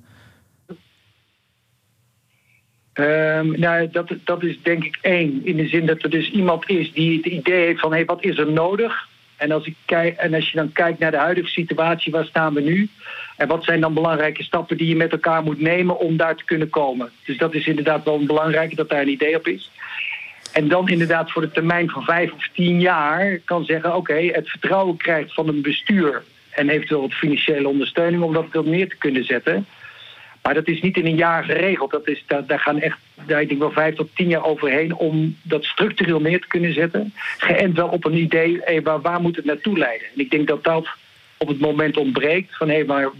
Um, 2.95 3.61
nou, 3.61 3.91
dat, 3.91 4.13
dat 4.25 4.43
is 4.43 4.63
denk 4.63 4.85
ik 4.85 4.99
één. 5.01 5.47
In 5.47 5.57
de 5.57 5.69
zin 5.69 5.87
dat 5.87 6.03
er 6.03 6.11
dus 6.11 6.31
iemand 6.31 6.69
is 6.69 6.93
die 6.93 7.17
het 7.17 7.27
idee 7.27 7.65
heeft 7.65 7.81
van... 7.81 7.91
hé, 7.91 7.97
hey, 7.97 8.05
wat 8.05 8.25
is 8.25 8.39
er 8.39 8.53
nodig? 8.53 9.11
En 9.43 9.51
als, 9.51 9.67
ik 9.67 9.75
kijk, 9.85 10.17
en 10.17 10.35
als 10.35 10.51
je 10.51 10.57
dan 10.57 10.73
kijkt 10.73 10.99
naar 10.99 11.11
de 11.11 11.17
huidige 11.17 11.49
situatie, 11.49 12.13
waar 12.13 12.25
staan 12.25 12.55
we 12.55 12.61
nu? 12.61 12.89
En 13.37 13.49
wat 13.49 13.65
zijn 13.65 13.81
dan 13.81 13.95
belangrijke 13.95 14.43
stappen 14.43 14.77
die 14.77 14.89
je 14.89 14.97
met 14.97 15.13
elkaar 15.13 15.43
moet 15.43 15.61
nemen 15.61 15.99
om 15.99 16.17
daar 16.17 16.37
te 16.37 16.45
kunnen 16.45 16.71
komen? 16.71 17.11
Dus 17.25 17.39
dat 17.39 17.55
is 17.55 17.67
inderdaad 17.67 18.05
wel 18.05 18.25
belangrijk 18.25 18.77
dat 18.77 18.89
daar 18.89 19.01
een 19.01 19.09
idee 19.09 19.37
op 19.37 19.47
is. 19.47 19.71
En 20.53 20.69
dan 20.69 20.89
inderdaad 20.89 21.31
voor 21.31 21.43
de 21.43 21.51
termijn 21.51 21.91
van 21.91 22.03
vijf 22.03 22.33
of 22.33 22.49
tien 22.53 22.81
jaar 22.81 23.39
kan 23.45 23.65
zeggen: 23.65 23.97
oké, 23.97 24.15
het 24.15 24.49
vertrouwen 24.49 24.97
krijgt 24.97 25.35
van 25.35 25.49
een 25.49 25.63
bestuur 25.63 26.23
en 26.51 26.69
eventueel 26.69 27.01
wat 27.01 27.15
financiële 27.15 27.69
ondersteuning 27.69 28.23
om 28.23 28.33
dat 28.33 28.47
veel 28.51 28.65
te 28.65 28.97
kunnen 28.99 29.25
zetten. 29.25 29.67
Maar 30.43 30.55
dat 30.55 30.69
is 30.69 30.81
niet 30.81 30.97
in 30.97 31.07
een 31.07 31.17
jaar 31.17 31.45
geregeld. 31.45 31.91
Dat 31.91 32.09
is, 32.09 32.25
daar, 32.27 32.47
daar 32.47 32.61
gaan 32.61 32.81
echt, 32.81 32.99
daar 33.15 33.39
denk 33.39 33.51
ik 33.51 33.59
wel 33.59 33.71
vijf 33.71 33.95
tot 33.95 34.17
tien 34.17 34.29
jaar 34.29 34.45
overheen 34.45 34.95
om 34.95 35.37
dat 35.43 35.65
structureel 35.65 36.21
neer 36.21 36.41
te 36.41 36.47
kunnen 36.47 36.75
zetten. 36.75 37.13
Geënt 37.39 37.77
wel 37.77 37.89
op 37.89 38.05
een 38.05 38.17
idee, 38.17 38.61
hey, 38.65 38.83
waar, 38.83 39.01
waar 39.01 39.21
moet 39.21 39.37
het 39.37 39.45
naartoe 39.45 39.79
leiden? 39.79 40.07
En 40.15 40.21
ik 40.21 40.31
denk 40.31 40.49
dat 40.49 40.65
dat 40.65 40.89
op 41.39 41.49
het 41.49 41.61
moment 41.61 41.97
ontbreekt 41.97 42.57
van 42.57 42.69
hé, 42.69 42.75
hey, 42.75 42.85
maar 42.85 43.11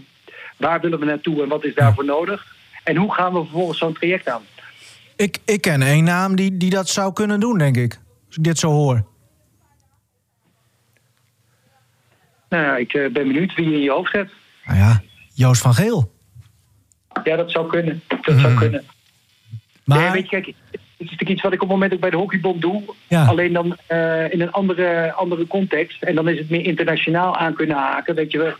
waar 0.57 0.81
willen 0.81 0.99
we 0.99 1.05
naartoe 1.05 1.43
en 1.43 1.49
wat 1.49 1.63
is 1.63 1.75
daarvoor 1.75 2.05
nodig? 2.05 2.55
En 2.83 2.95
hoe 2.95 3.13
gaan 3.13 3.33
we 3.33 3.39
vervolgens 3.39 3.77
zo'n 3.77 3.93
traject 3.93 4.29
aan? 4.29 4.41
Ik, 5.15 5.37
ik 5.45 5.61
ken 5.61 5.81
één 5.81 6.03
naam 6.03 6.35
die, 6.35 6.57
die 6.57 6.69
dat 6.69 6.89
zou 6.89 7.13
kunnen 7.13 7.39
doen, 7.39 7.57
denk 7.57 7.77
ik. 7.77 7.99
Als 8.27 8.37
ik 8.37 8.43
dit 8.43 8.57
zo 8.57 8.69
hoor. 8.69 9.05
Nou, 12.49 12.79
ik 12.79 12.91
ben 12.91 13.13
benieuwd 13.13 13.55
wie 13.55 13.69
je 13.69 13.75
in 13.75 13.81
je 13.81 13.91
hoofd 13.91 14.11
hebt. 14.11 14.31
Nou 14.65 14.77
ja, 14.77 15.01
Joost 15.33 15.61
van 15.61 15.73
Geel. 15.73 16.12
Ja, 17.23 17.35
dat 17.35 17.51
zou 17.51 17.67
kunnen. 17.67 18.01
Dat 18.07 18.39
zou 18.39 18.53
kunnen. 18.53 18.83
Maar... 19.83 19.97
Nee, 19.97 20.11
weet 20.11 20.23
je, 20.23 20.29
kijk, 20.29 20.45
het 20.45 20.55
is 20.71 20.79
natuurlijk 20.97 21.29
iets 21.29 21.41
wat 21.41 21.53
ik 21.53 21.61
op 21.61 21.67
het 21.67 21.77
moment 21.77 21.93
ook 21.93 21.99
bij 21.99 22.09
de 22.09 22.17
Hockeybond 22.17 22.61
doe. 22.61 22.83
Ja. 23.07 23.25
Alleen 23.25 23.53
dan 23.53 23.77
uh, 23.91 24.31
in 24.31 24.41
een 24.41 24.51
andere, 24.51 25.13
andere 25.13 25.47
context. 25.47 26.03
En 26.03 26.15
dan 26.15 26.29
is 26.29 26.37
het 26.37 26.49
meer 26.49 26.65
internationaal 26.65 27.37
aan 27.37 27.53
kunnen 27.53 27.77
haken. 27.77 28.15
Weet 28.15 28.31
je, 28.31 28.55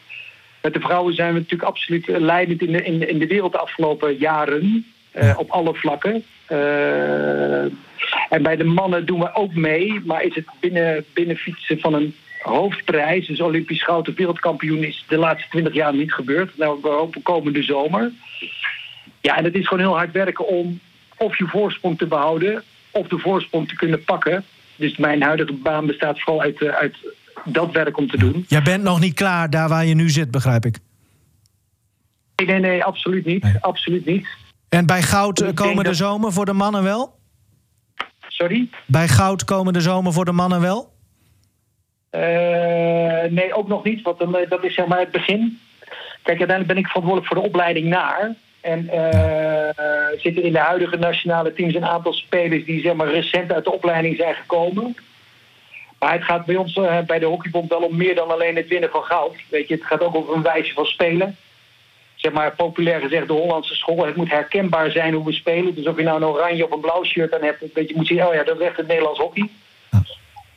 met 0.62 0.74
de 0.74 0.80
vrouwen 0.80 1.14
zijn 1.14 1.34
we 1.34 1.40
natuurlijk 1.40 1.70
absoluut 1.70 2.08
leidend 2.08 2.62
in 2.62 2.72
de, 2.72 2.84
in 2.84 3.10
in 3.10 3.20
de 3.20 3.28
wereld 3.28 3.52
de 3.52 3.58
afgelopen 3.58 4.18
jaren. 4.18 4.86
Uh, 5.16 5.34
op 5.38 5.50
alle 5.50 5.74
vlakken. 5.74 6.24
Uh, 6.50 7.62
en 8.30 8.42
bij 8.42 8.56
de 8.56 8.64
mannen 8.64 9.06
doen 9.06 9.20
we 9.20 9.36
ook 9.36 9.54
mee. 9.54 10.02
Maar 10.06 10.24
is 10.24 10.36
het 10.36 10.46
binnen, 10.60 11.06
binnen 11.14 11.36
fietsen 11.36 11.80
van 11.80 11.94
een 11.94 12.16
hoofdprijs, 12.42 13.28
dus 13.28 13.42
Olympisch 13.42 13.84
goud 13.84 14.10
of 14.10 14.16
wereldkampioen, 14.16 14.84
is 14.84 15.06
de 15.08 15.18
laatste 15.18 15.50
twintig 15.50 15.74
jaar 15.74 15.94
niet 15.94 16.14
gebeurd. 16.14 16.58
Nou, 16.58 16.80
we 16.82 16.88
hopen 16.88 17.22
komende 17.22 17.64
zomer. 17.64 18.12
Ja, 19.28 19.38
en 19.38 19.44
het 19.44 19.56
is 19.56 19.68
gewoon 19.68 19.84
heel 19.84 19.98
hard 19.98 20.12
werken 20.12 20.48
om 20.48 20.80
of 21.18 21.38
je 21.38 21.48
voorsprong 21.48 21.98
te 21.98 22.08
behouden 22.08 22.64
of 22.92 23.08
de 23.08 23.20
voorsprong 23.20 23.68
te 23.68 23.76
kunnen 23.76 24.04
pakken. 24.04 24.44
Dus 24.76 24.98
mijn 24.98 25.22
huidige 25.22 25.54
baan 25.54 25.86
bestaat 25.86 26.22
vooral 26.22 26.42
uit, 26.42 26.62
uh, 26.62 26.70
uit 26.70 26.96
dat 27.46 27.72
werk 27.72 27.98
om 27.98 28.10
te 28.10 28.18
doen. 28.18 28.46
Jij 28.48 28.62
bent 28.62 28.84
nog 28.84 29.00
niet 29.00 29.14
klaar 29.14 29.50
daar 29.50 29.70
waar 29.70 29.86
je 29.86 29.96
nu 29.96 30.10
zit, 30.10 30.32
begrijp 30.32 30.66
ik? 30.66 30.80
Nee, 32.36 32.48
nee, 32.48 32.60
nee 32.60 32.84
absoluut 32.84 33.26
niet. 33.26 33.44
Nee. 33.44 33.58
Absoluut 33.60 34.06
niet. 34.06 34.28
En 34.70 34.86
bij 34.86 35.02
goud 35.02 35.42
ik 35.42 35.56
komende 35.56 35.84
dat... 35.84 35.96
zomer 35.96 36.32
voor 36.32 36.46
de 36.46 36.54
mannen 36.54 36.84
wel? 36.84 37.20
Sorry? 38.28 38.70
Bij 38.86 39.08
goud 39.08 39.44
komende 39.44 39.82
zomer 39.82 40.14
voor 40.14 40.26
de 40.26 40.32
mannen 40.32 40.62
wel? 40.62 40.94
Uh, 42.12 42.22
nee, 43.30 43.54
ook 43.54 43.68
nog 43.68 43.84
niet, 43.84 44.02
want 44.02 44.20
dat 44.50 44.64
is 44.64 44.74
zeg 44.74 44.86
maar 44.86 45.00
het 45.00 45.12
begin. 45.12 45.60
Kijk, 46.24 46.38
uiteindelijk 46.38 46.68
ben 46.68 46.78
ik 46.78 46.88
verantwoordelijk 46.88 47.34
voor 47.34 47.42
de 47.42 47.48
opleiding 47.48 47.88
naar. 47.88 48.36
En 48.64 48.90
uh, 48.94 49.70
zitten 50.18 50.44
in 50.44 50.52
de 50.52 50.60
huidige 50.60 50.98
nationale 50.98 51.54
teams 51.54 51.76
een 51.76 51.86
aantal 51.86 52.14
spelers 52.14 52.66
die 52.66 52.82
zeg 52.82 52.94
maar, 52.94 53.12
recent 53.12 53.52
uit 53.52 53.64
de 53.64 53.72
opleiding 53.72 54.16
zijn 54.16 54.36
gekomen. 54.36 54.96
Maar 56.00 56.14
het 56.14 56.24
gaat 56.24 56.46
bij 56.46 56.56
ons 56.56 56.76
uh, 56.76 57.00
bij 57.00 57.20
de 57.20 57.26
Hockeybond 57.26 57.70
wel 57.70 57.82
om 57.82 57.98
meer 57.98 58.16
dan 58.16 58.32
alleen 58.32 58.56
het 58.56 58.68
winnen 58.68 58.90
van 58.90 59.04
goud. 59.04 59.36
Weet 59.50 59.68
je, 59.68 59.74
het 59.74 59.86
gaat 59.86 60.02
ook 60.02 60.16
over 60.16 60.36
een 60.36 60.42
wijze 60.42 60.74
van 60.74 60.86
spelen. 60.86 61.38
Zeg 62.16 62.32
maar 62.32 62.56
populair 62.56 63.02
gezegd 63.02 63.28
de 63.28 63.34
Hollandse 63.34 63.76
school. 63.76 64.06
Het 64.06 64.16
moet 64.16 64.30
herkenbaar 64.30 64.92
zijn 64.92 65.14
hoe 65.14 65.26
we 65.26 65.32
spelen. 65.32 65.76
Dus 65.76 65.88
of 65.88 65.98
je 65.98 66.04
nou 66.04 66.22
een 66.22 66.28
oranje 66.28 66.66
of 66.66 66.72
een 66.72 66.80
blauw 66.80 67.04
shirt 67.04 67.34
aan 67.34 67.44
hebt, 67.44 67.74
weet 67.74 67.90
je, 67.90 67.96
moet 67.96 68.08
zien, 68.08 68.26
oh 68.26 68.34
ja, 68.34 68.44
dat 68.44 68.60
is 68.60 68.66
echt 68.66 68.78
het 68.78 68.88
Nederlands 68.88 69.20
hockey. 69.20 69.50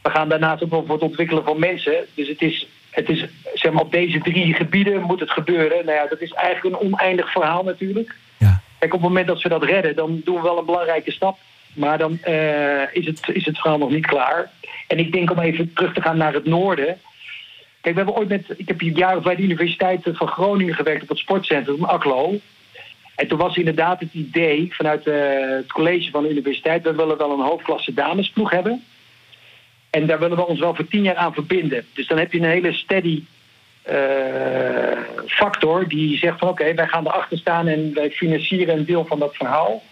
We 0.02 0.10
gaan 0.10 0.28
daarnaast 0.28 0.62
ook 0.62 0.70
nog 0.70 0.84
voor 0.86 0.94
het 0.94 1.04
ontwikkelen 1.04 1.44
van 1.44 1.58
mensen. 1.58 2.06
Dus 2.14 2.28
het 2.28 2.42
is, 2.42 2.68
het 2.96 3.08
is 3.08 3.26
zeg 3.54 3.72
maar, 3.72 3.82
op 3.82 3.92
deze 3.92 4.18
drie 4.18 4.54
gebieden 4.54 5.02
moet 5.02 5.20
het 5.20 5.30
gebeuren. 5.30 5.84
Nou 5.84 5.96
ja, 5.96 6.06
dat 6.06 6.20
is 6.20 6.32
eigenlijk 6.32 6.74
een 6.74 6.92
oneindig 6.92 7.30
verhaal 7.30 7.64
natuurlijk. 7.64 8.14
Ja. 8.38 8.60
Kijk, 8.78 8.94
op 8.94 9.00
het 9.00 9.08
moment 9.08 9.26
dat 9.26 9.42
we 9.42 9.48
dat 9.48 9.64
redden, 9.64 9.96
dan 9.96 10.20
doen 10.24 10.34
we 10.36 10.42
wel 10.42 10.58
een 10.58 10.64
belangrijke 10.64 11.10
stap. 11.10 11.38
Maar 11.74 11.98
dan 11.98 12.18
uh, 12.28 12.94
is, 12.94 13.06
het, 13.06 13.20
is 13.32 13.46
het 13.46 13.58
verhaal 13.58 13.78
nog 13.78 13.90
niet 13.90 14.06
klaar. 14.06 14.50
En 14.86 14.98
ik 14.98 15.12
denk 15.12 15.30
om 15.30 15.38
even 15.38 15.72
terug 15.72 15.94
te 15.94 16.02
gaan 16.02 16.16
naar 16.16 16.32
het 16.32 16.44
noorden. 16.44 16.98
Kijk, 17.80 17.94
we 17.94 18.02
hebben 18.02 18.14
ooit 18.14 18.28
met. 18.28 18.44
Ik 18.56 18.68
heb 18.68 18.80
hier 18.80 18.96
jaren 18.96 19.22
bij 19.22 19.36
de 19.36 19.42
Universiteit 19.42 20.00
van 20.02 20.28
Groningen 20.28 20.74
gewerkt 20.74 21.02
op 21.02 21.08
het 21.08 21.18
sportcentrum, 21.18 21.84
ACLO. 21.84 22.40
En 23.14 23.28
toen 23.28 23.38
was 23.38 23.56
inderdaad 23.56 24.00
het 24.00 24.12
idee 24.12 24.68
vanuit 24.70 25.06
uh, 25.06 25.14
het 25.56 25.72
college 25.72 26.10
van 26.10 26.22
de 26.22 26.30
universiteit: 26.30 26.82
we 26.82 26.94
willen 26.94 27.18
wel 27.18 27.32
een 27.32 27.46
hoofdklasse 27.46 27.94
damesploeg 27.94 28.50
hebben. 28.50 28.84
En 29.90 30.06
daar 30.06 30.18
willen 30.18 30.36
we 30.36 30.46
ons 30.46 30.60
wel 30.60 30.74
voor 30.74 30.88
tien 30.88 31.02
jaar 31.02 31.16
aan 31.16 31.34
verbinden. 31.34 31.86
Dus 31.94 32.06
dan 32.06 32.18
heb 32.18 32.32
je 32.32 32.38
een 32.38 32.44
hele 32.44 32.72
steady 32.72 33.22
eh, 33.82 34.98
factor 35.26 35.88
die 35.88 36.18
zegt 36.18 36.38
van 36.38 36.48
oké, 36.48 36.74
wij 36.74 36.86
gaan 36.86 37.06
erachter 37.06 37.38
staan 37.38 37.66
en 37.66 37.94
wij 37.94 38.10
financieren 38.10 38.78
een 38.78 38.84
deel 38.84 39.04
van 39.04 39.18
dat 39.18 39.36
verhaal. 39.36 39.82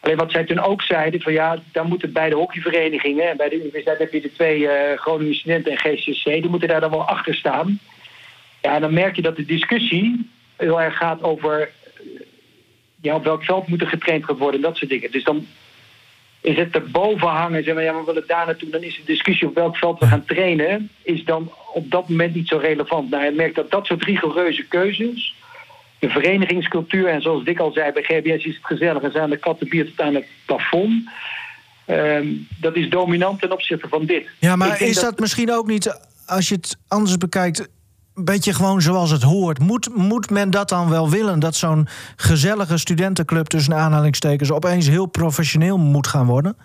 Alleen 0.00 0.16
wat 0.16 0.30
zij 0.30 0.44
toen 0.44 0.60
ook 0.60 0.82
zeiden, 0.82 1.20
van 1.20 1.32
ja, 1.32 1.58
dan 1.72 1.88
moeten 1.88 2.12
bij 2.12 2.28
de 2.28 2.34
hockeyverenigingen 2.34 3.28
en 3.28 3.36
bij 3.36 3.48
de 3.48 3.60
universiteit 3.60 3.98
heb 3.98 4.12
je 4.12 4.20
de 4.20 4.32
twee 4.32 4.58
uh, 4.58 4.70
Groningen 4.96 5.34
Studenten 5.34 5.72
en 5.72 5.78
GCC, 5.78 6.24
die 6.24 6.48
moeten 6.48 6.68
daar 6.68 6.80
dan 6.80 6.90
wel 6.90 7.04
achter 7.04 7.34
staan. 7.34 7.80
Ja, 8.62 8.74
en 8.74 8.80
dan 8.80 8.94
merk 8.94 9.16
je 9.16 9.22
dat 9.22 9.36
de 9.36 9.44
discussie 9.44 10.30
heel 10.56 10.80
erg 10.80 10.96
gaat 10.96 11.22
over 11.22 11.70
ja, 13.00 13.14
op 13.14 13.24
welk 13.24 13.44
veld 13.44 13.68
moet 13.68 13.80
er 13.80 13.86
getraind 13.86 14.26
worden 14.26 14.54
en 14.54 14.66
dat 14.66 14.76
soort 14.76 14.90
dingen. 14.90 15.10
Dus 15.10 15.24
dan 15.24 15.46
is 16.40 16.56
het 16.56 16.74
erboven 16.74 17.28
hangen, 17.28 17.64
zeg 17.64 17.74
maar, 17.74 17.82
ja, 17.82 17.94
we 17.94 18.04
willen 18.04 18.24
daar 18.26 18.46
naartoe, 18.46 18.70
dan 18.70 18.82
is 18.82 18.96
de 18.96 19.02
discussie 19.04 19.48
op 19.48 19.54
welk 19.54 19.76
veld 19.76 19.98
we 19.98 20.06
gaan 20.06 20.24
trainen, 20.24 20.90
is 21.02 21.24
dan 21.24 21.52
op 21.74 21.90
dat 21.90 22.08
moment 22.08 22.34
niet 22.34 22.48
zo 22.48 22.56
relevant. 22.56 23.10
Nou, 23.10 23.24
je 23.24 23.30
merkt 23.30 23.54
dat 23.54 23.70
dat 23.70 23.86
soort 23.86 24.04
rigoureuze 24.04 24.66
keuzes, 24.66 25.34
de 25.98 26.08
verenigingscultuur, 26.08 27.06
en 27.06 27.22
zoals 27.22 27.44
Dick 27.44 27.58
al 27.58 27.72
zei, 27.72 27.92
bij 27.92 28.02
GBS 28.02 28.44
is 28.44 28.54
het 28.54 28.66
gezellig 28.66 29.02
en 29.02 29.12
zijn 29.12 29.30
de 29.30 29.36
kattenbier 29.36 29.84
tot 29.86 30.00
aan 30.00 30.14
het 30.14 30.26
plafond. 30.46 31.10
Ehm, 31.84 32.26
dat 32.60 32.76
is 32.76 32.88
dominant 32.88 33.40
ten 33.40 33.52
opzichte 33.52 33.88
van 33.88 34.06
dit. 34.06 34.28
Ja, 34.38 34.56
maar 34.56 34.82
is 34.82 34.94
dat... 34.94 35.04
dat 35.04 35.18
misschien 35.18 35.52
ook 35.52 35.66
niet, 35.66 36.00
als 36.26 36.48
je 36.48 36.54
het 36.54 36.76
anders 36.88 37.16
bekijkt, 37.16 37.68
beetje 38.24 38.54
gewoon 38.54 38.82
zoals 38.82 39.10
het 39.10 39.22
hoort. 39.22 39.58
Moet, 39.58 39.96
moet 39.96 40.30
men 40.30 40.50
dat 40.50 40.68
dan 40.68 40.90
wel 40.90 41.10
willen? 41.10 41.38
Dat 41.38 41.54
zo'n 41.54 41.88
gezellige 42.16 42.78
studentenclub 42.78 43.46
tussen 43.46 43.74
aanhalingstekens 43.74 44.50
opeens 44.50 44.88
heel 44.88 45.06
professioneel 45.06 45.78
moet 45.78 46.06
gaan 46.06 46.26
worden? 46.26 46.56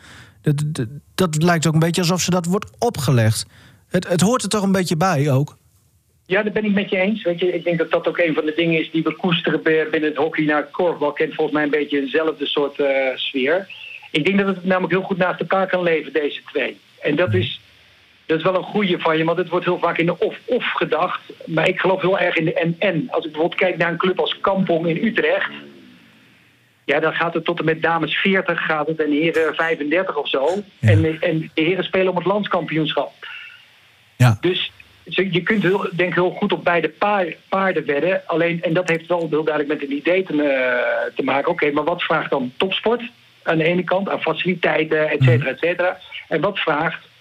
Dat, 0.41 0.87
dat, 1.15 1.43
lijkt 1.43 1.67
ook 1.67 1.73
een 1.73 1.79
beetje 1.79 2.01
alsof 2.01 2.21
ze 2.21 2.29
dat 2.29 2.45
wordt 2.45 2.69
opgelegd. 2.79 3.45
Het, 3.87 4.07
het 4.07 4.21
hoort 4.21 4.43
er 4.43 4.49
toch 4.49 4.63
een 4.63 4.71
beetje 4.71 4.97
bij 4.97 5.31
ook? 5.31 5.57
Ja, 6.25 6.43
dat 6.43 6.53
ben 6.53 6.65
ik 6.65 6.73
met 6.73 6.89
je 6.89 6.97
eens. 6.97 7.23
Weet 7.23 7.39
je, 7.39 7.53
ik 7.53 7.63
denk 7.63 7.77
dat 7.77 7.91
dat 7.91 8.07
ook 8.07 8.17
een 8.17 8.33
van 8.33 8.45
de 8.45 8.53
dingen 8.55 8.79
is 8.79 8.91
die 8.91 9.03
we 9.03 9.15
koesteren 9.15 9.61
binnen 9.63 10.03
het 10.03 10.15
hockey 10.15 10.45
naar 10.45 10.63
korfbal. 10.63 11.11
Kent 11.11 11.33
volgens 11.33 11.55
mij 11.55 11.63
een 11.63 11.69
beetje 11.69 12.01
eenzelfde 12.01 12.45
soort 12.45 12.79
uh, 12.79 12.87
sfeer. 13.15 13.67
Ik 14.11 14.25
denk 14.25 14.37
dat 14.37 14.47
het 14.47 14.63
namelijk 14.65 14.93
heel 14.93 15.01
goed 15.01 15.17
naast 15.17 15.39
elkaar 15.39 15.67
kan 15.67 15.83
leven, 15.83 16.13
deze 16.13 16.41
twee. 16.51 16.77
En 17.01 17.15
dat 17.15 17.33
is 17.33 17.61
dat 18.33 18.45
is 18.45 18.51
wel 18.51 18.61
een 18.61 18.71
goede 18.73 18.99
van 18.99 19.17
je, 19.17 19.23
want 19.23 19.37
het 19.37 19.49
wordt 19.49 19.65
heel 19.65 19.79
vaak 19.79 19.97
in 19.97 20.05
de 20.05 20.19
of-of 20.19 20.71
gedacht. 20.71 21.21
Maar 21.45 21.67
ik 21.67 21.79
geloof 21.79 22.01
heel 22.01 22.19
erg 22.19 22.35
in 22.35 22.45
de 22.45 22.53
en-en. 22.53 23.07
Als 23.09 23.25
ik 23.25 23.31
bijvoorbeeld 23.31 23.61
kijk 23.61 23.77
naar 23.77 23.91
een 23.91 23.97
club 23.97 24.19
als 24.19 24.39
Kampong 24.41 24.87
in 24.87 25.05
Utrecht. 25.05 25.51
Ja, 26.85 26.99
dan 26.99 27.13
gaat 27.13 27.33
het 27.33 27.45
tot 27.45 27.59
en 27.59 27.65
met 27.65 27.81
dames 27.81 28.15
40 28.15 28.65
gaat 28.65 28.87
het 28.87 29.01
en 29.01 29.11
heren 29.11 29.55
35 29.55 30.15
of 30.15 30.29
zo. 30.29 30.47
En, 30.79 31.21
en 31.21 31.51
de 31.53 31.61
heren 31.61 31.83
spelen 31.83 32.09
om 32.09 32.15
het 32.15 32.25
landskampioenschap. 32.25 33.11
Ja. 34.15 34.37
Dus 34.41 34.71
je 35.03 35.43
kunt 35.43 35.63
heel, 35.63 35.89
denk 35.95 36.09
ik 36.09 36.15
heel 36.15 36.31
goed 36.31 36.51
op 36.51 36.63
beide 36.63 36.93
paarden 37.49 37.85
wedden. 37.85 38.21
Alleen, 38.25 38.61
en 38.61 38.73
dat 38.73 38.89
heeft 38.89 39.07
wel 39.07 39.27
heel 39.29 39.43
duidelijk 39.43 39.79
met 39.79 39.89
een 39.89 39.95
idee 39.95 40.23
te, 40.23 40.43
eh, 40.43 41.15
te 41.15 41.23
maken. 41.23 41.51
Oké, 41.51 41.71
maar 41.71 41.83
wat 41.83 42.03
vraagt 42.03 42.29
dan 42.29 42.53
topsport 42.57 43.01
aan 43.43 43.57
de 43.57 43.63
ene 43.63 43.83
kant? 43.83 44.09
Aan 44.09 44.21
faciliteiten, 44.21 45.09
et 45.09 45.23
cetera, 45.23 45.49
et 45.49 45.59
cetera. 45.59 45.97
En 46.27 46.41
wat 46.41 46.59
vraagt 46.59 47.11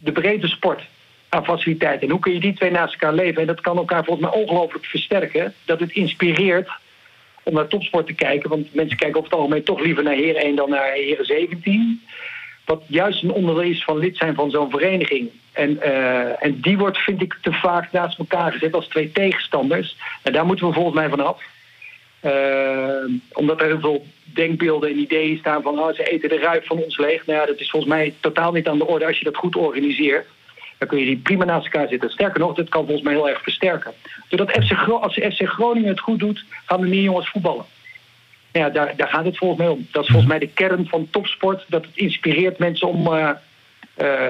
de 0.00 0.12
brede 0.12 0.48
sport 0.48 0.82
aan 1.28 1.44
faciliteiten. 1.44 2.06
En 2.06 2.10
hoe 2.12 2.20
kun 2.20 2.32
je 2.32 2.40
die 2.40 2.54
twee 2.54 2.70
naast 2.70 2.92
elkaar 2.92 3.12
leven? 3.12 3.40
En 3.40 3.46
dat 3.46 3.60
kan 3.60 3.76
elkaar 3.76 4.04
volgens 4.04 4.30
mij 4.30 4.40
ongelooflijk 4.42 4.84
versterken. 4.84 5.54
Dat 5.64 5.80
het 5.80 5.92
inspireert 5.92 6.70
om 7.42 7.54
naar 7.54 7.68
topsport 7.68 8.06
te 8.06 8.12
kijken. 8.12 8.50
Want 8.50 8.74
mensen 8.74 8.96
kijken 8.96 9.18
over 9.18 9.30
het 9.30 9.40
algemeen 9.40 9.62
toch 9.62 9.80
liever 9.80 10.02
naar 10.02 10.14
Heren 10.14 10.42
1 10.42 10.56
dan 10.56 10.70
naar 10.70 10.92
Heren 10.92 11.24
17. 11.24 12.02
Wat 12.64 12.82
juist 12.86 13.22
een 13.22 13.32
onderdeel 13.32 13.70
is 13.70 13.84
van 13.84 13.98
lid 13.98 14.16
zijn 14.16 14.34
van 14.34 14.50
zo'n 14.50 14.70
vereniging. 14.70 15.30
En, 15.52 15.70
uh, 15.70 16.44
en 16.44 16.60
die 16.60 16.78
wordt, 16.78 16.98
vind 16.98 17.22
ik, 17.22 17.38
te 17.42 17.52
vaak 17.52 17.92
naast 17.92 18.18
elkaar 18.18 18.52
gezet 18.52 18.74
als 18.74 18.88
twee 18.88 19.12
tegenstanders. 19.12 19.96
En 20.22 20.32
daar 20.32 20.46
moeten 20.46 20.66
we 20.66 20.72
volgens 20.72 20.94
mij 20.94 21.08
vanaf. 21.08 21.42
Uh, 22.22 23.18
omdat 23.32 23.60
er 23.60 23.66
heel 23.66 23.80
veel 23.80 24.06
denkbeelden 24.24 24.90
en 24.90 24.98
ideeën 24.98 25.38
staan 25.38 25.62
van 25.62 25.78
oh, 25.78 25.94
ze 25.94 26.10
eten 26.10 26.28
de 26.28 26.38
ruip 26.38 26.64
van 26.66 26.78
ons 26.82 26.98
leeg. 26.98 27.26
Nou 27.26 27.38
ja, 27.40 27.46
dat 27.46 27.60
is 27.60 27.70
volgens 27.70 27.92
mij 27.92 28.14
totaal 28.20 28.52
niet 28.52 28.68
aan 28.68 28.78
de 28.78 28.86
orde 28.86 29.06
als 29.06 29.18
je 29.18 29.24
dat 29.24 29.36
goed 29.36 29.56
organiseert. 29.56 30.26
Dan 30.78 30.88
kun 30.88 30.98
je 30.98 31.04
die 31.04 31.16
prima 31.16 31.44
naast 31.44 31.64
elkaar 31.64 31.88
zitten. 31.88 32.10
Sterker 32.10 32.40
nog, 32.40 32.54
dat 32.54 32.68
kan 32.68 32.84
volgens 32.84 33.04
mij 33.04 33.12
heel 33.12 33.28
erg 33.28 33.42
versterken. 33.42 33.92
Doordat 34.28 34.50
FC, 34.50 34.88
als 34.88 35.14
FC 35.14 35.42
Groningen 35.42 35.88
het 35.88 36.00
goed 36.00 36.18
doet, 36.18 36.44
gaan 36.66 36.82
er 36.82 36.88
meer 36.88 37.02
jongens 37.02 37.30
voetballen. 37.30 37.64
Ja, 38.52 38.70
daar, 38.70 38.96
daar 38.96 39.08
gaat 39.08 39.24
het 39.24 39.36
volgens 39.36 39.60
mij 39.60 39.68
om. 39.68 39.86
Dat 39.90 40.02
is 40.02 40.08
volgens 40.08 40.30
mij 40.30 40.38
de 40.38 40.48
kern 40.48 40.86
van 40.86 41.08
topsport. 41.10 41.64
Dat 41.68 41.84
het 41.84 41.96
inspireert 41.96 42.58
mensen 42.58 42.88
om 42.88 43.06
uh, 43.06 43.30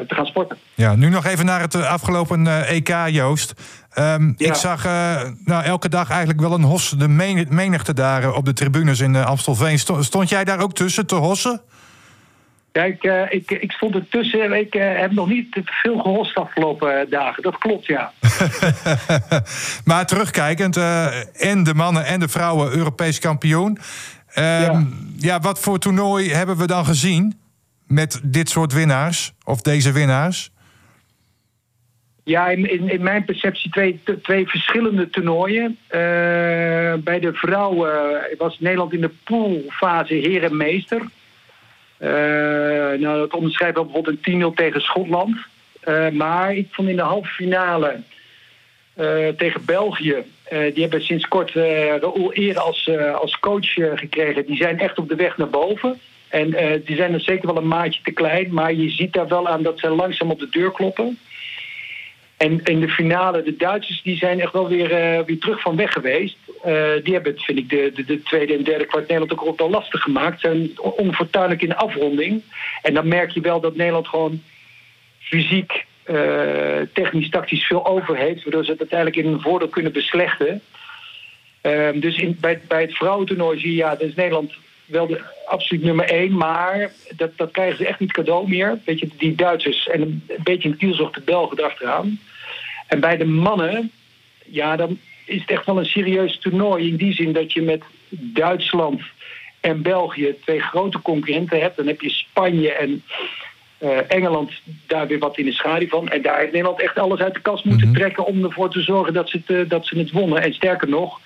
te 0.08 0.14
gaan 0.14 0.26
sporten. 0.26 0.56
Ja, 0.74 0.94
nu 0.94 1.08
nog 1.08 1.26
even 1.26 1.44
naar 1.44 1.60
het 1.60 1.74
eh, 1.74 1.92
afgelopen 1.92 2.66
EK, 2.66 2.94
Joost. 3.06 3.54
Um, 3.98 4.34
Ik 4.36 4.54
zag 4.54 4.86
uh, 4.86 5.22
nou, 5.44 5.64
elke 5.64 5.88
dag 5.88 6.10
eigenlijk 6.10 6.40
wel 6.40 6.52
een 6.52 6.62
hos 6.62 6.90
de 6.90 7.08
menigte 7.48 7.94
daar 7.94 8.34
op 8.34 8.44
de 8.44 8.52
tribunes 8.52 9.00
in 9.00 9.14
uh, 9.14 9.26
Amstelveen. 9.26 9.78
Stond 9.78 10.28
jij 10.28 10.44
daar 10.44 10.60
ook 10.60 10.74
tussen 10.74 11.06
te 11.06 11.14
hossen? 11.14 11.60
Ik, 12.72 13.04
uh, 13.04 13.22
ik, 13.32 13.50
ik 13.50 13.72
stond 13.72 13.94
ertussen. 13.94 14.52
Ik 14.52 14.72
heb 14.72 15.12
nog 15.12 15.28
niet 15.28 15.60
veel 15.64 15.98
gehost 15.98 16.34
de 16.34 16.40
afgelopen 16.40 17.10
dagen. 17.10 17.42
Dat 17.42 17.58
klopt, 17.58 17.86
ja. 17.86 18.12
maar 19.84 20.06
terugkijkend, 20.06 20.76
en 21.36 21.64
de 21.64 21.74
mannen 21.74 22.04
en 22.04 22.20
de 22.20 22.28
vrouwen 22.28 22.76
Europees 22.76 23.18
kampioen. 23.18 23.78
Um, 24.38 24.44
ja. 24.44 24.86
ja, 25.16 25.40
wat 25.40 25.60
voor 25.60 25.78
toernooi 25.78 26.32
hebben 26.32 26.56
we 26.56 26.66
dan 26.66 26.84
gezien 26.84 27.40
met 27.90 28.20
dit 28.24 28.48
soort 28.48 28.72
winnaars? 28.72 29.32
Of 29.44 29.60
deze 29.60 29.92
winnaars? 29.92 30.50
Ja, 32.24 32.48
in, 32.48 32.90
in, 32.90 33.02
mijn 33.02 33.24
perceptie 33.24 33.70
twee, 33.70 34.00
twee 34.22 34.48
verschillende 34.48 35.10
toernooien. 35.10 35.78
Uh, 35.84 35.98
bij 37.04 37.18
de 37.20 37.30
vrouwen 37.32 38.20
was 38.38 38.58
Nederland 38.60 38.92
in 38.92 39.00
de 39.00 39.10
poolfase 39.24 40.14
herenmeester. 40.14 41.00
Uh, 41.98 42.08
nou, 43.00 43.18
dat 43.18 43.34
onderschrijft 43.34 43.74
wel 43.74 43.84
bijvoorbeeld 43.84 44.26
een 44.26 44.52
10-0 44.52 44.54
tegen 44.54 44.80
Schotland. 44.80 45.36
Uh, 45.88 46.08
maar 46.08 46.54
ik 46.54 46.66
vond 46.70 46.88
in 46.88 46.96
de 46.96 47.02
halve 47.02 47.28
finale 47.28 48.00
tegen 49.36 49.64
België... 49.64 50.16
die 50.48 50.82
hebben 50.82 51.02
sinds 51.02 51.28
kort 51.28 51.50
Raoul 51.50 52.30
Eer 52.32 52.58
als, 52.58 52.90
als 53.20 53.38
coach 53.38 53.72
gekregen. 53.72 54.46
Die 54.46 54.56
zijn 54.56 54.78
echt 54.78 54.98
op 54.98 55.08
de 55.08 55.14
weg 55.14 55.36
naar 55.36 55.48
boven. 55.48 56.00
En 56.30 56.50
die 56.84 56.96
zijn 56.96 57.12
er 57.12 57.20
zeker 57.20 57.46
wel 57.46 57.56
een 57.56 57.68
maatje 57.68 58.00
te 58.02 58.10
klein. 58.10 58.52
Maar 58.52 58.72
je 58.72 58.90
ziet 58.90 59.12
daar 59.12 59.28
wel 59.28 59.48
aan 59.48 59.62
dat 59.62 59.78
ze 59.78 59.88
langzaam 59.88 60.30
op 60.30 60.38
de 60.38 60.48
deur 60.48 60.72
kloppen. 60.72 61.18
En 62.40 62.60
in 62.64 62.80
de 62.80 62.88
finale, 62.88 63.42
de 63.42 63.56
Duitsers 63.56 64.02
die 64.02 64.16
zijn 64.16 64.40
echt 64.40 64.52
wel 64.52 64.68
weer, 64.68 64.90
uh, 64.90 65.24
weer 65.26 65.38
terug 65.38 65.60
van 65.60 65.76
weg 65.76 65.92
geweest. 65.92 66.36
Uh, 66.66 66.92
die 67.02 67.14
hebben 67.14 67.32
het, 67.32 67.42
vind 67.42 67.58
ik, 67.58 67.68
de, 67.68 67.92
de, 67.94 68.04
de, 68.04 68.22
tweede 68.22 68.54
en 68.54 68.64
derde 68.64 68.84
kwart 68.86 69.08
Nederland 69.08 69.40
ook 69.40 69.58
wel 69.58 69.70
lastig 69.70 70.02
gemaakt. 70.02 70.40
Zijn 70.40 70.70
onfortuinlijk 70.80 71.62
in 71.62 71.68
de 71.68 71.76
afronding. 71.76 72.42
En 72.82 72.94
dan 72.94 73.08
merk 73.08 73.30
je 73.30 73.40
wel 73.40 73.60
dat 73.60 73.76
Nederland 73.76 74.08
gewoon 74.08 74.42
fysiek, 75.18 75.84
technisch, 76.92 77.30
tactisch 77.30 77.66
veel 77.66 77.86
over 77.86 78.16
heeft. 78.16 78.42
Waardoor 78.42 78.64
ze 78.64 78.70
het 78.70 78.80
uiteindelijk 78.80 79.18
in 79.18 79.32
een 79.32 79.40
voordeel 79.40 79.68
kunnen 79.68 79.92
beslechten. 79.92 80.62
Ehm, 81.60 82.00
dus 82.00 82.24
bij, 82.40 82.60
bij 82.68 82.80
het 82.80 82.96
vrouwentoernooi 82.96 83.58
zie 83.58 83.70
je, 83.70 83.76
ja, 83.76 83.90
dat 83.90 84.08
is 84.08 84.14
Nederland 84.14 84.52
wel 84.90 85.06
de 85.06 85.20
absoluut 85.46 85.82
nummer 85.82 86.04
één. 86.04 86.36
Maar 86.36 86.92
dat, 87.16 87.30
dat 87.36 87.50
krijgen 87.50 87.76
ze 87.76 87.86
echt 87.86 88.00
niet 88.00 88.12
cadeau 88.12 88.48
meer. 88.48 88.78
Weet 88.84 88.98
je, 88.98 89.08
die 89.18 89.34
Duitsers 89.34 89.88
en 89.88 90.00
een, 90.00 90.22
beetje 90.42 90.68
een 90.68 90.76
kielzocht 90.76 91.14
de 91.14 91.20
Belgen 91.20 91.58
erachteraan. 91.58 92.18
En 92.86 93.00
bij 93.00 93.16
de 93.16 93.24
mannen, 93.24 93.90
ja, 94.44 94.76
dan 94.76 94.98
is 95.24 95.40
het 95.40 95.50
echt 95.50 95.66
wel 95.66 95.78
een 95.78 95.86
serieus 95.86 96.38
toernooi. 96.38 96.88
In 96.88 96.96
die 96.96 97.12
zin 97.12 97.32
dat 97.32 97.52
je 97.52 97.62
met 97.62 97.82
Duitsland 98.08 99.02
en 99.60 99.82
België 99.82 100.34
twee 100.44 100.60
grote 100.60 101.02
concurrenten 101.02 101.60
hebt. 101.60 101.76
Dan 101.76 101.86
heb 101.86 102.00
je 102.00 102.10
Spanje 102.10 102.72
en 102.72 103.02
uh, 103.82 103.98
Engeland 104.08 104.52
daar 104.86 105.06
weer 105.06 105.18
wat 105.18 105.38
in 105.38 105.44
de 105.44 105.52
schaduw 105.52 105.88
van. 105.88 106.08
En 106.08 106.22
daar 106.22 106.38
heeft 106.38 106.52
Nederland 106.52 106.80
echt 106.80 106.98
alles 106.98 107.20
uit 107.20 107.34
de 107.34 107.40
kast 107.40 107.64
moeten 107.64 107.88
mm 107.88 107.92
-hmm. 107.94 108.02
trekken 108.02 108.26
om 108.26 108.44
ervoor 108.44 108.70
te 108.70 108.80
zorgen 108.80 109.12
dat 109.12 109.28
ze 109.28 109.36
het, 109.36 109.56
uh, 109.56 109.68
dat 109.68 109.86
ze 109.86 109.98
het 109.98 110.10
wonnen. 110.10 110.42
En 110.42 110.54
sterker 110.54 110.88
nog, 110.88 111.20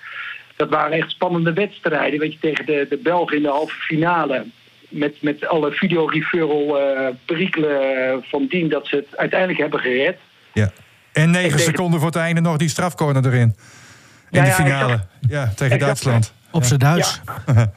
dat 0.55 0.69
waren 0.69 0.97
echt 0.97 1.11
spannende 1.11 1.53
wedstrijden. 1.53 2.19
Weet 2.19 2.33
je, 2.33 2.39
tegen 2.39 2.65
de, 2.65 2.85
de 2.89 2.97
Belgen 2.97 3.37
in 3.37 3.43
de 3.43 3.49
halve 3.49 3.75
finale. 3.75 4.45
Met, 4.89 5.21
met 5.21 5.47
alle 5.47 5.71
videoreferral 5.71 6.81
uh, 6.81 7.07
perikelen 7.25 8.23
van 8.23 8.45
dien 8.49 8.69
dat 8.69 8.87
ze 8.87 8.95
het 8.95 9.17
uiteindelijk 9.17 9.59
hebben 9.59 9.79
gered. 9.79 10.17
Ja. 10.53 10.71
En 11.11 11.31
negen 11.31 11.49
tegen... 11.49 11.65
seconden 11.65 11.99
voor 11.99 12.09
het 12.09 12.17
einde 12.17 12.41
nog 12.41 12.57
die 12.57 12.69
strafcorner 12.69 13.25
erin. 13.25 13.55
In 14.29 14.43
ja, 14.43 14.43
de 14.43 14.51
finale. 14.51 14.91
Ja, 14.91 15.07
ja 15.29 15.51
tegen 15.55 15.79
Duitsland. 15.79 16.33
Op 16.51 16.63
zijn 16.63 16.79
Duits. 16.79 17.21
Ja. 17.45 17.53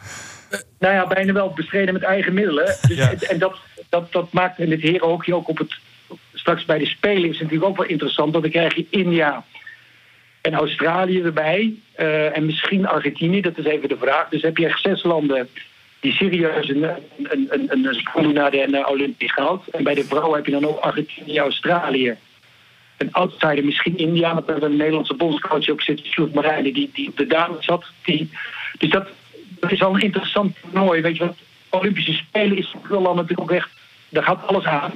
nou 0.79 0.95
ja, 0.95 1.07
bijna 1.07 1.33
wel 1.33 1.53
bestreden 1.53 1.95
met 1.95 2.03
eigen 2.03 2.35
middelen. 2.35 2.77
Dus, 2.89 2.97
ja. 2.97 3.13
En 3.13 3.39
dat, 3.39 3.57
dat, 3.89 4.13
dat 4.13 4.33
maakt 4.33 4.59
in 4.59 4.71
het 4.71 4.81
herenhockey 4.81 5.35
ook 5.35 5.49
op 5.49 5.59
het... 5.59 5.79
Straks 6.35 6.65
bij 6.65 6.79
de 6.79 6.87
Spelen 6.87 7.31
is 7.31 7.39
natuurlijk 7.39 7.69
ook 7.69 7.77
wel 7.77 7.87
interessant. 7.87 8.33
Want 8.33 8.43
dan 8.43 8.53
krijg 8.53 8.75
je 8.75 8.87
India 8.91 9.45
en 10.41 10.55
Australië 10.55 11.23
erbij. 11.23 11.75
Uh, 11.97 12.37
en 12.37 12.47
misschien 12.47 12.87
Argentinië, 12.87 13.41
dat 13.41 13.59
is 13.59 13.65
even 13.65 13.89
de 13.89 13.97
vraag. 13.97 14.29
Dus 14.29 14.43
heb 14.43 14.57
je 14.57 14.67
echt 14.67 14.81
zes 14.81 15.03
landen 15.03 15.49
die 16.01 16.13
serieus 16.13 16.69
een, 16.69 16.83
een, 17.23 17.49
een, 17.51 17.87
een 18.17 18.33
naar 18.33 18.51
de 18.51 18.87
Olympisch 18.89 19.33
goud. 19.33 19.67
En 19.67 19.85
bij 19.85 19.95
de 19.95 20.05
vrouwen 20.05 20.37
heb 20.37 20.47
je 20.47 20.53
dan 20.53 20.67
ook 20.67 20.79
Argentinië, 20.79 21.39
Australië. 21.39 22.17
een 22.97 23.13
outsider 23.13 23.65
misschien 23.65 23.99
India. 23.99 24.35
Want 24.35 24.47
we 24.47 24.63
een 24.63 24.77
Nederlandse 24.77 25.15
bondscoach 25.15 25.69
ook 25.69 25.83
zitten, 25.83 26.07
Sjoerd 26.07 26.35
Marijnen, 26.35 26.73
die, 26.73 26.91
die 26.93 27.09
op 27.09 27.17
de 27.17 27.27
dames 27.27 27.65
zat. 27.65 27.85
Die, 28.05 28.31
dus 28.79 28.91
dat, 28.91 29.09
is 29.69 29.83
al 29.83 29.95
een 29.95 30.01
interessant 30.01 30.57
toernooi. 30.61 31.01
Weet 31.01 31.17
je 31.17 31.25
wat, 31.25 31.37
Olympische 31.69 32.13
Spelen 32.13 32.57
is 32.57 32.71
voor 32.71 32.87
veel 32.87 33.15
natuurlijk 33.15 33.41
ook 33.41 33.57
echt, 33.57 33.71
daar 34.09 34.23
gaat 34.23 34.47
alles 34.47 34.65
aan. 34.65 34.93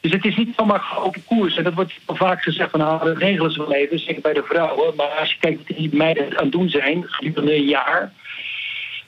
Dus 0.00 0.12
het 0.12 0.24
is 0.24 0.36
niet 0.36 0.54
zomaar 0.56 0.98
open 0.98 1.24
koers. 1.24 1.56
En 1.56 1.64
dat 1.64 1.74
wordt 1.74 1.92
al 2.04 2.16
vaak 2.16 2.42
gezegd 2.42 2.70
van 2.70 2.80
nou, 2.80 3.04
dat 3.04 3.16
regelen 3.16 3.52
ze 3.52 3.58
wel 3.58 3.74
even, 3.74 3.98
zeker 3.98 4.22
bij 4.22 4.32
de 4.32 4.42
vrouwen. 4.48 4.94
Maar 4.96 5.06
als 5.06 5.30
je 5.30 5.36
kijkt 5.40 5.58
wat 5.68 5.76
die 5.76 5.96
meiden 5.96 6.38
aan 6.38 6.42
het 6.44 6.52
doen 6.52 6.68
zijn 6.68 7.04
gedurende 7.06 7.54
een 7.56 7.64
jaar, 7.64 8.12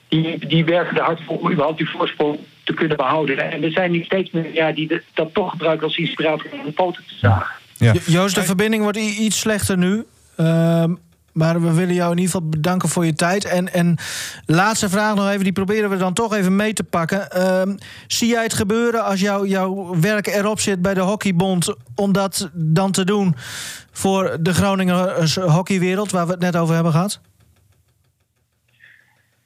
die, 0.07 0.47
die 0.47 0.65
werken 0.65 0.97
er 0.97 1.03
hard 1.03 1.21
voor 1.25 1.37
om 1.39 1.51
überhaupt 1.51 1.77
die 1.77 1.89
voorsprong 1.89 2.39
te 2.63 2.73
kunnen 2.73 2.97
behouden. 2.97 3.51
En 3.51 3.63
er 3.63 3.71
zijn 3.71 3.91
nu 3.91 4.03
steeds 4.03 4.31
meer 4.31 4.53
ja, 4.53 4.71
die 4.71 4.87
de- 4.87 5.03
dat 5.13 5.33
toch 5.33 5.49
gebruiken 5.51 5.87
als 5.87 5.97
inspiratie 5.97 6.51
om 6.51 6.65
de 6.65 6.71
poten 6.71 7.03
te 7.07 7.15
zagen. 7.19 7.55
Ja. 7.77 7.93
Jo- 7.93 7.99
Joost, 8.05 8.35
de 8.35 8.43
verbinding 8.43 8.83
wordt 8.83 8.97
iets 8.97 9.39
slechter 9.39 9.77
nu. 9.77 10.03
Ehm, 10.37 10.93
maar 11.33 11.61
we 11.61 11.73
willen 11.73 11.93
jou 11.93 12.11
in 12.11 12.17
ieder 12.17 12.33
geval 12.33 12.49
bedanken 12.49 12.89
voor 12.89 13.05
je 13.05 13.13
tijd. 13.13 13.45
En, 13.45 13.73
en 13.73 13.97
laatste 14.45 14.89
vraag 14.89 15.15
nog 15.15 15.29
even, 15.29 15.43
die 15.43 15.53
proberen 15.53 15.89
we 15.89 15.97
dan 15.97 16.13
toch 16.13 16.33
even 16.33 16.55
mee 16.55 16.73
te 16.73 16.83
pakken. 16.83 17.31
Ehm, 17.31 17.75
zie 18.07 18.29
jij 18.29 18.43
het 18.43 18.53
gebeuren 18.53 19.03
als 19.05 19.19
jou, 19.19 19.47
jouw 19.47 19.99
werk 19.99 20.27
erop 20.27 20.59
zit 20.59 20.81
bij 20.81 20.93
de 20.93 20.99
Hockeybond... 20.99 21.75
om 21.95 22.11
dat 22.11 22.49
dan 22.53 22.91
te 22.91 23.05
doen 23.05 23.35
voor 23.91 24.37
de 24.39 24.53
Groningen 24.53 25.27
hockeywereld... 25.51 26.11
waar 26.11 26.25
we 26.25 26.31
het 26.31 26.41
net 26.41 26.55
over 26.55 26.73
hebben 26.73 26.91
gehad? 26.91 27.21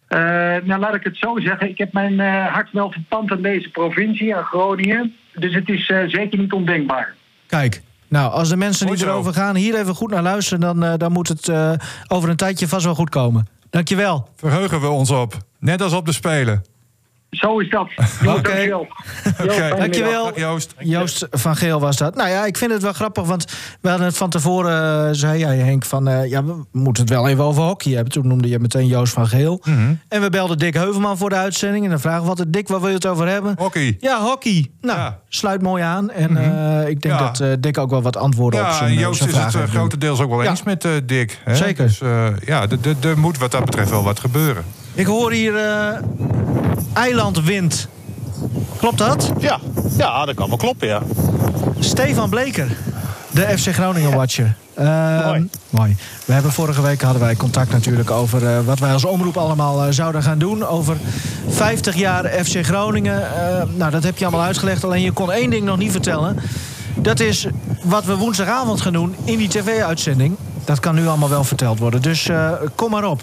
Eh, 0.08 0.20
nou, 0.64 0.80
laat 0.80 0.96
ik 0.96 1.04
het 1.04 1.18
zo 1.18 1.40
zeggen. 1.40 1.70
Ik 1.70 1.78
heb 1.78 1.94
mijn 1.94 2.20
eh, 2.20 2.54
hart 2.54 2.72
wel 2.72 2.92
verpand 2.92 3.32
aan 3.32 3.42
deze 3.42 3.70
provincie, 3.70 4.36
aan 4.36 4.44
Groningen. 4.44 5.16
Dus 5.34 5.54
het 5.54 5.70
is 5.70 5.90
eh, 5.90 6.08
zeker 6.08 6.40
niet 6.40 6.54
ondenkbaar. 6.54 7.16
Kijk, 7.48 7.82
nou, 8.16 8.32
als 8.32 8.50
de 8.50 8.58
mensen 8.58 8.88
die 8.88 9.06
erover 9.06 9.34
gaan 9.34 9.56
hier 9.56 9.80
even 9.80 9.96
goed 9.96 10.12
naar 10.12 10.22
luisteren... 10.22 10.60
dan, 10.60 10.84
eh, 10.84 10.94
dan 10.98 11.12
moet 11.12 11.28
het 11.28 11.50
eh, 11.50 11.72
over 12.08 12.30
een 12.30 12.36
tijdje 12.36 12.68
vast 12.68 12.86
wel 12.86 12.96
goed 12.96 13.10
komen. 13.10 13.48
Dankjewel. 13.70 14.28
Verheugen 14.36 14.82
we 14.82 14.88
ons 14.88 15.12
op. 15.12 15.38
Net 15.60 15.82
als 15.82 15.94
op 15.94 16.06
de 16.06 16.12
Spelen. 16.12 16.64
Zo 17.36 17.60
is 17.60 17.70
dat. 17.70 17.88
Oké. 18.38 18.86
Dankjewel. 19.78 20.24
Dag, 20.34 20.38
Joost. 20.40 20.74
Joost 20.80 21.28
van 21.32 21.56
Geel 21.56 21.80
was 21.80 21.98
dat. 21.98 22.16
Nou 22.16 22.30
ja, 22.30 22.46
ik 22.46 22.58
vind 22.58 22.72
het 22.72 22.82
wel 22.82 22.94
grappig, 22.94 23.26
want 23.26 23.46
we 23.82 23.90
hadden 23.90 24.08
het 24.08 24.18
van 24.18 24.30
tevoren, 24.30 25.08
eh, 25.08 25.10
zei 25.12 25.40
jij 25.40 25.58
Henk, 25.58 25.86
van 25.86 26.08
eh, 26.08 26.30
ja, 26.30 26.44
we 26.44 26.64
moeten 26.72 27.04
het 27.04 27.12
wel 27.14 27.28
even 27.28 27.44
over 27.44 27.64
hockey 27.64 27.92
hebben. 27.94 28.14
Toen 28.14 28.28
noemde 28.28 28.48
je 28.50 28.60
meteen 28.60 28.88
Joost 28.88 29.14
van 29.14 29.28
Geel. 29.28 29.62
Mhm. 29.66 29.94
En 30.08 30.22
we 30.22 30.30
belden 30.30 30.58
Dick 30.58 30.74
Heuvelman 30.74 31.18
voor 31.18 31.30
de 31.30 31.36
uitzending. 31.36 31.84
En 31.84 31.90
dan 31.90 32.00
vragen 32.00 32.24
we 32.24 32.30
altijd, 32.30 32.54
Dick, 32.54 32.68
waar 32.68 32.80
wil 32.80 32.90
je 32.90 32.96
het 32.96 33.06
over 33.06 33.28
hebben? 33.28 33.56
Hockey. 33.58 33.98
Ja, 34.00 34.22
hockey. 34.22 34.72
Nou, 34.82 35.00
Ja. 35.00 35.20
sluit 35.30 35.62
mooi 35.62 35.84
aan. 35.84 36.12
En 36.12 36.38
eh, 36.38 36.90
ik 36.90 37.02
denk 37.02 37.20
Ja. 37.20 37.26
dat 37.28 37.40
eh, 37.40 37.48
Dick 37.60 37.78
ook 37.78 37.90
wel 37.90 38.02
wat 38.02 38.18
antwoorden 38.18 38.60
op 38.60 38.66
Ja, 38.66 38.74
zijn, 38.74 38.90
en 38.90 38.98
Joost 39.00 39.18
zijn 39.30 39.48
is 39.48 39.54
het 39.54 39.70
grotendeels 39.70 40.20
ook 40.20 40.30
wel 40.30 40.44
Ja. 40.44 40.50
eens 40.50 40.64
met 40.64 40.86
eh, 40.86 40.92
Dick. 41.06 41.40
Hè? 41.44 41.56
Zeker. 41.56 41.86
Dus 41.86 42.02
eh, 42.02 42.28
ja, 42.46 42.66
er 43.02 43.18
moet 43.18 43.38
wat 43.38 43.52
dat 43.52 43.66
betreft 43.66 43.90
wel 43.90 44.04
wat 44.04 44.20
gebeuren. 44.20 44.64
Ik 44.96 45.06
hoor 45.06 45.32
hier 45.32 45.56
eh 45.56 45.98
eilandwind. 46.94 47.88
Klopt 48.78 48.98
dat? 48.98 49.32
Ja, 49.40 49.60
ja, 49.98 50.26
dat 50.26 50.36
kan 50.36 50.48
wel 50.48 50.58
kloppen, 50.58 50.88
ja. 50.88 51.02
Stefan 51.80 52.30
Bleker, 52.30 52.78
de 53.32 53.58
FC 53.58 53.74
Groningen 53.74 54.16
Watcher. 54.16 54.56
Ehm, 54.74 55.26
Mooi. 55.26 55.50
mooi. 55.70 55.96
We 56.26 56.34
hebben 56.34 56.52
vorige 56.52 56.82
week 56.82 57.02
hadden 57.02 57.22
wij 57.22 57.36
contact 57.36 57.72
natuurlijk 57.72 58.12
over 58.12 58.48
eh, 58.48 58.60
wat 58.66 58.80
wij 58.80 58.94
als 58.94 59.06
omroep 59.06 59.38
allemaal 59.38 59.84
eh, 59.84 59.92
zouden 59.92 60.24
gaan 60.24 60.40
doen. 60.40 60.66
Over 60.66 60.98
50 61.48 61.96
jaar 61.96 62.26
FC 62.26 62.66
Groningen. 62.66 63.36
Eh, 63.36 63.64
nou, 63.76 63.92
dat 63.92 64.04
heb 64.04 64.18
je 64.18 64.26
allemaal 64.26 64.46
uitgelegd. 64.46 64.84
Alleen 64.84 65.02
je 65.02 65.12
kon 65.12 65.32
één 65.32 65.50
ding 65.50 65.66
nog 65.66 65.78
niet 65.78 65.92
vertellen. 65.92 66.40
Dat 66.96 67.20
is 67.20 67.48
wat 67.84 68.06
we 68.06 68.16
woensdagavond 68.16 68.82
gaan 68.82 68.94
doen 68.94 69.16
in 69.24 69.38
die 69.38 69.50
tv-uitzending. 69.50 70.36
Dat 70.66 70.80
kan 70.80 70.96
nu 70.96 71.08
allemaal 71.08 71.30
wel 71.30 71.44
verteld 71.44 71.80
worden. 71.80 72.02
Dus 72.02 72.30
kom 72.76 72.92
maar 72.92 73.04
op. 73.04 73.22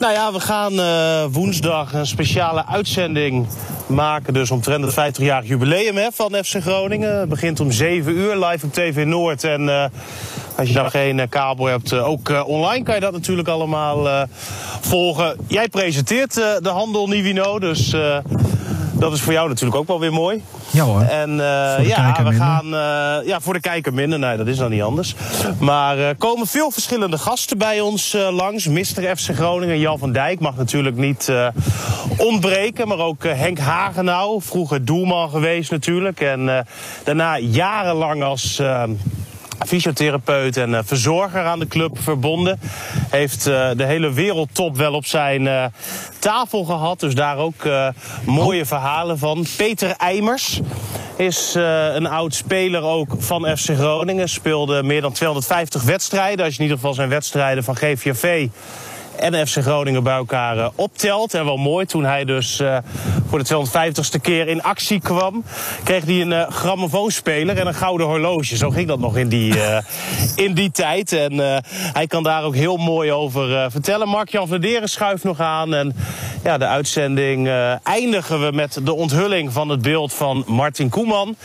Nou 0.00 0.12
ja, 0.12 0.32
we 0.32 0.40
gaan 0.40 0.80
eh, 0.80 1.24
woensdag 1.30 1.92
een 1.92 2.06
speciale 2.06 2.66
uitzending 2.66 3.46
maken. 3.86 4.34
Dus 4.34 4.50
omtrent 4.50 4.94
het 4.94 5.20
50-jarig 5.20 5.48
jubileum 5.48 5.96
hè, 5.96 6.08
van 6.12 6.34
FC 6.44 6.56
Groningen. 6.60 7.18
Het 7.18 7.28
begint 7.28 7.60
om 7.60 7.70
7 7.70 8.16
uur 8.16 8.36
live 8.36 8.66
op 8.66 8.72
TV 8.72 9.04
Noord. 9.04 9.44
En 9.44 9.68
eh, 9.68 9.84
als 10.56 10.68
je 10.68 10.74
dan 10.74 10.90
geen 10.90 11.20
eh, 11.20 11.28
kabel 11.28 11.66
hebt, 11.66 11.92
ook 11.92 12.44
online 12.46 12.84
kan 12.84 12.94
je 12.94 13.00
dat 13.00 13.12
natuurlijk 13.12 13.48
allemaal 13.48 14.26
volgen. 14.80 15.36
Jij 15.46 15.68
presenteert 15.68 16.34
de 16.34 16.68
handel 16.68 17.06
Nivino, 17.08 17.58
dus 17.58 17.94
dat 19.00 19.12
is 19.12 19.20
voor 19.20 19.32
jou 19.32 19.48
natuurlijk 19.48 19.76
ook 19.80 19.86
wel 19.86 20.00
weer 20.00 20.12
mooi. 20.12 20.42
Ja 20.70 20.84
hoor. 20.84 21.00
En 21.02 21.30
eh, 21.30 21.86
ja, 21.86 22.12
we 22.16 22.22
minder. 22.22 22.32
gaan. 22.32 22.64
eh, 22.64 23.26
ja, 23.28 23.40
voor 23.40 23.52
de 23.54 23.60
kijker 23.60 23.94
minder. 23.94 24.18
Nee, 24.18 24.36
dat 24.36 24.46
is 24.46 24.56
dan 24.56 24.70
niet 24.70 24.82
anders. 24.82 25.14
Maar 25.58 25.98
er 25.98 26.16
komen 26.16 26.46
veel 26.46 26.70
verschillende 26.70 27.18
gasten 27.18 27.58
bij 27.58 27.80
ons 27.80 28.14
eh, 28.14 28.28
langs. 28.32 28.66
Mr. 28.66 29.16
FC 29.16 29.30
Groningen, 29.34 29.78
Jan 29.78 29.98
van 29.98 30.12
Dijk 30.12 30.40
mag 30.40 30.56
natuurlijk 30.56 30.96
niet 30.96 31.28
eh, 31.28 31.46
ontbreken. 32.16 32.88
Maar 32.88 32.98
ook 32.98 33.24
eh, 33.24 33.38
Henk 33.38 33.58
Hagenau, 33.58 34.42
vroeger 34.42 34.84
doelman 34.84 35.30
geweest 35.30 35.70
natuurlijk. 35.70 36.20
En 36.20 36.56
eh, 36.56 36.64
daarna 37.04 37.38
jarenlang 37.38 38.22
als. 38.22 38.62
Fysiotherapeut 39.66 40.56
en 40.56 40.74
eh, 40.74 40.80
verzorger 40.84 41.44
aan 41.44 41.58
de 41.58 41.66
club 41.66 41.98
verbonden. 41.98 42.60
Heeft 43.10 43.46
eh, 43.46 43.70
de 43.76 43.84
hele 43.84 44.12
wereldtop 44.12 44.76
wel 44.76 44.92
op 44.92 45.06
zijn 45.06 45.46
eh, 45.46 45.64
tafel 46.18 46.64
gehad. 46.64 47.00
Dus 47.00 47.14
daar 47.14 47.36
ook 47.36 47.68
mooie 48.24 48.66
verhalen 48.66 49.18
van. 49.18 49.46
Peter 49.56 49.90
Eimers 49.90 50.60
is 51.16 51.54
een 51.94 52.06
oud 52.06 52.34
speler 52.34 52.82
ook 52.82 53.14
van 53.18 53.56
FC 53.56 53.70
Groningen. 53.70 54.28
Speelde 54.28 54.82
meer 54.82 55.00
dan 55.00 55.12
250 55.12 55.82
wedstrijden. 55.82 56.44
Als 56.44 56.54
je 56.54 56.58
in 56.58 56.64
ieder 56.64 56.78
geval 56.78 56.94
zijn 56.94 57.08
wedstrijden 57.08 57.64
van 57.64 57.76
GVV 57.76 58.48
en 59.20 59.46
FC 59.46 59.56
Groningen 59.62 60.02
bij 60.02 60.14
elkaar 60.14 60.58
eh, 60.58 60.68
optelt. 60.74 61.34
En 61.34 61.44
wel 61.44 61.56
mooi, 61.56 61.86
toen 61.86 62.04
hij 62.04 62.24
dus 62.24 62.60
eh, 62.60 62.78
voor 63.28 63.38
de 63.38 63.54
250ste 63.54 64.20
keer 64.20 64.48
in 64.48 64.62
actie 64.62 65.00
kwam... 65.00 65.44
kreeg 65.82 66.04
hij 66.04 66.20
een 66.20 66.32
eh 66.32 66.48
grammofoonspeler 66.50 67.58
en 67.58 67.66
een 67.66 67.74
gouden 67.74 68.06
horloge. 68.06 68.56
Zo 68.56 68.70
ging 68.70 68.88
dat 68.88 68.98
nog 68.98 69.16
in 69.16 69.28
die, 69.28 69.54
in 70.36 70.54
die 70.54 70.70
tijd. 70.70 71.12
En 71.12 71.62
hij 71.92 72.06
kan 72.06 72.22
daar 72.22 72.44
ook 72.44 72.54
heel 72.54 72.76
mooi 72.76 73.12
over 73.12 73.70
vertellen. 73.70 74.08
Mark-Jan 74.08 74.48
Verderen 74.48 74.88
schuift 74.88 75.24
nog 75.24 75.40
aan. 75.40 75.74
En 75.74 75.96
ja, 76.44 76.58
de 76.58 76.66
uitzending 76.66 77.48
eindigen 77.82 78.40
we 78.40 78.52
met 78.52 78.80
de 78.82 78.92
onthulling 78.92 79.52
van 79.52 79.68
het 79.68 79.82
beeld 79.82 80.12
van 80.12 80.44
Martin 80.46 80.88
Koeman... 80.88 81.36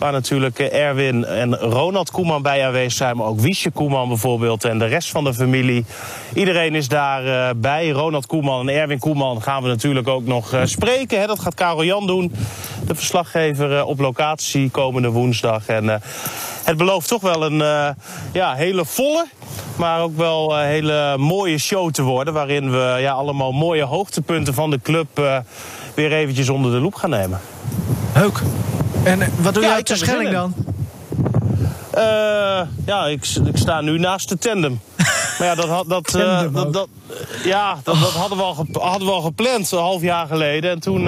Waar 0.00 0.12
natuurlijk 0.12 0.58
eh, 0.58 0.86
Erwin 0.86 1.24
en 1.24 1.56
Ronald 1.56 2.10
Koeman 2.10 2.42
bij 2.42 2.66
aanwezig 2.66 2.92
zijn. 2.92 3.16
Maar 3.16 3.26
ook 3.26 3.40
Wiesje 3.40 3.70
Koeman 3.70 4.08
bijvoorbeeld 4.08 4.64
en 4.64 4.78
de 4.78 4.86
rest 4.86 5.10
van 5.10 5.24
de 5.24 5.34
familie. 5.34 5.84
Iedereen 6.34 6.74
is 6.74 6.88
daar 6.88 7.26
eh, 7.26 7.54
bij. 7.56 7.88
Ronald 7.88 8.26
Koeman 8.26 8.68
en 8.68 8.74
Erwin 8.74 8.98
Koeman 8.98 9.42
gaan 9.42 9.62
we 9.62 9.68
natuurlijk 9.68 10.08
ook 10.08 10.26
nog 10.26 10.52
eh, 10.52 10.60
spreken. 10.64 11.26
Dat 11.26 11.38
gaat 11.38 11.54
Karel 11.54 11.84
Jan 11.84 12.06
doen. 12.06 12.32
De 12.86 12.94
verslaggever 12.94 13.84
op 13.84 13.98
locatie 13.98 14.70
komende 14.70 15.08
woensdag. 15.08 15.66
En 15.66 16.00
het 16.64 16.76
belooft 16.76 17.08
toch 17.08 17.22
wel 17.22 17.44
een 17.44 17.94
ja, 18.32 18.54
hele 18.54 18.84
volle... 18.84 19.26
Maar 19.76 20.00
ook 20.00 20.16
wel 20.16 20.58
een 20.58 20.66
hele 20.66 21.18
mooie 21.18 21.58
show 21.58 21.90
te 21.90 22.02
worden. 22.02 22.34
Waarin 22.34 22.70
we 22.70 22.96
ja, 23.00 23.12
allemaal 23.12 23.52
mooie 23.52 23.84
hoogtepunten 23.84 24.54
van 24.54 24.70
de 24.70 24.80
club... 24.82 25.42
weer 25.94 26.12
eventjes 26.12 26.48
onder 26.48 26.72
de 26.72 26.80
loep 26.80 26.94
gaan 26.94 27.10
nemen. 27.10 27.40
Leuk. 28.14 28.42
En 29.04 29.22
eh, 29.22 29.28
wat 29.40 29.54
doe 29.54 29.62
jij 29.62 29.78
op 29.78 29.86
de 29.86 29.96
Schelling 29.96 30.28
in. 30.28 30.32
dan? 30.34 30.54
Eh, 31.90 32.60
ja, 32.86 33.06
ik, 33.06 33.26
ik 33.44 33.56
sta 33.56 33.80
nu 33.80 33.98
naast 33.98 34.28
de 34.28 34.38
tandem. 34.38 34.80
Maar 35.38 35.48
ja, 35.48 35.54
dat, 35.54 35.68
had- 35.68 35.88
dat, 35.88 36.14
eh, 36.14 36.42
dat, 36.52 36.72
dat, 36.72 36.88
ja, 37.44 37.76
dat, 37.84 38.00
dat 38.00 38.10
hadden, 38.12 38.38
we 38.38 38.44
al 38.44 38.54
ge- 38.54 38.66
hadden 38.80 39.06
we 39.08 39.12
al 39.14 39.20
gepland 39.20 39.72
een 39.72 39.78
half 39.78 40.02
jaar 40.02 40.26
geleden. 40.26 40.70
En 40.70 40.80
toen 40.80 41.02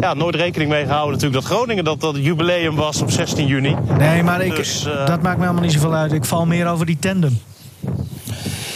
ja, 0.00 0.14
nooit 0.14 0.34
rekening 0.34 0.70
mee 0.70 0.84
gehouden 0.84 1.12
natuurlijk 1.14 1.42
dat 1.42 1.52
Groningen 1.52 1.84
dat, 1.84 2.00
dat 2.00 2.16
jubileum 2.16 2.74
was 2.76 3.02
op 3.02 3.10
16 3.10 3.46
juni. 3.46 3.76
Nee, 3.98 4.22
maar 4.22 4.40
ik, 4.40 4.56
Dus, 4.56 4.82
dat 5.06 5.22
maakt 5.22 5.36
me 5.36 5.42
helemaal 5.42 5.62
niet 5.62 5.72
zoveel 5.72 5.94
uit. 5.94 6.12
Ik 6.12 6.24
val 6.24 6.46
meer 6.46 6.66
over 6.68 6.86
die 6.86 6.98
tandem. 7.00 7.38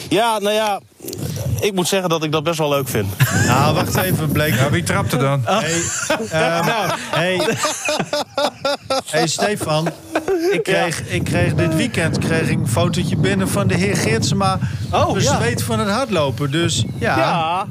Ja, 0.09 0.39
nou 0.39 0.55
ja, 0.55 0.81
ik 1.61 1.75
moet 1.75 1.89
zeggen 1.89 2.09
dat 2.09 2.25
ik 2.25 2.33
dat 2.33 2.43
best 2.45 2.59
wel 2.59 2.69
leuk 2.69 2.89
vind. 2.89 3.07
Nou, 3.47 3.75
wacht 3.75 3.97
even, 3.97 4.33
Bleek. 4.33 4.55
Ja, 4.55 4.71
wie 4.71 4.83
trapte 4.83 5.17
dan? 5.17 5.43
Hey, 5.45 5.73
ehm, 6.31 6.69
hey. 7.11 7.41
hey, 9.11 9.27
Stefan. 9.27 9.89
Ik 10.53 10.63
kreeg, 10.63 11.01
ik 11.09 11.25
kreeg 11.25 11.55
dit 11.55 11.75
weekend 11.75 12.19
kreeg 12.19 12.49
ik 12.49 12.59
een 12.59 12.69
fotootje 12.69 13.17
binnen 13.17 13.49
van 13.49 13.67
de 13.67 13.75
heer 13.75 13.97
Geertsema. 13.97 14.59
Oh, 14.93 15.13
bezweet 15.13 15.63
van 15.63 15.79
het 15.79 15.89
hardlopen. 15.89 16.51
Dus 16.51 16.85
ja, 16.99 17.17
Ja, 17.19 17.67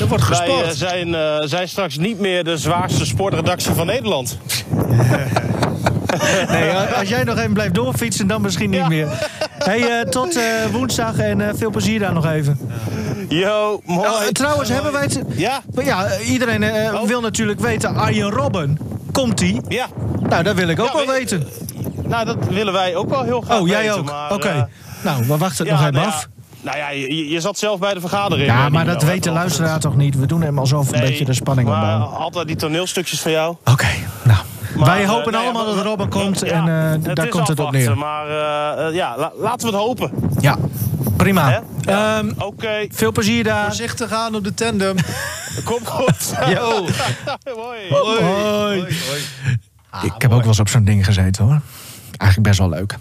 er 0.00 0.06
wordt 0.08 0.28
wij 0.28 0.38
gesport. 0.38 0.64
eh, 0.66 0.70
zijn, 0.70 1.14
eh, 1.14 1.36
zijn 1.44 1.68
straks 1.68 1.96
niet 1.96 2.18
meer 2.20 2.44
de 2.44 2.56
zwaarste 2.56 3.06
sportredactie 3.06 3.72
van 3.72 3.86
Nederland. 3.86 4.38
Nee, 6.50 6.70
als 6.72 7.08
jij 7.08 7.24
nog 7.24 7.38
even 7.38 7.52
blijft 7.52 7.74
doorfietsen, 7.74 8.26
dan 8.26 8.40
misschien 8.42 8.70
niet 8.70 8.80
Ja. 8.80 8.88
meer. 8.88 9.08
Hey, 9.58 10.00
eh, 10.00 10.08
tot 10.08 10.36
eh, 10.36 10.42
woensdag 10.72 11.18
en 11.18 11.40
eh, 11.40 11.54
veel 11.54 11.70
plezier 11.70 11.98
daar 11.98 12.12
nog 12.12 12.26
even. 12.26 12.58
Yo, 13.28 13.80
mooi. 13.84 14.08
Oh, 14.08 14.20
trouwens, 14.20 14.68
hebben 14.68 14.92
wij 14.92 15.02
het... 15.02 15.20
Ja, 15.34 15.60
Ja, 15.84 16.18
iedereen 16.18 16.64
Oh. 16.94 17.02
wil 17.06 17.20
natuurlijk 17.20 17.60
weten, 17.60 17.94
Arjen 17.96 18.30
Robben, 18.30 18.78
komt 19.12 19.40
hij? 19.40 19.60
ja. 19.68 19.86
Nou, 20.28 20.42
dat 20.42 20.54
wil 20.54 20.68
ik 20.68 20.80
ook 20.80 20.86
Ja, 20.86 20.92
wel 20.94 21.06
weet- 21.06 21.30
weten. 21.30 21.46
nou, 22.08 22.24
dat 22.24 22.36
willen 22.48 22.72
wij 22.72 22.96
ook 22.96 23.08
wel 23.10 23.22
heel 23.22 23.40
graag 23.40 23.60
Oh, 23.60 23.68
jij 23.68 23.82
weten, 23.82 23.98
ook? 23.98 24.30
Oké. 24.32 24.68
Nou, 25.04 25.26
we 25.26 25.36
wachten 25.36 25.66
het 25.66 25.66
ja, 25.66 25.72
nog 25.72 25.80
even 25.80 25.92
nou 25.92 26.06
ja, 26.06 26.12
af. 26.12 26.28
Nou 26.60 26.76
ja, 26.76 26.90
je, 26.90 27.28
je 27.28 27.40
zat 27.40 27.58
zelf 27.58 27.78
bij 27.78 27.94
de 27.94 28.00
vergadering. 28.00 28.46
Ja, 28.48 28.68
maar 28.68 28.84
dat 28.84 29.02
weet 29.02 29.22
de 29.22 29.30
luisteraar 29.30 29.78
toch 29.80 29.96
niet? 29.96 30.18
We 30.18 30.26
doen 30.26 30.42
hem 30.42 30.58
al 30.58 30.66
zo 30.66 30.78
een 30.80 30.86
Nee, 30.90 31.00
beetje 31.00 31.24
de 31.24 31.32
spanning 31.34 31.68
maar 31.68 31.76
opbouwen. 31.82 32.16
altijd 32.18 32.46
die 32.46 32.56
toneelstukjes 32.56 33.20
van 33.20 33.30
jou. 33.32 33.56
Oké, 33.64 33.86
nou. 34.22 34.38
Maar, 34.76 34.86
Wij 34.86 35.02
eh, 35.02 35.08
hopen 35.08 35.32
nee, 35.32 35.40
allemaal 35.40 35.64
maar- 35.66 35.74
dat 35.74 35.84
Robben 35.84 36.08
komt 36.08 36.40
Ja, 36.40 36.46
en 36.46 36.68
eh, 36.68 36.90
het 37.06 37.16
daar 37.16 37.26
is 37.26 37.30
komt 37.32 37.48
het 37.48 37.60
op 37.60 37.70
neer. 37.70 37.98
Maar 37.98 38.26
eh, 38.88 38.94
ja, 38.94 39.16
la- 39.18 39.32
laten 39.36 39.66
we 39.70 39.76
het 39.76 39.82
hopen. 39.84 40.10
Ja, 40.40 40.56
prima. 41.16 41.62
Ja. 41.80 42.18
Ehm, 42.18 42.32
Oké, 42.38 42.86
veel 42.90 43.12
plezier 43.12 43.44
daar. 43.44 43.64
Voorzichtig 43.64 44.12
aan 44.12 44.34
op 44.34 44.44
de 44.44 44.54
tandem. 44.54 44.96
kom 45.64 45.86
goed. 45.86 46.34
Yo. 46.54 46.86
Hoi. 47.62 47.88
Hoi. 47.90 48.84
Ik 50.02 50.12
heb 50.22 50.32
ook 50.32 50.38
wel 50.38 50.48
eens 50.48 50.60
op 50.60 50.68
zo'n 50.68 50.84
ding 50.84 51.04
gezeten 51.04 51.44
hoor. 51.44 51.60
Eigenlijk 52.16 52.48
best 52.48 52.58
wel 52.60 52.68
leuk. 52.68 52.96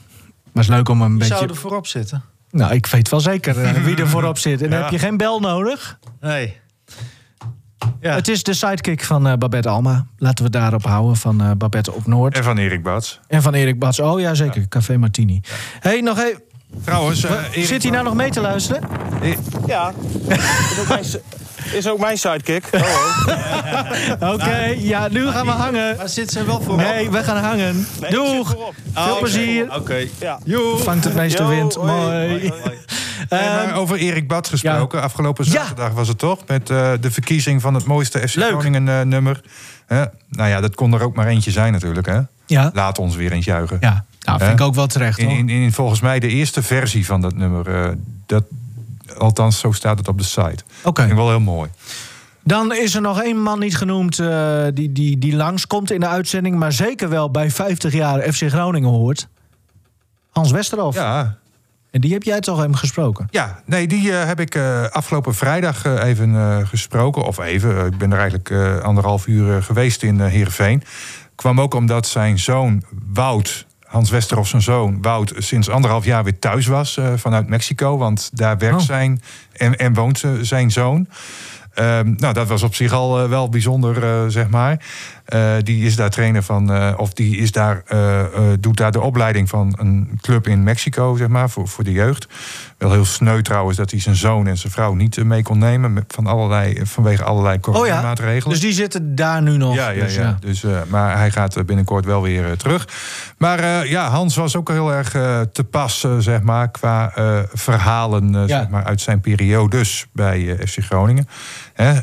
Was 0.51 0.67
leuk 0.67 0.89
om 0.89 1.01
een 1.01 1.09
Wie 1.09 1.17
beetje... 1.17 1.35
zou 1.35 1.49
er 1.49 1.55
voorop 1.55 1.87
zitten? 1.87 2.23
Nou, 2.51 2.73
ik 2.73 2.85
weet 2.85 3.09
wel 3.09 3.19
zeker 3.19 3.61
eh, 3.63 3.71
wie 3.83 3.95
er 3.95 4.07
voorop 4.07 4.37
zit. 4.37 4.61
En 4.61 4.69
dan 4.69 4.77
Ja. 4.77 4.83
heb 4.83 4.93
je 4.93 4.99
geen 4.99 5.17
bel 5.17 5.39
nodig. 5.39 5.97
Nee. 6.21 6.59
Ja. 8.01 8.15
Het 8.15 8.27
is 8.27 8.43
de 8.43 8.53
sidekick 8.53 9.03
van 9.03 9.27
eh, 9.27 9.33
Babette 9.33 9.69
Alma. 9.69 10.05
Laten 10.17 10.45
we 10.45 10.51
daarop 10.51 10.83
houden, 10.83 11.15
van 11.15 11.41
eh, 11.41 11.51
Babette 11.57 11.91
op 11.93 12.05
Noord. 12.07 12.35
En 12.37 12.43
van 12.43 12.57
Erik 12.57 12.83
Bats. 12.83 13.19
En 13.27 13.41
van 13.41 13.53
Erik 13.53 13.79
Bats. 13.79 13.99
Oh 13.99 14.19
ja, 14.19 14.33
zeker. 14.33 14.67
Café 14.67 14.97
Martini. 14.97 15.41
hey, 15.79 16.01
nog 16.01 16.19
even. 16.19 16.41
Trouwens, 16.83 17.23
eh, 17.23 17.31
Erik 17.51 17.65
Zit 17.65 17.83
hij 17.83 17.91
nou 17.91 18.03
nog 18.03 18.13
mee 18.13 18.29
te 18.29 18.41
luisteren? 18.41 18.83
Ja, 19.65 19.93
is 21.73 21.87
ook 21.89 21.99
mijn, 21.99 22.17
sidekick. 22.17 22.63
Oh, 22.71 22.81
oh. 24.21 24.31
Oké, 24.33 24.75
ja, 24.77 25.07
nu 25.11 25.27
gaan 25.27 25.45
we 25.45 25.51
hangen. 25.51 25.95
Maar 25.97 26.09
zit 26.09 26.31
ze 26.31 26.45
wel 26.45 26.61
voorop? 26.61 26.77
Nee, 26.85 27.09
we 27.09 27.23
gaan 27.23 27.43
hangen. 27.43 27.87
Nee, 28.01 28.11
Doeg. 28.11 28.55
Veel 28.93 29.17
plezier. 29.19 29.69
Oh, 29.69 29.75
Oké. 29.75 30.07
Ja. 30.19 30.39
Vangt 30.77 31.03
het 31.03 31.15
meeste 31.15 31.45
wind. 31.45 31.73
hoi. 31.75 31.91
Mooi. 31.91 32.51
Nee, 33.29 33.39
maar 33.41 33.75
over 33.75 33.97
Erik 33.97 34.27
Bats 34.27 34.49
gesproken. 34.49 35.01
Afgelopen 35.01 35.45
Ja. 35.45 35.51
zaterdag 35.51 35.91
was 35.91 36.07
het 36.07 36.17
toch? 36.17 36.39
Met 36.47 36.69
eh, 36.69 36.91
de 37.01 37.11
verkiezing 37.11 37.61
van 37.61 37.73
het 37.73 37.85
mooiste 37.85 38.27
FC 38.27 38.35
Leuk. 38.35 38.47
Groningen 38.49 38.89
eh, 38.89 39.01
nummer. 39.01 39.41
Hè? 39.85 40.03
nou 40.29 40.49
ja, 40.49 40.61
dat 40.61 40.75
kon 40.75 40.93
er 40.93 41.01
ook 41.03 41.15
maar 41.15 41.27
eentje 41.27 41.51
zijn 41.51 41.71
natuurlijk. 41.71 42.07
Hè? 42.07 42.19
Ja, 42.45 42.71
Laat 42.73 42.99
ons 42.99 43.15
weer 43.15 43.31
eens 43.31 43.45
juichen. 43.45 43.77
ja. 43.79 44.05
Nou, 44.19 44.39
vind 44.39 44.59
ik 44.59 44.65
ook 44.65 44.75
wel 44.75 44.87
terecht 44.87 45.21
hoor. 45.21 45.31
in, 45.31 45.49
in 45.49 45.71
volgens 45.71 45.99
mij 46.01 46.19
de 46.19 46.27
eerste 46.27 46.63
versie 46.63 47.05
van 47.05 47.21
dat 47.21 47.35
nummer. 47.35 47.83
eh, 47.83 47.89
dat, 48.25 48.43
althans, 49.21 49.59
zo 49.59 49.71
staat 49.71 49.97
het 49.97 50.07
op 50.07 50.17
de 50.17 50.23
site. 50.23 50.63
Oké. 50.83 51.01
Vind 51.01 51.13
ik 51.13 51.17
wel 51.17 51.29
heel 51.29 51.39
mooi. 51.39 51.69
Dan 52.43 52.73
is 52.73 52.95
er 52.95 53.01
nog 53.01 53.21
één 53.21 53.41
man 53.41 53.59
niet 53.59 53.77
genoemd 53.77 54.19
eh, 54.19 54.63
die, 54.73 54.91
die, 54.91 55.17
die 55.17 55.35
langskomt 55.35 55.91
in 55.91 55.99
de 55.99 56.07
uitzending... 56.07 56.55
maar 56.55 56.71
zeker 56.71 57.09
wel 57.09 57.31
bij 57.31 57.51
50 57.51 57.93
jaar 57.93 58.21
FC 58.33 58.49
Groningen 58.49 58.89
hoort. 58.89 59.27
Hans 60.31 60.51
Westerhof. 60.51 60.95
Ja, 60.95 61.37
En 61.91 62.01
die 62.01 62.13
heb 62.13 62.23
jij 62.23 62.39
toch 62.39 62.59
hem 62.59 62.75
gesproken? 62.75 63.27
Ja, 63.31 63.61
nee, 63.65 63.87
die 63.87 64.11
eh, 64.11 64.25
heb 64.25 64.39
ik 64.39 64.55
eh, 64.55 64.83
afgelopen 64.83 65.35
vrijdag 65.35 65.85
even 65.85 66.67
gesproken. 66.67 67.23
Of 67.23 67.39
even, 67.39 67.85
ik 67.85 67.97
ben 67.97 68.11
er 68.11 68.19
eigenlijk 68.19 68.51
anderhalf 68.83 69.27
uur 69.27 69.63
geweest 69.63 70.03
in 70.03 70.21
eh 70.21 70.27
Heerenveen. 70.27 70.83
Kwam 71.35 71.61
ook 71.61 71.73
omdat 71.73 72.07
zijn 72.07 72.39
zoon 72.39 72.83
Wout, 73.13 73.65
Hans 73.91 74.09
Westerhof 74.09 74.47
zijn 74.47 74.61
zoon 74.61 75.01
Wout... 75.01 75.33
sinds 75.37 75.69
anderhalf 75.69 76.05
jaar 76.05 76.23
weer 76.23 76.39
thuis 76.39 76.67
was 76.67 76.97
eh, 76.97 77.13
vanuit 77.15 77.47
Mexico. 77.47 77.97
Want 77.97 78.29
daar 78.33 78.57
werkt 78.57 78.75
Oh. 78.79 78.85
zijn 78.85 79.21
en, 79.53 79.75
en 79.77 79.93
woont 79.93 80.23
eh, 80.23 80.31
zijn 80.41 80.71
zoon. 80.71 81.07
Ehm, 81.73 82.13
nou, 82.17 82.33
dat 82.33 82.47
was 82.47 82.63
op 82.63 82.75
zich 82.75 82.91
al 82.91 83.19
eh, 83.23 83.29
wel 83.29 83.49
bijzonder, 83.49 84.31
zeg 84.31 84.49
maar. 84.49 84.85
Eh, 85.31 85.53
die 85.63 85.85
is 85.85 85.95
daar 85.95 86.09
trainer 86.09 86.43
van, 86.43 86.71
eh, 86.73 86.93
of 86.97 87.13
die 87.13 87.37
is 87.37 87.51
daar, 87.51 87.81
eh, 87.85 88.23
doet 88.59 88.77
daar 88.77 88.91
de 88.91 89.01
opleiding 89.01 89.49
van 89.49 89.75
een 89.79 90.19
club 90.21 90.47
in 90.47 90.63
Mexico, 90.63 91.15
zeg 91.15 91.27
maar, 91.27 91.49
voor, 91.49 91.67
voor 91.67 91.83
de 91.83 91.91
jeugd. 91.91 92.27
Wel 92.77 92.91
heel 92.91 93.05
sneu 93.05 93.41
trouwens 93.41 93.77
dat 93.77 93.91
hij 93.91 93.99
zijn 93.99 94.15
zoon 94.15 94.47
en 94.47 94.57
zijn 94.57 94.73
vrouw 94.73 94.93
niet 94.93 95.23
mee 95.23 95.43
kon 95.43 95.57
nemen 95.57 95.93
met- 95.93 96.13
van 96.15 96.27
allerlei, 96.27 96.79
vanwege 96.83 97.23
allerlei 97.23 97.57
Oh 97.61 97.61
ja, 97.65 97.71
coronamaatregelen. 97.71 98.49
dus 98.49 98.59
die 98.59 98.73
zitten 98.73 99.15
daar 99.15 99.41
nu 99.41 99.57
nog. 99.57 99.75
Ja, 99.75 99.89
ja, 99.89 100.03
Dus, 100.03 100.15
ja. 100.15 100.37
Dus, 100.39 100.63
maar 100.87 101.17
hij 101.17 101.31
gaat 101.31 101.65
binnenkort 101.65 102.05
wel 102.05 102.21
weer 102.21 102.57
terug. 102.57 102.87
Maar 103.37 103.87
ja, 103.87 104.09
Hans 104.09 104.35
was 104.35 104.55
ook 104.55 104.69
heel 104.69 104.93
erg 104.93 105.09
te 105.51 105.63
pas, 105.71 106.07
zeg 106.19 106.41
maar, 106.41 106.71
qua 106.71 107.11
verhalen 107.53 108.31
Ja. 108.33 108.47
zeg 108.47 108.69
maar, 108.69 108.83
uit 108.83 109.01
zijn 109.01 109.21
periodes 109.21 110.07
bij 110.13 110.57
FC 110.67 110.77
Groningen. 110.79 111.27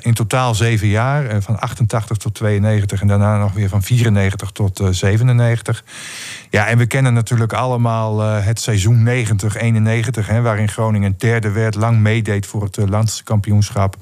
In 0.00 0.14
totaal 0.14 0.54
zeven 0.54 0.88
jaar, 0.88 1.26
eh, 1.26 1.36
van 1.40 1.60
88 1.60 2.16
tot 2.16 2.34
92 2.34 3.00
en 3.00 3.06
daarna 3.06 3.38
nog 3.38 3.52
weer 3.52 3.68
van 3.68 3.82
94 3.82 4.50
tot 4.50 4.80
eh, 4.80 4.88
97. 4.90 5.84
Ja, 6.50 6.66
en 6.66 6.78
we 6.78 6.86
kennen 6.86 7.14
natuurlijk 7.14 7.52
allemaal 7.52 8.22
eh, 8.22 8.44
het 8.44 8.60
seizoen 8.60 9.04
90-91, 9.04 10.26
hè, 10.26 10.40
waarin 10.42 10.68
Groningen 10.68 11.14
derde 11.18 11.50
werd, 11.50 11.74
lang 11.74 11.98
meedeed 11.98 12.46
voor 12.46 12.62
het 12.62 12.76
eh, 12.76 12.86
landskampioenschap. 12.86 13.96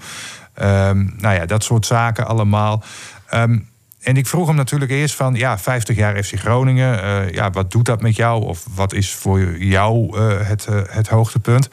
Ehm, 0.55 1.07
nou 1.17 1.35
ja, 1.35 1.47
dat 1.47 1.65
soort 1.65 1.87
zaken 1.87 2.27
allemaal. 2.27 2.83
Ehm, 3.27 3.59
en 4.07 4.17
ik 4.17 4.27
vroeg 4.27 4.47
hem 4.47 4.57
natuurlijk 4.57 4.91
eerst 4.91 5.15
van, 5.15 5.35
ja, 5.35 5.59
50 5.59 5.97
jaar 5.97 6.23
FC 6.23 6.39
Groningen, 6.39 7.03
eh, 7.03 7.33
ja, 7.33 7.51
wat 7.51 7.71
doet 7.71 7.85
dat 7.85 8.01
met 8.01 8.17
jou? 8.17 8.45
Of 8.45 8.67
wat 8.75 8.93
is 8.93 9.13
voor 9.13 9.59
jou 9.59 10.19
eh, 10.19 10.49
het, 10.49 10.67
eh, 10.67 10.81
het 10.87 11.09
hoogtepunt? 11.09 11.69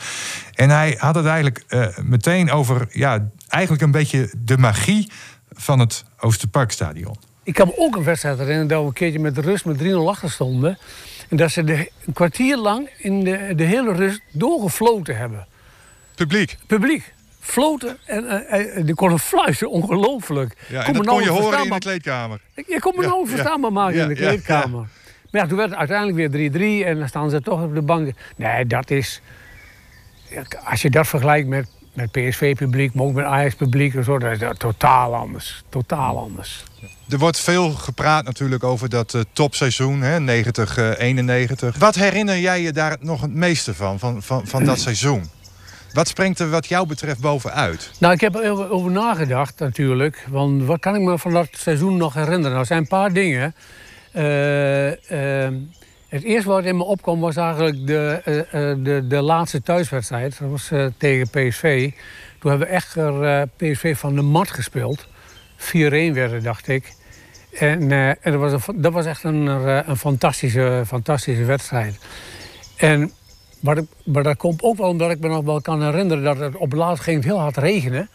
En 0.53 0.69
hij 0.69 0.95
had 0.97 1.15
het 1.15 1.25
eigenlijk 1.25 1.63
eh, 1.67 1.87
meteen 2.01 2.51
over, 2.51 2.87
ja, 2.89 3.29
eigenlijk 3.47 3.83
een 3.83 3.91
beetje 3.91 4.29
de 4.37 4.57
magie 4.57 5.11
van 5.51 5.79
het 5.79 6.05
Oosterparkstadion. 6.19 7.15
Ik 7.43 7.53
kan 7.53 7.67
me 7.67 7.73
ook 7.77 7.95
een 7.95 8.03
wedstrijd 8.03 8.37
herinneren 8.37 8.67
dat 8.67 8.79
we 8.81 8.87
een 8.87 8.93
keertje 8.93 9.19
met 9.19 9.35
de 9.35 9.41
rust 9.41 9.65
met 9.65 9.77
3-0 9.77 10.07
achter 10.07 10.31
stonden. 10.31 10.77
En 11.29 11.37
dat 11.37 11.51
ze 11.51 11.63
de, 11.63 11.91
een 12.05 12.13
kwartier 12.13 12.57
lang 12.57 12.89
in 12.97 13.23
de, 13.23 13.53
de 13.55 13.63
hele 13.63 13.93
rust 13.93 14.21
doorgefloten 14.31 15.17
hebben. 15.17 15.47
Publiek. 16.15 16.57
Publiek. 16.67 17.12
Floten 17.43 17.97
en 18.05 18.27
eh, 18.27 18.77
eh, 18.77 18.85
die 18.85 18.95
konden 18.95 19.19
fluisteren, 19.19 19.73
ongelooflijk. 19.73 20.55
Ja, 20.67 20.83
Kon 20.83 20.87
en 20.87 20.93
dat 20.93 21.05
nou 21.05 21.17
kon 21.17 21.25
je 21.25 21.41
horen 21.41 21.63
in 21.63 21.69
de 21.69 21.79
kleedkamer. 21.79 22.39
Ik 22.53 22.79
kon 22.79 22.93
me 22.95 23.01
Ja, 23.01 23.07
nou 23.07 23.21
ja, 23.21 23.27
verstaanbaar 23.27 23.71
maken 23.71 23.99
in 23.99 24.07
de 24.07 24.21
ja, 24.21 24.27
kleedkamer. 24.27 24.87
Maar 25.31 25.41
ja, 25.41 25.47
toen 25.47 25.57
werd 25.57 25.69
het 25.69 25.79
uiteindelijk 25.79 26.33
weer 26.33 26.51
3-3 26.83 26.87
en 26.87 26.99
dan 26.99 27.07
staan 27.07 27.29
ze 27.29 27.41
toch 27.41 27.63
op 27.63 27.73
de 27.73 27.81
bank. 27.81 28.13
Nee, 28.35 28.65
dat 28.65 28.91
is... 28.91 29.21
Als 30.63 30.81
je 30.81 30.89
dat 30.89 31.07
vergelijkt 31.07 31.47
met, 31.47 31.67
met 31.93 32.11
PSV-publiek, 32.11 32.93
maar 32.93 33.05
ook 33.05 33.13
met 33.13 33.25
Ajax-publiek 33.25 33.93
en 33.95 34.03
zo, 34.03 34.19
dat 34.19 34.31
is 34.31 34.39
dat 34.39 34.59
totaal 34.59 35.15
anders. 35.15 35.63
Totaal 35.69 36.19
anders. 36.19 36.63
Er 37.09 37.17
wordt 37.17 37.39
veel 37.39 37.71
gepraat 37.71 38.25
natuurlijk 38.25 38.63
over 38.63 38.89
dat 38.89 39.13
eh, 39.13 39.21
topseizoen, 39.33 40.01
hè, 40.01 40.19
90, 40.19 40.77
eh, 40.77 40.91
91. 40.97 41.77
Wat 41.77 41.95
herinner 41.95 42.39
jij 42.39 42.61
je 42.61 42.71
daar 42.71 42.97
nog 42.99 43.21
het 43.21 43.33
meeste 43.33 43.73
van, 43.73 43.99
van, 43.99 44.23
van, 44.23 44.47
van 44.47 44.63
dat 44.63 44.79
seizoen? 44.79 45.29
Wat 45.93 46.07
springt 46.07 46.39
er 46.39 46.49
wat 46.49 46.67
jou 46.67 46.87
betreft 46.87 47.19
bovenuit? 47.19 47.91
Nou, 47.99 48.13
ik 48.13 48.21
heb 48.21 48.35
er 48.35 48.69
over, 48.69 48.91
nagedacht 48.91 49.59
natuurlijk. 49.59 50.25
Want 50.29 50.63
wat 50.63 50.79
kan 50.79 50.95
ik 50.95 51.01
me 51.01 51.19
van 51.19 51.33
dat 51.33 51.47
seizoen 51.51 51.97
nog 51.97 52.13
herinneren? 52.13 52.43
Nou, 52.43 52.59
er 52.59 52.65
zijn 52.65 52.79
een 52.79 52.87
paar 52.87 53.13
dingen. 53.13 53.55
Eh, 54.11 55.45
eh, 55.45 55.53
het 56.07 56.23
eerste 56.23 56.49
wat 56.49 56.63
in 56.63 56.77
me 56.77 56.83
opkwam 56.83 57.19
was 57.19 57.35
eigenlijk 57.35 57.87
de, 57.87 58.21
eh, 58.25 58.73
de, 58.83 59.07
de 59.07 59.21
laatste 59.21 59.61
thuiswedstrijd. 59.61 60.39
Dat 60.39 60.49
was 60.49 60.71
tegen 60.97 61.29
PSV. 61.29 61.91
Toen 62.39 62.49
hebben 62.49 62.67
we 62.67 62.73
echt 62.73 62.93
PSV 63.57 63.97
van 63.97 64.15
de 64.15 64.21
mat 64.21 64.51
gespeeld. 64.51 65.07
4-1 65.57 66.13
werden, 66.13 66.43
dacht 66.43 66.67
ik. 66.67 66.93
En, 67.59 67.91
en 67.91 68.31
dat, 68.31 68.35
was 68.35 68.67
een, 68.67 68.81
dat 68.81 68.93
was 68.93 69.05
echt 69.05 69.23
een, 69.23 69.45
een 69.89 69.97
fantastische, 69.97 70.83
fantastische 70.87 71.45
wedstrijd. 71.45 71.99
En 72.77 73.11
maar, 73.63 73.77
maar 74.03 74.23
dat 74.23 74.37
komt 74.37 74.63
ook 74.63 74.77
wel 74.77 74.89
omdat 74.89 75.11
ik 75.11 75.19
me 75.19 75.27
nog 75.27 75.43
wel 75.43 75.61
kan 75.61 75.83
herinneren 75.83 76.23
dat 76.23 76.37
het 76.37 76.55
op 76.55 76.73
laat 76.73 76.99
ging 76.99 77.23
heel 77.23 77.39
hard 77.39 77.57
regenen. 77.57 78.09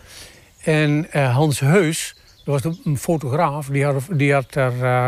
En 0.63 1.07
eh, 1.11 1.35
Hans 1.35 1.61
Heus, 1.61 2.17
dat 2.45 2.63
was 2.63 2.77
een 2.85 2.99
fotograaf, 2.99 3.67
die 3.67 3.85
had, 3.85 4.07
die 4.13 4.33
had 4.33 4.55
er. 4.55 4.73
eh, 4.83 5.07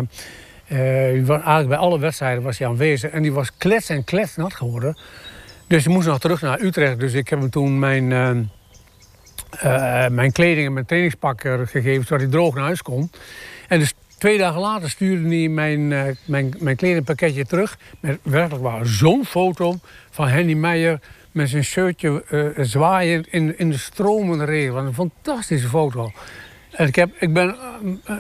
eh, 0.67 1.31
eigenlijk 1.31 1.69
bij 1.69 1.77
alle 1.77 1.99
wedstrijden 1.99 2.43
was 2.43 2.59
hij 2.59 2.69
aanwezig. 2.69 3.11
En 3.11 3.23
die 3.23 3.33
was 3.33 3.57
klets 3.57 3.89
en 3.89 4.05
kletsnat 4.05 4.55
geworden. 4.55 4.99
Dus 5.67 5.85
hij 5.85 5.93
moest 5.95 6.07
nog 6.07 6.19
terug 6.19 6.41
naar 6.41 6.61
Utrecht. 6.61 7.01
Dus 7.01 7.13
ik 7.13 7.29
heb 7.29 7.41
hem 7.41 7.51
toen 7.51 7.79
mijn, 7.79 8.09
mijn 10.15 10.33
kleding 10.33 10.67
en 10.67 10.73
mijn 10.73 10.87
trainingspak 10.87 11.41
gegeven, 11.41 12.05
zodat 12.07 12.21
hij 12.21 12.31
droog 12.31 12.55
naar 12.55 12.65
huis 12.65 12.83
kon. 12.83 13.11
En 13.69 13.79
dus 13.79 13.95
twee 14.21 14.39
dagen 14.39 14.61
later 14.61 14.91
stuurde 14.91 15.29
hij 15.37 15.49
mijn, 15.49 15.93
eh, 15.93 16.03
mijn, 16.25 16.55
mijn 16.59 16.77
kledingpakketje 16.77 17.45
terug. 17.47 17.79
Met 18.01 18.19
werkelijk 18.23 18.63
waar 18.63 18.87
zo'n 18.87 19.25
foto 19.25 19.79
van 20.11 20.29
Henny 20.29 20.55
Meijer 20.55 21.01
met 21.33 21.49
zijn 21.49 21.65
shirtje 21.65 22.25
eh 22.29 22.65
zwaaiend 22.65 23.27
in, 23.27 23.59
in 23.59 23.71
de 23.71 23.79
stromende 23.79 24.45
regen. 24.45 24.75
Wat 24.75 24.85
een 24.85 24.95
fantastische 24.95 25.69
foto. 25.69 26.13
En 26.71 26.87
ik, 26.87 26.95
heb, 26.97 27.11
ik 27.19 27.33
ben 27.33 27.57
eh, 28.05 28.17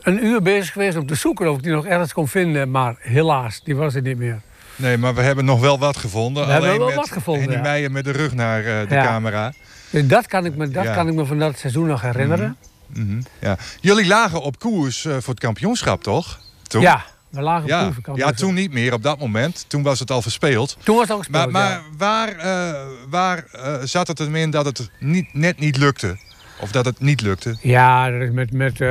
een, 0.00 0.24
uur 0.24 0.42
bezig 0.42 0.72
geweest 0.72 0.96
om 0.96 1.06
te 1.06 1.14
zoeken 1.14 1.50
of 1.50 1.56
ik 1.56 1.62
die 1.62 1.72
nog 1.72 1.86
ergens 1.86 2.12
kon 2.12 2.28
vinden. 2.28 2.70
Maar 2.70 2.94
helaas, 2.98 3.60
die 3.64 3.76
was 3.76 3.94
er 3.94 4.02
niet 4.02 4.18
meer. 4.18 4.40
Nee, 4.76 4.96
maar 4.96 5.14
we 5.14 5.20
hebben 5.22 5.44
nog 5.44 5.60
wel 5.60 5.78
wat 5.78 5.96
gevonden. 5.96 6.46
We 6.46 6.50
hebben 6.52 6.68
Alleen 6.68 6.80
wel 6.80 6.88
met 6.88 6.96
wat 6.98 7.10
gevonden, 7.10 7.42
Henny 7.42 7.56
ja. 7.56 7.62
Meijer 7.62 7.90
met 7.90 8.04
de 8.04 8.10
rug 8.12 8.34
naar 8.34 8.62
de 8.62 8.94
Ja. 8.94 9.04
camera. 9.04 9.52
Dus 9.90 10.06
dat 10.06 10.26
kan 10.26 10.44
ik 10.44 10.56
me, 10.56 10.68
dat 10.68 10.84
Ja. 10.84 10.94
kan 10.94 11.08
ik 11.08 11.14
me 11.14 11.24
van 11.24 11.38
dat 11.38 11.58
seizoen 11.58 11.86
nog 11.86 12.02
herinneren. 12.02 12.56
Mhm, 12.94 13.20
ja. 13.40 13.56
Jullie 13.80 14.06
lagen 14.06 14.42
op 14.42 14.58
koers 14.58 15.04
eh, 15.04 15.12
voor 15.12 15.34
het 15.34 15.40
kampioenschap, 15.40 16.02
toch? 16.02 16.40
Toen? 16.62 16.80
Ja, 16.80 17.04
We 17.28 17.40
lagen 17.42 17.66
Ja, 17.68 17.82
proefvakantie. 17.82 18.24
ja, 18.24 18.32
toen 18.32 18.54
niet 18.54 18.72
meer 18.72 18.92
op 18.92 19.02
dat 19.02 19.18
moment. 19.18 19.64
Toen 19.68 19.82
was 19.82 19.98
het 19.98 20.10
al 20.10 20.22
verspeeld. 20.22 20.76
Toen 20.82 20.94
was 20.94 21.02
het 21.02 21.12
al 21.12 21.18
gespeeld, 21.18 21.50
Maar, 21.50 21.62
maar 21.62 21.70
ja. 21.70 21.82
waar, 21.96 22.28
eh, 22.36 22.80
waar 23.10 23.44
eh, 23.52 23.74
zat 23.82 24.06
het 24.08 24.18
hem 24.18 24.36
in 24.36 24.50
dat 24.50 24.64
het 24.64 24.90
niet, 24.98 25.34
net 25.34 25.58
niet 25.58 25.76
lukte? 25.76 26.16
Of 26.60 26.70
dat 26.72 26.84
het 26.84 27.00
niet 27.00 27.20
lukte? 27.20 27.56
Ja, 27.62 28.10
dat, 28.10 28.20
is 28.20 28.30
met, 28.30 28.52
met, 28.52 28.78
dat 28.78 28.88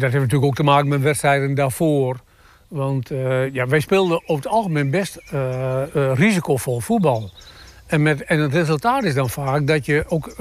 heeft 0.00 0.12
natuurlijk 0.14 0.44
ook 0.44 0.54
te 0.54 0.62
maken 0.62 0.88
met 0.88 1.00
wedstrijden 1.00 1.54
daarvoor. 1.54 2.20
Want 2.68 3.08
ja, 3.52 3.66
wij 3.66 3.80
speelden 3.80 4.20
over 4.22 4.44
het 4.44 4.52
algemeen 4.52 4.90
best 4.90 5.18
risicovol 6.14 6.80
voetbal. 6.80 7.32
En, 7.86 8.02
met, 8.02 8.24
en 8.24 8.40
het 8.40 8.52
resultaat 8.52 9.04
is 9.04 9.14
dan 9.14 9.30
vaak 9.30 9.66
dat 9.66 9.86
je 9.86 10.04
ook 10.08 10.34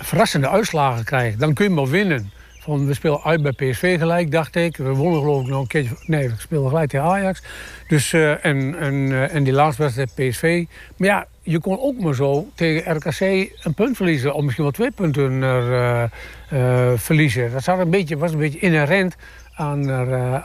verrassende 0.00 0.48
uitslagen 0.48 1.04
krijgt. 1.04 1.38
Dan 1.38 1.54
kun 1.54 1.64
je 1.64 1.70
maar 1.70 1.88
winnen. 1.88 2.30
Van, 2.60 2.86
we 2.86 2.94
spelen 2.94 3.22
uit 3.24 3.42
bij 3.42 3.52
PSV 3.52 3.98
gelijk, 3.98 4.30
dacht 4.30 4.56
ik. 4.56 4.76
We 4.76 4.88
wonnen 4.94 5.20
geloof 5.20 5.42
ik 5.42 5.48
nog 5.48 5.60
een 5.60 5.66
keertje. 5.66 5.96
Nee, 6.06 6.28
we 6.28 6.34
speelden 6.38 6.70
gelijk 6.70 6.90
tegen 6.90 7.06
Ajax. 7.06 7.42
Dus, 7.88 8.12
eh, 8.12 8.44
en, 8.44 8.78
en, 8.78 9.12
eh, 9.12 9.34
en 9.34 9.44
die 9.44 9.52
laatste 9.52 9.82
wedstrijd 9.82 10.14
PSV. 10.14 10.64
Maar 10.96 11.08
ja, 11.08 11.26
je 11.42 11.58
kon 11.58 11.80
ook 11.80 12.00
maar 12.00 12.14
zo 12.14 12.48
tegen 12.54 12.96
RKC 12.96 13.20
een 13.62 13.74
punt 13.74 13.96
verliezen. 13.96 14.34
Of 14.34 14.42
misschien 14.42 14.62
wel 14.64 14.72
twee 14.72 14.90
punten 14.90 15.42
eh, 15.42 16.02
eh, 16.02 16.98
verliezen. 16.98 17.52
Dat 17.52 17.62
zat 17.62 17.78
een 17.78 17.90
beetje, 17.90 18.16
was 18.16 18.32
een 18.32 18.38
beetje 18.38 18.58
inherent 18.58 19.14
aan, 19.54 19.90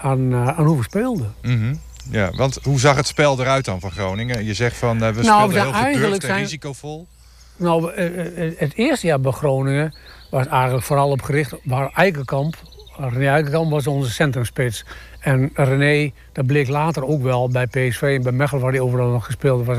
aan, 0.01 0.35
aan 0.35 0.65
hoe 0.65 0.77
we 0.77 0.83
speelden. 0.83 1.33
Mhm. 1.41 1.75
Ja, 2.11 2.31
want 2.35 2.59
hoe 2.63 2.79
zag 2.79 2.95
het 2.95 3.07
spel 3.07 3.39
eruit 3.39 3.65
dan 3.65 3.79
van 3.79 3.91
Groningen? 3.91 4.45
Je 4.45 4.53
zegt 4.53 4.77
van 4.77 4.97
we 4.99 5.03
Nou, 5.21 5.51
speelden 5.51 5.73
heel 5.85 5.93
gedurfd 5.93 6.13
en 6.23 6.27
zijn- 6.29 6.41
risicovol. 6.41 7.07
Nou, 7.61 7.93
eh, 7.93 8.45
eh, 8.45 8.53
het 8.57 8.73
eerste 8.75 9.07
jaar 9.07 9.19
bij 9.19 9.31
Groningen 9.31 9.93
was 10.29 10.47
eigenlijk 10.47 10.85
vooral 10.85 11.09
op 11.09 11.21
gericht 11.21 11.53
waar 11.63 11.91
Eikenkamp. 11.95 12.55
René 12.97 13.29
Eikenkamp 13.29 13.71
was 13.71 13.87
onze 13.87 14.11
centrumspits. 14.11 14.85
En 15.19 15.49
René, 15.53 16.11
dat 16.31 16.45
bleek 16.45 16.67
later 16.67 17.05
ook 17.05 17.21
wel 17.21 17.49
bij 17.49 17.67
PSV 17.67 18.01
en 18.01 18.23
bij 18.23 18.31
Mechelen, 18.31 18.61
waar 18.61 18.71
hij 18.71 18.79
overal 18.81 19.09
nog 19.09 19.25
gespeeld 19.25 19.65
was. 19.65 19.77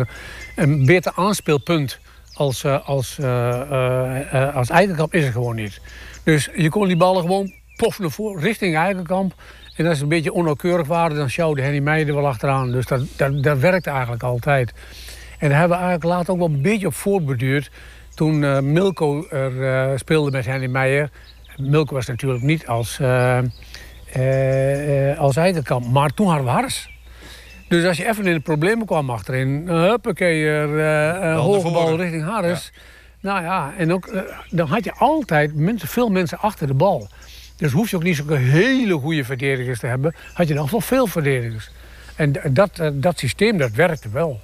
Een 0.57 0.87
beter 0.87 1.13
aanspeelpunt 1.15 2.01
als, 2.35 2.65
eh, 2.65 2.89
als, 2.89 3.19
eh, 3.19 3.61
eh, 3.61 4.33
eh, 4.33 4.57
als 4.57 4.69
Eikenkamp 4.69 5.15
is 5.15 5.25
er 5.25 5.33
gewoon 5.33 5.57
niet. 5.57 5.81
Dus 6.25 6.49
je 6.55 6.69
kon 6.69 6.87
die 6.87 6.97
ballen 6.97 7.23
gewoon 7.23 7.53
pof 7.77 7.99
naar 7.99 8.11
richting 8.39 8.77
Eikenkamp. 8.77 9.35
En 9.77 9.87
als 9.87 9.97
ze 9.97 10.03
een 10.03 10.09
beetje 10.09 10.33
onnauwkeurig 10.33 10.87
waren, 10.87 11.17
dan 11.17 11.31
sjouwde 11.31 11.63
Henny 11.63 11.79
Meijer 11.79 12.09
er 12.09 12.15
wel 12.15 12.27
achteraan. 12.27 12.73
Dus 12.73 12.87
dat, 12.87 13.01
dat, 13.17 13.43
dat 13.43 13.59
werkte 13.59 13.91
eigenlijk 13.91 14.23
altijd. 14.23 14.73
En 15.43 15.49
daar 15.49 15.59
hebben 15.59 15.79
we 15.79 15.85
eigenlijk 15.85 16.15
later 16.15 16.33
ook 16.33 16.39
wel 16.39 16.49
een 16.49 16.63
beetje 16.63 16.87
op 16.87 16.95
voortbeduurd. 16.95 17.71
Toen 18.15 18.45
eh, 18.45 18.61
Milko 18.61 19.27
er 19.31 19.65
eh, 19.65 19.99
speelde 19.99 20.31
met 20.31 20.47
Henny 20.47 20.67
Meijer. 20.67 21.11
Milko 21.57 21.95
was 21.95 22.07
natuurlijk 22.07 22.43
niet 22.43 22.67
als, 22.67 22.99
eh, 23.01 23.39
eh, 24.13 25.19
als 25.19 25.37
Eikenkamp, 25.37 25.87
maar 25.87 26.11
toen 26.11 26.27
hadden 26.27 26.45
we 26.45 26.51
Harris. 26.51 26.91
Dus 27.69 27.85
als 27.85 27.97
je 27.97 28.09
even 28.09 28.27
in 28.27 28.35
de 28.35 28.41
problemen 28.41 28.87
kwam 28.87 29.11
achterin, 29.11 29.63
uh, 29.65 29.89
huppakee, 29.89 30.67
naar 30.67 31.35
hoge 31.35 31.71
bal 31.71 31.97
richting 31.97 32.25
Harris. 32.25 32.73
Nou 33.21 33.43
ja, 33.43 33.73
en 33.79 33.93
ook, 33.93 34.25
dan 34.51 34.69
had 34.69 34.85
je 34.85 34.93
altijd 34.93 35.55
mensen, 35.55 35.89
veel 35.89 36.09
mensen 36.09 36.39
achter 36.39 36.67
de 36.67 36.75
bal. 36.75 37.09
Dus 37.57 37.73
hoef 37.73 37.91
je 37.91 37.97
ook 37.97 38.03
niet 38.03 38.17
zo'n 38.17 38.37
hele 38.37 38.95
goede 38.95 39.25
verdedigers 39.25 39.79
te 39.79 39.87
hebben. 39.87 40.15
Had 40.35 40.49
je 40.49 40.55
nog 40.55 40.71
wel 40.71 40.81
veel 40.81 41.07
verdedigers. 41.07 41.71
En 42.17 42.33
dat, 42.51 42.83
dat 42.93 43.19
systeem, 43.19 43.59
dat 43.59 43.71
werkte 43.71 44.09
wel. 44.09 44.41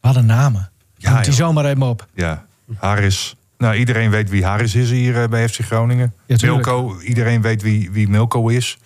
Wat 0.00 0.16
een 0.16 0.26
namen. 0.26 0.70
Ja, 0.96 1.10
Noemt 1.10 1.24
die 1.24 1.34
joh. 1.34 1.46
zomaar 1.46 1.64
even 1.64 1.82
op. 1.82 2.06
Ja, 2.14 2.44
Harris. 2.76 3.36
Nou, 3.58 3.74
iedereen 3.74 4.10
weet 4.10 4.30
wie 4.30 4.44
Harris 4.44 4.74
is 4.74 4.90
hier 4.90 5.22
eh, 5.22 5.28
bij 5.28 5.48
FC 5.48 5.58
Groningen. 5.60 6.14
Ja. 6.26 6.36
Milko, 6.40 7.00
iedereen 7.00 7.42
weet 7.42 7.62
wie, 7.62 7.90
wie 7.90 8.08
Milko 8.08 8.48
is. 8.48 8.78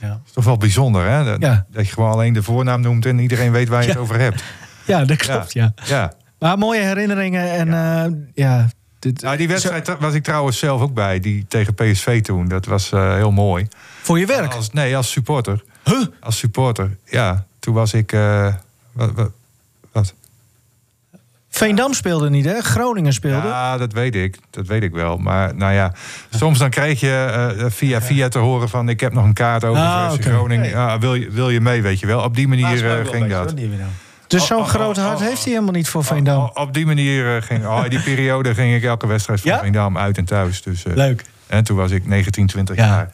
Ja. 0.00 0.08
Dat 0.08 0.20
is 0.26 0.32
toch 0.32 0.44
wel 0.44 0.56
bijzonder, 0.56 1.08
hè? 1.10 1.24
Dat, 1.24 1.40
Ja. 1.40 1.66
dat 1.70 1.86
je 1.86 1.92
gewoon 1.92 2.10
alleen 2.10 2.32
de 2.32 2.42
voornaam 2.42 2.80
noemt 2.80 3.06
en 3.06 3.18
iedereen 3.18 3.52
weet 3.52 3.68
waar 3.68 3.82
je 3.82 3.88
het 3.88 3.96
over 3.98 4.18
hebt. 4.20 4.42
Ja, 4.86 5.04
dat 5.04 5.16
klopt, 5.16 5.52
ja. 5.52 5.74
ja. 5.84 6.12
Maar 6.38 6.58
mooie 6.58 6.80
herinneringen 6.82 7.50
en 7.50 7.66
ja. 7.68 8.08
ja 8.34 8.68
dit, 8.98 9.22
Nou, 9.22 9.36
die 9.36 9.48
wedstrijd 9.48 9.96
was 9.98 10.14
ik 10.14 10.22
trouwens 10.24 10.58
zelf 10.58 10.80
ook 10.80 10.94
bij, 10.94 11.20
die 11.20 11.44
tegen 11.48 11.74
PSV 11.74 12.22
toen. 12.22 12.48
Dat 12.48 12.66
was 12.66 12.92
eh, 12.92 13.14
heel 13.14 13.30
mooi. 13.32 13.68
voor 14.02 14.18
je 14.18 14.26
werk. 14.26 14.54
Als, 14.54 14.70
nee, 14.70 14.96
als 14.96 15.10
supporter. 15.10 15.64
Huh? 15.84 16.04
Als 16.20 16.38
supporter, 16.38 16.96
ja. 17.04 17.46
Toen 17.58 17.74
was 17.74 17.92
ik... 17.94 18.12
eh, 18.12 18.54
wat, 18.92 19.12
wat, 19.12 19.30
wat? 19.92 20.14
Veendam 21.54 21.92
speelde 21.92 22.30
niet, 22.30 22.44
hè? 22.44 22.60
Groningen 22.60 23.12
speelde. 23.12 23.48
Ja, 23.48 23.76
dat 23.76 23.92
weet 23.92 24.14
ik. 24.14 24.36
Dat 24.50 24.66
weet 24.66 24.82
ik 24.82 24.92
wel. 24.92 25.16
Maar 25.16 25.54
nou 25.54 25.72
ja, 25.72 25.92
soms 26.30 26.58
dan 26.58 26.70
kreeg 26.70 27.00
je 27.00 27.52
eh, 27.58 27.64
via 27.68 28.00
via 28.02 28.28
te 28.28 28.38
horen 28.38 28.68
van... 28.68 28.88
ik 28.88 29.00
heb 29.00 29.12
nog 29.12 29.24
een 29.24 29.32
kaart 29.32 29.64
over 29.64 29.82
Ah, 29.82 30.08
voor. 30.08 30.18
Groningen. 30.22 30.68
Ja, 30.68 30.98
wil, 30.98 31.14
je, 31.14 31.30
wil 31.30 31.50
je 31.50 31.60
mee, 31.60 31.82
weet 31.82 32.00
je 32.00 32.06
wel. 32.06 32.20
Op 32.22 32.34
die 32.34 32.48
manier 32.48 32.98
eh, 32.98 33.06
ging 33.06 33.30
dat. 33.30 33.54
dus 34.26 34.46
zo'n 34.46 34.58
oh, 34.58 34.68
groot 34.68 34.98
oh, 34.98 35.04
hart 35.04 35.20
oh, 35.20 35.26
heeft 35.26 35.42
hij 35.42 35.52
helemaal 35.52 35.72
niet 35.74 35.88
voor 35.88 36.04
Veendam. 36.04 36.42
Oh, 36.42 36.50
Op 36.54 36.74
die 36.74 36.86
manier 36.86 37.36
eh, 37.36 37.42
ging... 37.42 37.66
Oh, 37.66 37.80
in 37.84 37.90
die 37.90 38.02
periode 38.02 38.54
ging 38.54 38.74
ik 38.74 38.84
elke 38.84 39.06
wedstrijd 39.06 39.40
van 39.40 39.50
Ja? 39.50 39.58
Veendam 39.58 39.98
uit 39.98 40.18
en 40.18 40.24
thuis. 40.24 40.62
Dus, 40.62 40.84
eh, 40.84 40.94
Leuk. 40.94 41.24
En 41.46 41.64
toen 41.64 41.76
was 41.76 41.90
ik 41.90 42.06
19, 42.06 42.46
20 42.46 42.76
Ja. 42.76 42.86
jaar. 42.86 43.10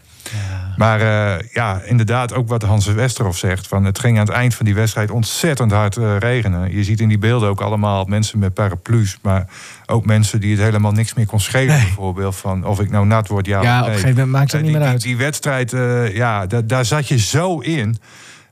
Maar 0.81 1.01
eh, 1.01 1.47
ja, 1.53 1.81
inderdaad, 1.85 2.35
ook 2.35 2.49
wat 2.49 2.63
Hans 2.63 2.87
Westerhof 2.87 3.37
zegt. 3.37 3.67
Van 3.69 3.85
het 3.85 3.99
ging 3.99 4.19
aan 4.19 4.27
het 4.27 4.35
eind 4.35 4.55
van 4.55 4.65
die 4.67 4.75
wedstrijd 4.75 5.11
ontzettend 5.11 5.73
hard 5.73 5.97
eh, 5.97 6.17
regenen. 6.19 6.73
Je 6.77 6.85
ziet 6.85 7.01
in 7.01 7.09
die 7.09 7.19
beelden 7.19 7.49
ook 7.49 7.61
allemaal 7.61 8.05
mensen 8.05 8.39
met 8.39 8.55
paraplu's. 8.55 9.19
Maar 9.23 9.47
ook 9.87 10.07
mensen 10.07 10.41
die 10.41 10.51
het 10.57 10.61
helemaal 10.65 10.93
niks 10.93 11.15
meer 11.15 11.27
kon 11.27 11.41
schelen. 11.41 11.67
Nee. 11.77 11.85
Bijvoorbeeld 11.85 12.37
van 12.37 12.65
of 12.67 12.81
ik 12.81 12.91
nou 12.91 13.07
nat 13.07 13.29
word, 13.29 13.47
ja, 13.47 13.63
Ja, 13.63 13.81
op 13.81 13.87
een 13.87 13.93
gegeven 13.93 14.11
moment 14.15 14.31
maakt 14.31 14.53
het 14.53 14.61
Eh, 14.61 14.67
niet 14.67 14.67
die, 14.71 14.77
meer 14.79 14.83
die- 14.87 14.93
uit. 14.93 15.03
Die, 15.03 15.17
wedstrijd, 15.17 15.73
eh, 15.73 16.15
ja, 16.17 16.47
da- 16.47 16.61
daar 16.63 16.85
zat 16.85 17.09
je 17.09 17.19
zo 17.19 17.59
in. 17.59 17.97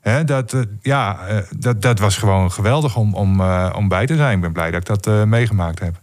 Hè, 0.01 0.25
dat, 0.25 0.57
ja, 0.83 1.19
dat, 1.59 1.83
dat 1.83 1.99
was 1.99 2.17
gewoon 2.17 2.53
geweldig 2.53 2.97
om, 2.97 3.15
om, 3.15 3.41
om 3.75 3.89
bij 3.89 4.07
te 4.07 4.17
zijn. 4.17 4.35
Ik 4.35 4.41
ben 4.41 4.53
blij 4.53 4.71
dat 4.71 4.89
ik 4.89 5.03
dat 5.03 5.27
meegemaakt 5.27 5.79
heb. 5.79 5.95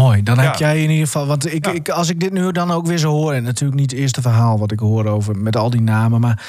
Mooi, 0.00 0.22
dan 0.22 0.36
Ja. 0.36 0.42
heb 0.42 0.54
jij 0.54 0.82
in 0.82 0.90
ieder 0.90 1.06
geval... 1.06 1.26
Want 1.26 1.52
ik, 1.54 1.66
Ja. 1.66 1.72
ik, 1.72 1.88
als 1.88 2.08
ik 2.08 2.20
dit 2.20 2.32
nu 2.32 2.52
dan 2.52 2.70
ook 2.70 2.86
weer 2.86 2.98
zo 2.98 3.10
hoor... 3.10 3.32
en 3.32 3.42
natuurlijk 3.42 3.80
niet 3.80 3.90
het 3.90 4.00
eerste 4.00 4.20
verhaal 4.22 4.58
wat 4.58 4.72
ik 4.72 4.78
hoor 4.78 5.06
over 5.06 5.36
met 5.36 5.56
al 5.56 5.70
die 5.70 5.80
namen... 5.80 6.20
maar 6.20 6.42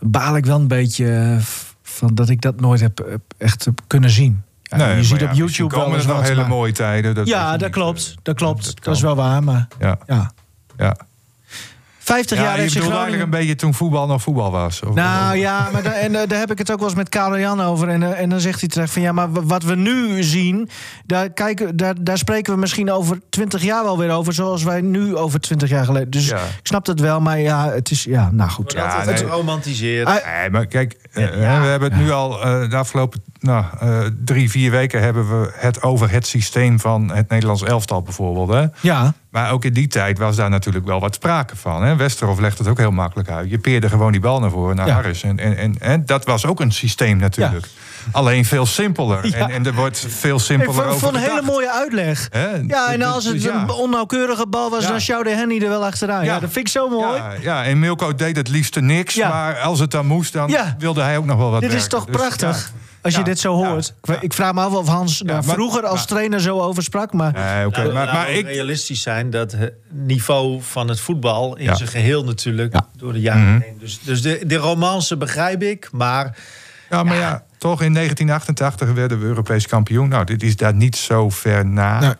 baal 0.00 0.36
ik 0.36 0.46
wel 0.46 0.58
een 0.60 0.68
beetje 0.68 1.12
eh, 1.16 1.36
van 1.82 2.14
dat 2.14 2.28
ik 2.28 2.40
dat 2.40 2.60
nooit 2.60 2.80
heb, 2.80 3.18
echt 3.38 3.64
heb 3.64 3.80
kunnen 3.86 4.10
zien. 4.10 4.42
Ja, 4.62 4.76
Nee, 4.76 4.96
je 4.96 5.04
ziet 5.04 5.22
op 5.22 5.32
YouTube 5.32 5.74
wel 5.74 5.78
komen 5.82 5.96
eens 5.98 6.06
er 6.08 6.14
nog 6.14 6.22
hele 6.22 6.40
maar- 6.40 6.48
mooie 6.48 6.72
tijden. 6.72 7.14
Dat 7.14 7.26
ja, 7.26 7.52
je 7.52 7.58
dat 7.58 7.70
klopt. 7.70 8.08
eh, 8.16 8.16
Dat 8.22 8.36
klopt. 8.36 8.84
dat 8.84 8.94
is 8.96 9.02
wel 9.02 9.14
waar, 9.16 9.44
maar 9.44 9.68
Ja, 9.80 9.98
ja. 10.06 10.96
Ja. 12.06 12.14
50 12.14 12.38
Ja, 12.38 12.44
jaar 12.44 12.52
bedoelt 12.52 12.72
Groningen... 12.72 12.96
eigenlijk 12.98 13.22
een 13.32 13.38
beetje 13.38 13.54
toen 13.54 13.74
voetbal 13.74 14.06
nog 14.06 14.22
voetbal 14.22 14.50
was. 14.50 14.80
Of- 14.82 14.94
Nou 14.94 15.36
ja, 15.36 15.68
maar 15.72 15.82
da- 15.82 15.92
en, 15.92 16.14
eh, 16.14 16.28
daar 16.28 16.38
heb 16.38 16.50
ik 16.50 16.58
het 16.58 16.70
ook 16.72 16.78
wel 16.78 16.86
eens 16.88 16.96
met 16.96 17.08
Karel 17.08 17.38
Jan 17.38 17.60
over. 17.62 17.88
En, 17.88 18.02
eh, 18.02 18.20
en 18.20 18.28
dan 18.28 18.40
zegt 18.40 18.60
hij 18.60 18.68
terecht 18.68 18.92
van 18.92 19.02
ja, 19.02 19.12
maar 19.12 19.32
wat 19.32 19.62
we 19.62 19.74
nu 19.74 20.22
zien, 20.22 20.68
daar, 21.06 21.30
kijken, 21.30 21.76
daar, 21.76 21.94
daar 22.00 22.18
spreken 22.18 22.52
we 22.54 22.58
misschien 22.60 22.90
over 22.90 23.18
20 23.30 23.62
jaar 23.62 23.84
wel 23.84 23.98
weer 23.98 24.10
over, 24.10 24.32
zoals 24.32 24.62
wij 24.62 24.80
nu 24.80 25.16
over 25.16 25.40
20 25.40 25.68
jaar 25.68 25.84
geleden. 25.84 26.10
Dus 26.10 26.28
Ja. 26.28 26.36
ik 26.36 26.60
snap 26.66 26.84
dat 26.84 27.00
wel, 27.00 27.20
maar 27.20 27.38
ja, 27.40 27.70
het 27.70 27.90
is 27.90 28.04
ja, 28.04 28.30
nou 28.32 28.50
goed. 28.50 28.72
Ja, 28.72 28.84
Ja, 28.86 29.04
nee. 29.04 29.14
het 29.14 29.20
romantiseert. 29.22 30.06
Ah, 30.06 30.14
Nee, 30.40 30.50
maar 30.50 30.66
kijk, 30.66 30.96
eh, 31.12 31.24
Ja. 31.40 31.60
we 31.60 31.66
hebben 31.66 31.92
het 31.92 32.00
nu 32.00 32.10
al 32.10 32.42
eh, 32.42 32.70
de 32.70 32.76
afgelopen 32.76 33.22
nou, 33.40 33.64
eh, 33.80 34.00
drie, 34.24 34.50
vier 34.50 34.70
weken 34.70 35.02
hebben 35.02 35.40
we 35.40 35.50
het 35.54 35.82
over 35.82 36.10
het 36.10 36.26
systeem 36.26 36.80
van 36.80 37.10
het 37.14 37.28
Nederlands 37.28 37.62
elftal 37.62 38.02
bijvoorbeeld. 38.02 38.48
Hè? 38.48 38.64
Ja, 38.88 39.14
Maar 39.36 39.50
ook 39.52 39.64
in 39.64 39.72
die 39.72 39.86
tijd 39.86 40.18
was 40.18 40.36
daar 40.36 40.50
natuurlijk 40.50 40.86
wel 40.86 41.00
wat 41.00 41.14
sprake 41.14 41.56
van. 41.56 41.82
Hè? 41.84 41.96
Westerhof 41.96 42.38
legt 42.38 42.58
het 42.58 42.68
ook 42.68 42.78
heel 42.78 42.90
makkelijk 42.90 43.28
uit. 43.30 43.50
Je 43.50 43.58
peerde 43.58 43.88
gewoon 43.88 44.12
die 44.12 44.20
bal 44.20 44.40
naar 44.40 44.50
voren, 44.50 44.76
naar 44.76 44.86
Ja. 44.86 44.92
Harris. 44.94 45.22
En, 45.22 45.38
en, 45.38 45.56
en, 45.56 45.74
en 45.80 46.06
dat 46.06 46.24
was 46.24 46.46
ook 46.46 46.60
een 46.60 46.72
systeem 46.72 47.16
natuurlijk. 47.18 47.66
Alleen 48.12 48.44
veel 48.44 48.66
simpeler. 48.66 49.26
Ja. 49.36 49.36
En, 49.36 49.50
en 49.50 49.66
er 49.66 49.74
wordt 49.74 50.04
veel 50.08 50.36
ik 50.36 50.42
simpeler 50.42 50.74
vond, 50.74 50.86
over 50.86 50.98
vond 50.98 51.14
een 51.14 51.20
hele 51.20 51.42
mooie 51.42 51.72
uitleg. 51.72 52.28
Ja, 52.32 52.92
en 52.92 52.98
Dus- 52.98 53.08
als 53.08 53.24
het 53.24 53.32
dus 53.32 53.44
een 53.44 53.70
onnauwkeurige 53.70 54.46
bal 54.46 54.70
was, 54.70 54.86
dan 54.86 55.00
sjouwde 55.00 55.30
Henny 55.30 55.62
er 55.62 55.68
wel 55.68 55.84
achteraan. 55.84 56.24
Ja, 56.24 56.38
dat 56.40 56.50
vind 56.52 56.66
ik 56.66 56.72
zo 56.72 56.88
mooi. 56.88 57.16
Ja, 57.16 57.32
ja, 57.40 57.64
en 57.64 57.78
Milko 57.78 58.14
deed 58.14 58.36
het 58.36 58.48
liefste 58.48 58.80
niks. 58.80 59.16
Maar 59.16 59.58
als 59.58 59.78
het 59.78 59.90
dan 59.90 60.06
moest, 60.06 60.32
dan 60.32 60.56
wilde 60.78 61.00
hij 61.02 61.16
ook 61.16 61.24
nog 61.24 61.36
wel 61.38 61.50
wat 61.50 61.60
Dit 61.60 61.72
is 61.72 61.86
toch 61.86 62.04
Dus, 62.04 62.16
prachtig? 62.16 62.70
ja. 62.72 62.84
Als 63.06 63.16
je 63.16 63.22
dit 63.24 63.38
zo 63.38 63.54
hoort. 63.54 63.94
Ik- 64.02 64.08
ja. 64.14 64.20
Ik 64.20 64.32
vraag 64.32 64.52
me 64.52 64.60
af 64.60 64.72
of 64.72 64.88
Hans 64.88 65.18
daar 65.18 65.44
maar- 65.44 65.54
vroeger 65.54 65.82
als 65.82 65.98
maar- 65.98 66.06
trainer 66.06 66.40
zo 66.40 66.60
over 66.60 66.82
sprak. 66.82 67.12
Maar 67.12 67.32
Nee, 67.32 67.66
oké. 67.66 67.80
Nou, 67.80 67.92
maar, 67.92 68.12
maar 68.12 68.26
we 68.26 68.32
ik, 68.32 68.46
realistisch 68.46 69.02
zijn 69.02 69.30
dat 69.30 69.52
het 69.52 69.72
niveau 69.90 70.62
van 70.62 70.88
het 70.88 71.00
voetbal 71.00 71.56
in 71.56 71.64
Ja. 71.64 71.74
zijn 71.74 71.88
geheel 71.88 72.24
natuurlijk 72.24 72.72
Ja. 72.72 72.86
door 72.96 73.12
de 73.12 73.20
jaren 73.20 73.52
Mhm. 73.52 73.60
heen. 73.60 73.76
Dus, 73.78 74.00
dus 74.02 74.22
de, 74.22 74.42
de 74.46 74.56
romance 74.56 75.16
begrijp 75.16 75.62
ik, 75.62 75.88
maar 75.92 76.36
Ja, 76.90 77.02
maar 77.02 77.16
ja, 77.16 77.44
toch 77.58 77.82
in 77.82 77.92
1988 77.92 78.92
werden 78.92 79.20
we 79.20 79.24
Europees 79.26 79.66
kampioen. 79.66 80.08
Nou, 80.08 80.24
dit 80.24 80.42
is 80.42 80.56
daar 80.56 80.74
niet 80.74 80.96
zo 80.96 81.30
ver 81.30 81.66
na. 81.66 82.00
Nee. 82.00 82.12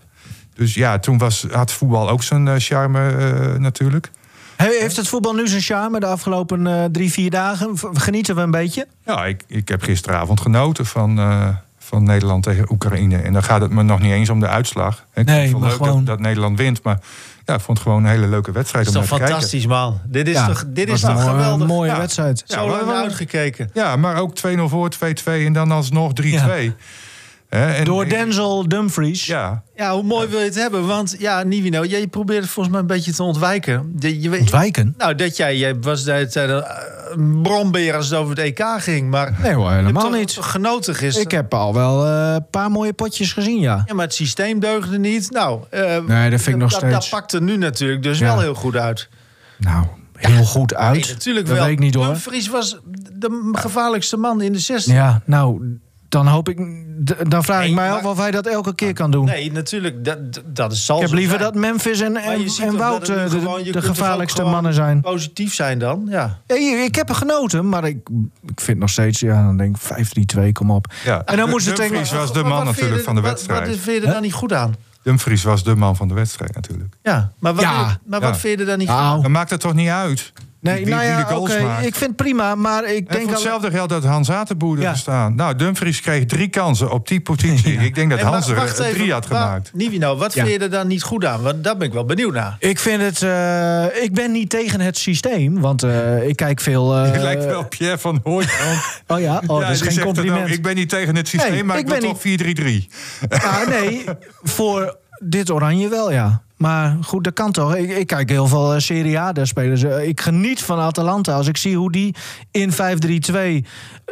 Dus 0.54 0.74
ja, 0.74 0.98
toen 0.98 1.18
was, 1.18 1.46
had 1.50 1.72
voetbal 1.72 2.08
ook 2.10 2.22
zijn 2.22 2.48
eh, 2.48 2.54
charme 2.58 3.10
eh, 3.10 3.54
natuurlijk. 3.58 4.10
He- 4.56 4.76
Heeft 4.80 4.96
het 4.96 5.08
voetbal 5.08 5.32
nu 5.34 5.48
zijn 5.48 5.62
charme 5.62 6.00
de 6.00 6.06
afgelopen 6.06 6.66
eh, 6.66 6.84
drie, 6.84 7.12
vier 7.12 7.30
dagen? 7.30 7.78
Genieten 7.92 8.34
we 8.34 8.40
een 8.40 8.50
beetje? 8.50 8.86
Ja, 9.04 9.24
ik, 9.26 9.42
ik 9.46 9.68
heb 9.68 9.82
gisteravond 9.82 10.40
genoten 10.40 10.86
van, 10.86 11.18
eh, 11.18 11.48
van 11.78 12.02
Nederland 12.02 12.42
tegen 12.42 12.72
Oekraïne. 12.72 13.16
En 13.18 13.32
dan 13.32 13.42
gaat 13.42 13.60
het 13.60 13.70
me 13.70 13.82
nog 13.82 14.00
niet 14.00 14.12
eens 14.12 14.28
om 14.30 14.40
de 14.40 14.48
uitslag. 14.48 15.04
Ik 15.14 15.26
Nee, 15.26 15.40
vind 15.48 15.52
het 15.52 15.62
leuk 15.62 15.72
gewoon- 15.72 15.96
dat, 15.96 16.06
dat 16.06 16.20
Nederland 16.20 16.58
wint. 16.58 16.82
Maar 16.82 16.98
ja, 17.44 17.54
ik 17.54 17.60
vond 17.60 17.78
het 17.78 17.86
gewoon 17.86 18.04
een 18.04 18.10
hele 18.10 18.26
leuke 18.26 18.52
wedstrijd 18.52 18.84
Dat 18.84 18.94
is 18.94 19.00
om 19.00 19.06
toch 19.08 19.18
naar 19.18 19.28
te 19.28 19.34
kijken. 19.34 19.48
fantastisch, 19.50 19.66
man. 19.66 20.00
Dit 20.12 20.28
is 20.28 20.34
Ja, 20.34 20.46
toch, 20.46 20.64
dit 20.66 20.88
is 20.88 21.02
een 21.02 21.08
toch 21.14 21.18
mooie- 21.24 21.30
geweldig. 21.30 21.66
mooie 21.66 21.90
Ja. 21.90 21.98
wedstrijd. 21.98 22.42
Zo 22.46 22.64
Ja, 22.64 22.66
lang 22.70 22.90
uitgekeken. 22.90 23.70
Ja, 23.74 23.96
maar 23.96 24.16
ook 24.16 24.34
2-0 24.34 24.68
voor, 24.68 24.88
2-2 24.90 25.44
en 25.46 25.52
dan 25.52 25.70
alsnog 25.70 26.12
3-2. 26.12 26.72
En- 27.48 27.84
Door 27.84 28.08
Denzel 28.08 28.68
Dumfries. 28.68 29.26
Ja, 29.26 29.62
Ja, 29.76 29.92
hoe 29.94 30.02
mooi 30.02 30.28
wil 30.28 30.38
je 30.38 30.44
het 30.44 30.54
hebben? 30.54 30.86
Want 30.86 31.16
ja, 31.18 31.42
Nivino, 31.42 31.84
jij 31.84 32.06
probeert 32.06 32.42
het 32.42 32.50
volgens 32.50 32.74
mij 32.74 32.82
een 32.82 32.90
beetje 32.90 33.12
te 33.12 33.22
ontwijken. 33.22 33.92
Je, 33.98 34.20
je 34.20 34.30
weet- 34.30 34.40
Ontwijken? 34.40 34.94
Nou, 34.98 35.14
dat 35.14 35.36
jij, 35.36 35.56
jij 35.56 35.74
was 35.80 36.06
een 36.06 36.28
uh, 36.34 37.42
brombeer 37.42 37.94
als 37.94 38.08
het 38.10 38.18
over 38.18 38.36
het 38.36 38.44
EK 38.44 38.64
ging. 38.78 39.10
Maar 39.10 39.34
Nee 39.42 39.52
hoor, 39.54 39.70
helemaal 39.72 40.10
niet. 40.10 40.36
genoten 40.40 40.94
gisteren. 40.94 41.22
Ik 41.24 41.30
heb 41.30 41.54
al 41.54 41.74
wel 41.74 42.06
eh, 42.06 42.32
een 42.34 42.46
paar 42.50 42.70
mooie 42.70 42.92
potjes 42.92 43.32
gezien, 43.32 43.60
ja. 43.60 43.82
Ja, 43.86 43.94
maar 43.94 44.04
het 44.04 44.14
systeem 44.14 44.60
deugde 44.60 44.98
niet. 44.98 45.30
Nou, 45.30 45.60
eh, 45.70 45.80
Nee, 46.06 46.30
dat 46.30 46.40
vind 46.40 46.56
ik 46.56 46.62
nog 46.62 46.70
dat, 46.70 46.80
steeds. 46.80 46.94
Dat 46.94 47.08
pakt 47.20 47.32
er 47.32 47.42
nu 47.42 47.56
natuurlijk 47.56 48.02
dus 48.02 48.18
Ja. 48.18 48.26
wel 48.26 48.40
heel 48.40 48.54
goed 48.54 48.76
uit. 48.76 49.08
Nou, 49.58 49.86
heel 50.16 50.44
goed 50.44 50.74
uit. 50.74 50.92
Nee, 51.00 51.12
natuurlijk 51.12 51.46
dat 51.46 51.56
wel. 51.56 51.64
weet 51.64 51.74
ik 51.74 51.78
niet 51.80 51.94
hoor. 51.94 52.06
Dumfries 52.06 52.48
was 52.48 52.78
de 53.12 53.50
gevaarlijkste 53.52 54.16
man 54.16 54.40
in 54.40 54.52
de 54.52 54.58
16. 54.58 54.94
Ja, 54.94 55.22
nou, 55.24 55.78
dan 56.08 56.26
hoop 56.26 56.48
ik. 56.48 56.56
Dan 57.30 57.44
vraag 57.44 57.60
ik 57.60 57.66
Nee, 57.66 57.74
mij 57.74 57.90
af 57.92 58.04
of 58.04 58.18
hij 58.18 58.30
dat 58.30 58.46
elke 58.46 58.74
keer 58.74 58.92
kan 58.92 59.10
doen. 59.10 59.24
Nee, 59.24 59.52
natuurlijk. 59.52 60.04
Dat, 60.04 60.18
dat 60.46 60.72
is 60.72 60.84
zal 60.84 60.96
ik 60.96 61.02
heb 61.02 61.12
liever 61.12 61.38
zijn. 61.38 61.52
dat 61.52 61.60
Memphis 61.60 62.00
en, 62.00 62.16
en, 62.16 62.76
Wout 62.76 63.06
dat 63.06 63.16
eh, 63.16 63.24
de, 63.24 63.30
gewoon- 63.30 63.62
de 63.62 63.82
gevaarlijkste 63.82 64.42
mannen 64.42 64.74
zijn. 64.74 65.00
Positief 65.00 65.54
zijn 65.54 65.78
dan, 65.78 66.06
ja. 66.10 66.38
Ja, 66.46 66.54
ik 66.54 66.84
ik 66.86 66.94
heb 66.94 67.08
er 67.08 67.14
genoten, 67.14 67.68
maar 67.68 67.84
ik, 67.84 68.08
ik 68.46 68.60
vind 68.60 68.78
nog 68.78 68.90
steeds, 68.90 69.20
ja, 69.20 69.42
dan 69.44 69.56
denk 69.56 69.76
ik 69.76 70.36
5-3-2, 70.38 70.52
kom 70.52 70.70
op. 70.70 70.86
ja. 71.04 71.22
En 71.24 71.36
dan 71.36 71.48
moest 71.48 71.66
het 71.66 71.76
Dumfries 71.86 72.12
was 72.12 72.32
de 72.32 72.42
man 72.42 72.50
wat 72.56 72.64
natuurlijk 72.64 73.02
van 73.04 73.14
de 73.14 73.20
wat- 73.20 73.30
wedstrijd. 73.30 73.68
Wat 73.68 73.76
vind 73.78 74.00
je 74.02 74.06
er 74.06 74.12
dan 74.12 74.22
niet 74.22 74.32
goed 74.32 74.52
aan? 74.52 74.74
Dumfries 75.02 75.42
was 75.42 75.64
de 75.64 75.74
man 75.76 75.96
van 75.96 76.08
de 76.08 76.14
wedstrijd 76.14 76.54
natuurlijk. 76.54 76.94
Ja, 77.02 77.32
maar 77.38 77.54
wat, 77.54 77.62
Ja. 77.62 77.98
maar 78.06 78.20
Ja. 78.20 78.26
wat 78.26 78.36
vind 78.38 78.54
je 78.54 78.60
er 78.64 78.70
dan 78.70 78.78
niet 78.78 78.88
goed 78.88 78.96
aan? 78.98 79.04
Nou, 79.10 79.22
Dan 79.22 79.30
maakt 79.30 79.50
het 79.50 79.60
toch 79.60 79.74
niet 79.74 79.88
uit 79.88 80.32
nee, 80.60 80.86
nou 80.86 81.16
de 81.16 81.24
goals 81.34 81.58
maakt. 81.60 81.86
ik 81.86 81.94
vind 81.94 82.06
het 82.06 82.16
prima, 82.16 82.54
maar 82.54 82.84
ik 82.84 82.88
En 82.98 83.04
denk 83.06 83.10
voor 83.12 83.22
al... 83.22 83.28
hetzelfde 83.30 83.70
geldt 83.70 83.90
dat 83.90 84.04
Hans 84.04 84.30
Atenboer 84.30 84.80
Ja. 84.80 84.90
er 84.90 84.96
staan. 84.96 85.34
Nou, 85.34 85.56
Dumfries 85.56 86.00
kreeg 86.00 86.24
drie 86.24 86.48
kansen 86.48 86.90
op 86.90 87.08
die 87.08 87.20
positie. 87.20 87.72
Ik 87.78 87.94
denk 87.94 88.10
dat 88.10 88.20
Hans 88.20 88.48
er 88.48 88.56
eh, 88.56 88.62
even, 88.62 88.90
drie 88.94 89.12
had 89.12 89.26
gemaakt. 89.26 89.70
Nivino, 89.74 90.16
wat 90.16 90.34
Ja. 90.34 90.44
vind 90.44 90.56
je 90.56 90.62
er 90.64 90.70
dan 90.70 90.86
niet 90.86 91.02
goed 91.02 91.24
aan? 91.24 91.42
Want 91.42 91.64
daar 91.64 91.76
ben 91.76 91.86
ik 91.86 91.92
wel 91.92 92.04
benieuwd 92.04 92.32
naar. 92.34 92.56
Ik 92.58 92.78
vind 92.78 93.02
het... 93.02 93.22
eh, 93.22 94.02
ik 94.02 94.14
ben 94.14 94.32
niet 94.32 94.50
tegen 94.50 94.80
het 94.80 94.98
systeem, 94.98 95.60
want 95.60 95.82
eh, 95.82 96.28
ik 96.28 96.36
kijk 96.36 96.60
veel... 96.60 96.94
eh, 96.96 97.14
Je 97.14 97.20
lijkt 97.20 97.44
wel 97.44 97.64
Pierre 97.68 97.98
van 97.98 98.20
Hooijdonk. 98.24 98.58
Oh 99.08 99.20
ja, 99.20 99.42
oh, 99.46 99.60
Ja, 99.60 99.66
dat 99.66 99.74
is 99.76 99.80
geen 99.82 99.94
dan 99.94 100.04
compliment. 100.04 100.50
ik 100.50 100.62
ben 100.62 100.74
niet 100.74 100.88
tegen 100.88 101.16
het 101.16 101.28
systeem, 101.28 101.50
Nee, 101.52 101.64
maar 101.64 101.78
ik 101.78 101.82
ik, 101.92 102.00
wil 102.00 102.00
ben 102.00 102.56
toch 102.56 102.88
4-3-3. 103.28 103.38
Ah, 103.42 103.66
nee, 103.68 104.04
voor 104.42 104.96
dit 105.22 105.50
oranje 105.50 105.88
wel, 105.88 106.12
ja. 106.12 106.42
Maar 106.56 106.96
goed, 107.02 107.24
dat 107.24 107.32
kan 107.32 107.52
toch. 107.52 107.76
Ik, 107.76 107.90
ik 107.90 108.06
kijk 108.06 108.28
heel 108.28 108.46
veel 108.46 108.74
eh, 108.74 108.80
Serie 108.80 109.18
A, 109.18 109.32
daar 109.32 109.46
spelen 109.46 109.78
ze. 109.78 110.06
Ik 110.06 110.20
geniet 110.20 110.62
van 110.62 110.78
Atalanta. 110.78 111.34
Als 111.34 111.46
ik 111.46 111.56
zie 111.56 111.76
hoe 111.76 111.92
die 111.92 112.14
in 112.50 112.72
5-3-2 112.72 112.76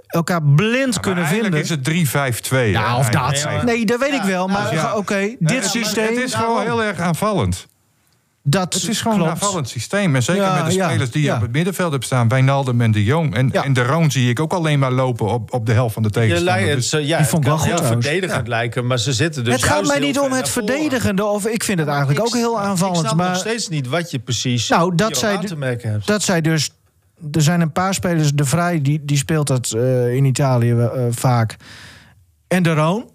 elkaar 0.07 0.43
blind 0.43 1.01
kunnen 1.01 1.27
vinden. 1.27 1.61
is 1.61 1.69
het 1.69 1.91
3-5-2. 1.91 2.57
ja, 2.71 2.97
of 2.97 3.09
dat. 3.09 3.49
Nee, 3.65 3.87
dat 3.87 4.01
weet 4.01 4.13
ik 4.13 4.23
wel. 4.23 4.49
Maar 4.49 4.97
oké, 4.97 5.37
dit 5.39 5.65
systeem... 5.65 6.15
Het 6.15 6.25
is 6.25 6.35
gewoon 6.35 6.63
heel 6.63 6.83
erg 6.83 6.99
aanvallend. 6.99 7.67
Dat 8.47 8.75
Het 8.75 8.89
is 8.89 9.01
gewoon 9.01 9.17
klopt. 9.17 9.31
een 9.31 9.37
aanvallend 9.43 9.69
systeem. 9.69 10.15
En 10.15 10.23
zeker 10.23 10.43
Ja, 10.43 10.55
met 10.63 10.67
de 10.73 10.77
ja, 10.77 10.89
spelers 10.89 11.11
die 11.11 11.23
je 11.23 11.29
ja. 11.29 11.35
op 11.37 11.41
het 11.43 11.53
middenveld 11.53 11.93
hebt 11.93 12.05
staan. 12.05 12.29
Wijnaldum 12.29 12.81
en 12.81 12.91
de 12.91 13.05
Jong. 13.05 13.35
En, 13.35 13.49
Ja. 13.53 13.65
en 13.65 13.73
de 13.73 13.83
Roon 13.83 14.11
zie 14.11 14.29
ik 14.31 14.41
ook 14.41 14.53
alleen 14.53 14.79
maar 14.79 14.93
lopen 14.93 15.27
op, 15.27 15.53
op 15.53 15.67
de 15.67 15.73
helft 15.73 15.95
van 15.95 16.03
de 16.03 16.11
tegenstander. 16.11 16.75
Dus- 16.77 16.91
ja, 16.91 17.17
die 17.19 17.27
vond 17.27 17.45
ik 17.45 17.51
het 17.51 17.61
wel 17.65 17.75
goed 17.77 17.81
heel 17.81 18.01
verdedigend 18.01 18.49
lijken, 18.49 18.87
maar 18.87 18.99
ze 18.99 19.13
zitten 19.13 19.45
dus 19.45 19.53
het 19.55 19.63
gaat 19.65 19.87
mij 19.87 19.99
niet 19.99 20.19
om 20.19 20.33
het 20.33 20.49
verdedigende. 20.49 21.25
Of 21.25 21.47
ik 21.47 21.65
vind 21.65 21.79
het 21.79 21.89
eigenlijk 21.89 22.21
ook 22.21 22.35
heel 22.35 22.53
Ik 22.59 22.65
aanvallend. 22.65 22.99
snap 23.09 23.17
nog 23.29 23.37
steeds 23.37 23.69
niet 23.69 23.87
wat 23.89 24.11
je 24.11 24.19
precies 24.19 24.69
Nou, 24.69 24.95
dat 24.95 25.17
zij 25.17 25.37
aan 25.37 25.45
te 25.47 25.57
merken 25.57 25.91
hebt. 25.91 26.07
dat 26.07 26.23
zij 26.23 26.41
dus. 26.41 26.71
Er 27.33 27.43
zijn 27.43 27.61
een 27.61 27.73
paar 27.73 27.95
spelers. 27.95 28.33
De 28.33 28.45
Vrij, 28.45 28.81
die, 28.83 29.05
die 29.05 29.17
speelt 29.17 29.47
dat 29.47 29.71
eh, 29.73 30.15
in 30.15 30.25
Italië 30.25 30.73
eh, 30.73 30.89
vaak. 31.11 31.57
En 32.49 32.63
de 32.63 32.75
Roon. 32.75 33.11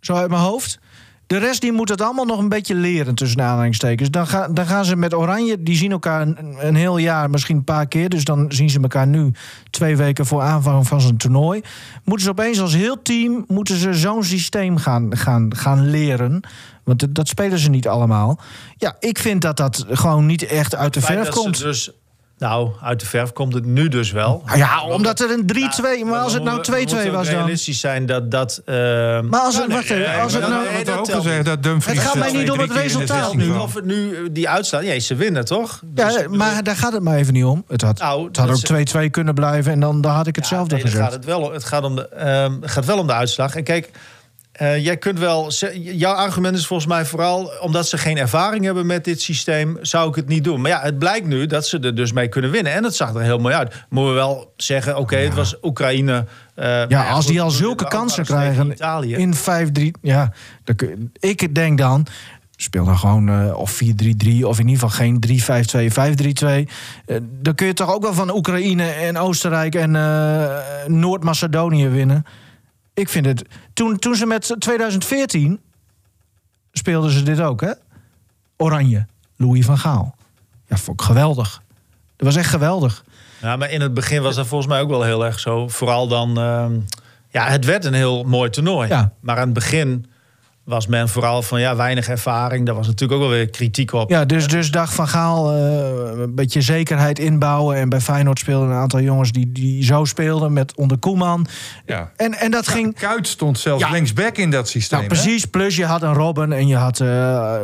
Zo 0.00 0.14
uit 0.14 0.30
mijn 0.30 0.42
hoofd. 0.42 0.78
De 1.26 1.36
rest 1.38 1.60
die 1.60 1.72
moet 1.72 1.88
het 1.88 2.00
allemaal 2.00 2.24
nog 2.24 2.38
een 2.38 2.48
beetje 2.48 2.74
leren 2.74 3.14
tussen 3.14 3.36
de 3.36 3.42
aanhalingstekens. 3.42 4.10
Dan, 4.10 4.26
ga, 4.26 4.48
dan 4.48 4.66
gaan 4.66 4.84
ze 4.84 4.96
met 4.96 5.14
Oranje, 5.14 5.62
die 5.62 5.76
zien 5.76 5.90
elkaar 5.92 6.20
een, 6.22 6.56
een 6.58 6.74
heel 6.74 6.96
jaar, 6.98 7.30
misschien 7.30 7.56
een 7.56 7.64
paar 7.64 7.86
keer. 7.88 8.08
Dus 8.08 8.24
dan 8.24 8.44
zien 8.48 8.70
ze 8.70 8.80
elkaar 8.80 9.06
nu 9.06 9.32
twee 9.70 9.96
weken 9.96 10.26
voor 10.26 10.40
aanvang 10.42 10.86
van 10.86 11.00
zo'n 11.00 11.16
toernooi. 11.16 11.60
Moeten 12.04 12.24
ze 12.24 12.30
opeens 12.30 12.60
als 12.60 12.74
heel 12.74 13.02
team 13.02 13.44
moeten 13.48 13.76
ze 13.76 13.94
zo'n 13.94 14.24
systeem 14.24 14.76
gaan, 14.76 15.16
gaan, 15.16 15.56
gaan 15.56 15.90
leren. 15.90 16.40
Want 16.84 17.00
dat- 17.00 17.14
dat 17.14 17.28
spelen 17.28 17.58
ze 17.58 17.70
niet 17.70 17.88
allemaal. 17.88 18.38
Ja, 18.76 18.96
ik 19.00 19.18
vind 19.18 19.42
dat 19.42 19.56
dat 19.56 19.84
gewoon 19.88 20.26
niet 20.26 20.42
echt 20.42 20.74
uit 20.74 20.94
de 20.94 21.00
verf 21.00 21.28
komt. 21.28 21.58
Dus, 21.58 21.90
nou, 22.38 22.70
uit 22.82 23.00
de 23.00 23.06
verf 23.06 23.32
komt 23.32 23.54
het 23.54 23.64
nu 23.64 23.88
dus 23.88 24.10
wel. 24.12 24.42
Nou 24.46 24.58
ja, 24.58 24.84
omdat 24.84 25.20
er 25.20 25.30
een 25.30 25.46
3-2... 26.02 26.06
maar 26.06 26.18
als 26.20 26.32
het 26.32 26.42
nou 26.42 26.64
2-2 26.70 27.10
was 27.10 27.26
dan... 27.26 27.34
realistisch 27.34 27.80
zijn 27.80 28.06
dat 28.06 28.30
dat... 28.30 28.62
eh, 28.64 28.74
Maar 29.20 29.40
als 29.40 29.56
het, 29.56 29.68
nee, 29.68 29.76
wacht 29.76 29.90
even, 29.90 30.10
nee, 30.10 30.20
als 30.20 30.32
het 30.32 30.48
nou... 30.48 30.68
wordt 30.70 30.86
dat 30.86 30.98
ook 30.98 31.04
telt 31.04 31.22
gezegd 31.22 31.36
niet. 31.36 31.46
dat 31.46 31.62
Dumfries... 31.62 31.98
Het 31.98 32.06
gaat 32.06 32.16
mij 32.18 32.28
eh, 32.28 32.34
niet 32.34 32.50
om 32.50 32.58
het 32.58 32.72
resultaat 32.72 33.30
16 33.30 33.38
nu. 33.38 33.50
Of 33.58 33.74
het 33.74 33.84
nu 33.84 34.32
die 34.32 34.48
uitslag... 34.48 34.82
Nee, 34.82 34.98
ze 34.98 35.14
winnen 35.14 35.44
toch? 35.44 35.80
Dus 35.84 36.14
Ja, 36.14 36.28
maar 36.28 36.62
daar 36.62 36.76
gaat 36.76 36.92
het 36.92 37.02
maar 37.02 37.16
even 37.16 37.32
niet 37.32 37.44
om. 37.44 37.64
Het 37.68 37.82
had, 37.82 37.98
Nou, 37.98 38.26
het 38.26 38.36
had 38.36 38.70
ook 38.70 39.04
2-2 39.06 39.10
kunnen 39.10 39.34
blijven 39.34 39.72
en 39.72 39.80
dan, 39.80 40.00
dan 40.00 40.12
had 40.12 40.26
ik 40.26 40.36
hetzelfde 40.36 40.74
nee, 40.74 40.82
dan 40.82 40.90
gezegd. 40.90 41.08
gaat 41.08 41.16
het, 41.18 41.24
wel, 41.24 41.52
het, 41.52 41.64
gaat 41.64 41.84
om 41.84 41.96
de, 41.96 42.08
ehm, 42.08 42.52
het 42.60 42.70
gaat 42.70 42.84
wel 42.84 42.98
om 42.98 43.06
de 43.06 43.12
uitslag. 43.12 43.54
En 43.56 43.64
kijk, 43.64 43.90
eh, 44.56 44.84
jij 44.84 44.96
kunt 44.96 45.18
wel... 45.18 45.50
Jouw 45.80 46.14
argument 46.14 46.56
is 46.56 46.66
volgens 46.66 46.88
mij 46.88 47.04
vooral... 47.04 47.50
omdat 47.60 47.88
ze 47.88 47.98
geen 47.98 48.16
ervaring 48.16 48.64
hebben 48.64 48.86
met 48.86 49.04
dit 49.04 49.20
systeem... 49.20 49.78
zou 49.80 50.08
ik 50.08 50.14
het 50.14 50.28
niet 50.28 50.44
doen. 50.44 50.60
Maar 50.60 50.70
ja, 50.70 50.80
het 50.80 50.98
blijkt 50.98 51.26
nu 51.26 51.46
dat 51.46 51.66
ze 51.66 51.78
er 51.78 51.94
dus 51.94 52.12
mee 52.12 52.28
kunnen 52.28 52.50
winnen. 52.50 52.72
En 52.72 52.84
het 52.84 52.94
zag 52.94 53.14
er 53.14 53.20
heel 53.22 53.38
mooi 53.38 53.54
uit. 53.54 53.74
Moeten 53.88 54.12
we 54.12 54.18
wel 54.18 54.52
zeggen, 54.56 54.96
oké, 54.98 55.16
het 55.16 55.34
was 55.34 55.54
Oekraïne... 55.62 56.24
eh, 56.54 56.82
Ja, 56.88 57.08
als 57.08 57.24
goed, 57.24 57.32
die 57.32 57.42
al 57.42 57.50
zulke 57.50 57.88
kansen 57.88 58.24
krijgen 58.24 58.74
in 59.18 59.34
5-3... 59.34 60.00
Ja, 60.02 60.32
dan 60.64 60.76
kun- 60.76 61.12
ik 61.20 61.54
denk 61.54 61.78
dan... 61.78 62.06
Speel 62.58 62.84
dan 62.84 62.98
gewoon 62.98 63.28
eh, 63.28 63.58
of 63.58 63.80
4-3-3 63.84 63.86
of 64.42 64.58
in 64.58 64.68
ieder 64.68 64.88
geval 64.88 64.88
geen 64.88 65.22
3-5-2, 65.26 65.92
5-3-2. 65.92 66.46
Eh, 67.06 67.16
dan 67.40 67.54
kun 67.54 67.66
je 67.66 67.72
toch 67.72 67.94
ook 67.94 68.02
wel 68.02 68.14
van 68.14 68.34
Oekraïne 68.34 68.84
en 68.88 69.18
Oostenrijk 69.18 69.74
en 69.74 69.96
eh, 69.96 70.46
Noord-Macedonië 70.86 71.88
winnen. 71.88 72.24
Ik 72.96 73.08
vind 73.08 73.26
het... 73.26 73.44
Toen, 73.72 73.98
toen 73.98 74.14
ze 74.14 74.26
met 74.26 74.56
2014 74.58 75.60
speelden 76.72 77.10
ze 77.10 77.22
dit 77.22 77.40
ook, 77.40 77.60
hè? 77.60 77.70
Oranje, 78.56 79.06
Louis 79.36 79.64
van 79.64 79.78
Gaal. 79.78 80.16
Ja, 80.66 80.76
vond 80.76 81.00
ik 81.00 81.06
geweldig. 81.06 81.62
Dat 82.16 82.26
was 82.26 82.36
echt 82.36 82.50
geweldig. 82.50 83.04
Ja, 83.42 83.56
maar 83.56 83.70
in 83.70 83.80
het 83.80 83.94
begin 83.94 84.22
was 84.22 84.34
dat 84.34 84.46
volgens 84.46 84.70
mij 84.70 84.80
ook 84.80 84.88
wel 84.88 85.02
heel 85.02 85.24
erg 85.24 85.40
zo. 85.40 85.68
Vooral 85.68 86.08
dan... 86.08 86.38
ehm, 86.38 86.78
ja, 87.28 87.46
het 87.46 87.64
werd 87.64 87.84
een 87.84 87.94
heel 87.94 88.24
mooi 88.24 88.50
toernooi. 88.50 88.88
Ja. 88.88 89.12
Maar 89.20 89.36
aan 89.36 89.44
het 89.44 89.52
begin 89.52 90.06
was 90.66 90.86
men 90.86 91.08
vooral 91.08 91.42
van 91.42 91.60
ja, 91.60 91.76
weinig 91.76 92.08
ervaring. 92.08 92.66
Daar 92.66 92.74
was 92.74 92.86
natuurlijk 92.86 93.20
ook 93.20 93.28
wel 93.28 93.36
weer 93.36 93.50
kritiek 93.50 93.92
op. 93.92 94.10
Ja, 94.10 94.24
dus, 94.24 94.48
dus 94.48 94.70
dacht 94.70 94.94
Van 94.94 95.08
Gaal 95.08 95.52
eh, 95.52 96.18
een 96.20 96.34
beetje 96.34 96.60
zekerheid 96.60 97.18
inbouwen. 97.18 97.76
En 97.76 97.88
bij 97.88 98.00
Feyenoord 98.00 98.38
speelden 98.38 98.68
een 98.68 98.74
aantal 98.76 99.00
jongens 99.00 99.32
die, 99.32 99.52
die 99.52 99.84
zo 99.84 100.04
speelden 100.04 100.52
met 100.52 100.74
onder 100.76 100.98
Koeman. 100.98 101.46
Ja. 101.86 102.10
En, 102.16 102.34
en 102.34 102.50
dat 102.50 102.68
ging... 102.68 102.94
Kuit 102.98 103.26
stond 103.28 103.58
zelfs 103.58 103.82
Ja. 103.82 103.90
linksback 103.90 104.36
in 104.36 104.50
dat 104.50 104.68
systeem. 104.68 104.98
Nou, 104.98 105.10
hè? 105.12 105.20
precies. 105.20 105.44
Plus 105.44 105.76
je 105.76 105.84
had 105.84 106.02
een 106.02 106.14
Robben 106.14 106.52
en 106.52 106.66
je 106.66 106.76
had, 106.76 107.00
eh, 107.00 107.06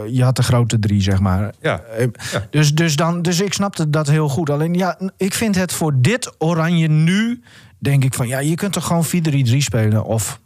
je 0.09 0.22
had 0.22 0.36
de 0.36 0.42
grote 0.42 0.78
drie, 0.78 1.03
zeg 1.03 1.20
maar. 1.20 1.53
Ja. 1.61 1.80
Eh, 1.98 2.07
Dus, 2.50 2.74
dus, 2.74 2.96
dan, 2.96 3.22
dus 3.22 3.40
ik 3.40 3.53
snapte 3.53 3.90
dat 3.90 4.07
heel 4.09 4.28
goed. 4.28 4.50
Alleen 4.50 4.74
ja, 4.74 4.98
ik 5.16 5.34
vind 5.34 5.55
het 5.55 5.72
voor 5.72 5.92
dit 5.96 6.32
oranje 6.38 6.88
nu... 6.88 7.42
denk 7.78 8.05
ik 8.05 8.14
van, 8.14 8.28
ja, 8.28 8.38
je 8.38 8.55
kunt 8.55 8.72
toch 8.72 8.86
gewoon 8.86 9.05
4-3-3 9.07 9.57
spelen 9.57 10.05
of 10.05 10.40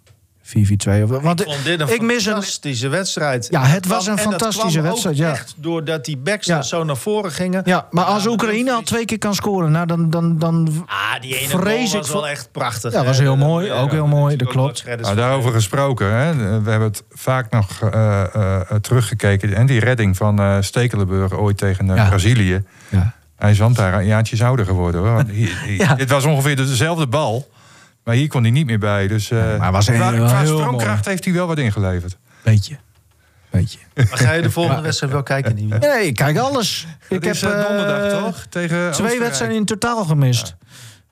4-4-2. 0.47 1.03
Of, 1.03 1.11
want 1.23 1.41
Ik 1.41 1.47
vond 1.47 1.65
dit 1.65 1.81
een 1.81 1.89
ik 1.95 2.01
mis 2.03 2.27
een... 2.27 2.33
fantastische 2.33 2.89
wedstrijd. 2.89 3.49
Ja, 3.51 3.65
het 3.65 3.87
was 3.87 4.07
een 4.07 4.11
en 4.11 4.17
dat 4.17 4.25
fantastische 4.33 4.71
kwam 4.79 4.83
wedstrijd, 4.91 5.17
Ook 5.17 5.23
ja. 5.23 5.31
echt 5.31 5.55
doordat 5.57 6.05
die 6.05 6.17
backs 6.17 6.47
Ja. 6.47 6.63
zo 6.63 6.85
naar 6.85 6.97
voren 6.97 7.33
gingen. 7.33 7.63
Ja, 7.65 7.87
maar 7.91 8.05
als 8.05 8.27
Oekraïne 8.27 8.73
al 8.73 8.83
twee 8.83 9.05
keer 9.05 9.19
kan 9.19 9.35
scoren, 9.35 9.71
nou 9.73 9.87
dan, 9.87 10.11
dan, 10.11 10.39
dan 10.39 10.85
Ah, 10.87 11.21
die 11.21 11.39
ene 11.39 11.49
Vrees 11.49 11.93
ik 11.93 11.99
was 12.01 12.11
wel 12.11 12.29
echt 12.29 12.49
prachtig. 12.53 12.93
Ja, 12.93 12.99
hè. 13.01 13.05
was 13.05 13.19
heel 13.19 13.37
mooi, 13.37 13.73
ook 13.73 13.91
heel 13.91 14.07
mooi, 14.07 14.37
dat 14.37 14.49
klopt. 14.49 14.85
Nou, 15.01 15.15
daarover 15.17 15.53
gesproken, 15.53 16.13
hè. 16.13 16.35
we 16.63 16.71
hebben 16.71 16.89
het 16.89 17.03
vaak 17.11 17.51
nog 17.51 17.81
eh, 17.83 18.23
eh, 18.23 18.55
eh, 18.71 18.77
teruggekeken. 18.81 19.55
En 19.55 19.67
die 19.67 19.81
redding 19.81 20.17
van 20.17 20.39
eh 20.39 20.57
Stekelenburg 20.61 21.33
ooit 21.33 21.59
tegen 21.59 21.87
Ja. 21.87 22.09
Brazilië. 22.09 22.63
Ja. 22.89 23.15
Hij 23.37 23.51
is 23.51 23.59
want 23.59 23.77
daar 23.77 23.95
een 23.95 24.07
jaartje 24.07 24.45
ouder 24.45 24.65
geworden. 24.67 25.01
Hoor. 25.01 25.13
Want 25.15 25.31
hier- 25.31 25.63
hier- 25.67 25.77
Ja. 25.79 25.95
Dit 25.95 26.11
was 26.11 26.25
ongeveer 26.25 26.57
dezelfde 26.57 27.07
bal. 27.07 27.49
Maar 28.07 28.15
hier 28.15 28.29
kon 28.29 28.43
hij 28.43 28.51
niet 28.51 28.67
meer 28.67 28.79
bij. 28.79 29.07
Dus, 29.09 29.31
eh, 29.31 29.39
maar 29.39 29.61
hij 29.61 29.71
was 29.73 29.85
qua, 29.87 30.13
qua 30.13 30.39
heel 30.39 30.47
stroomkracht 30.59 30.87
mooi. 30.97 31.01
heeft 31.11 31.25
hij 31.25 31.35
wel 31.35 31.47
wat 31.47 31.59
ingeleverd. 31.59 32.17
Beetje. 32.43 32.77
Beetje. 33.51 33.79
Maar 33.95 34.07
ga 34.11 34.33
je 34.33 34.43
de 34.43 34.51
volgende 34.51 34.83
wedstrijd 34.89 35.13
wel 35.13 35.23
kijken, 35.23 35.55
Nieuw? 35.55 35.79
Nee, 35.79 36.07
ik 36.07 36.15
kijk 36.15 36.39
alles. 36.39 36.87
Ik 37.09 37.25
heb 37.25 37.33
is 37.35 37.43
eh, 37.43 37.67
donderdag, 37.67 38.13
eh, 38.13 38.25
toch? 38.25 38.47
Tegen 38.49 38.77
twee 38.77 38.89
Oostenrijk. 38.89 39.19
wedstrijden 39.19 39.57
in 39.57 39.65
totaal 39.65 40.05
gemist. 40.05 40.55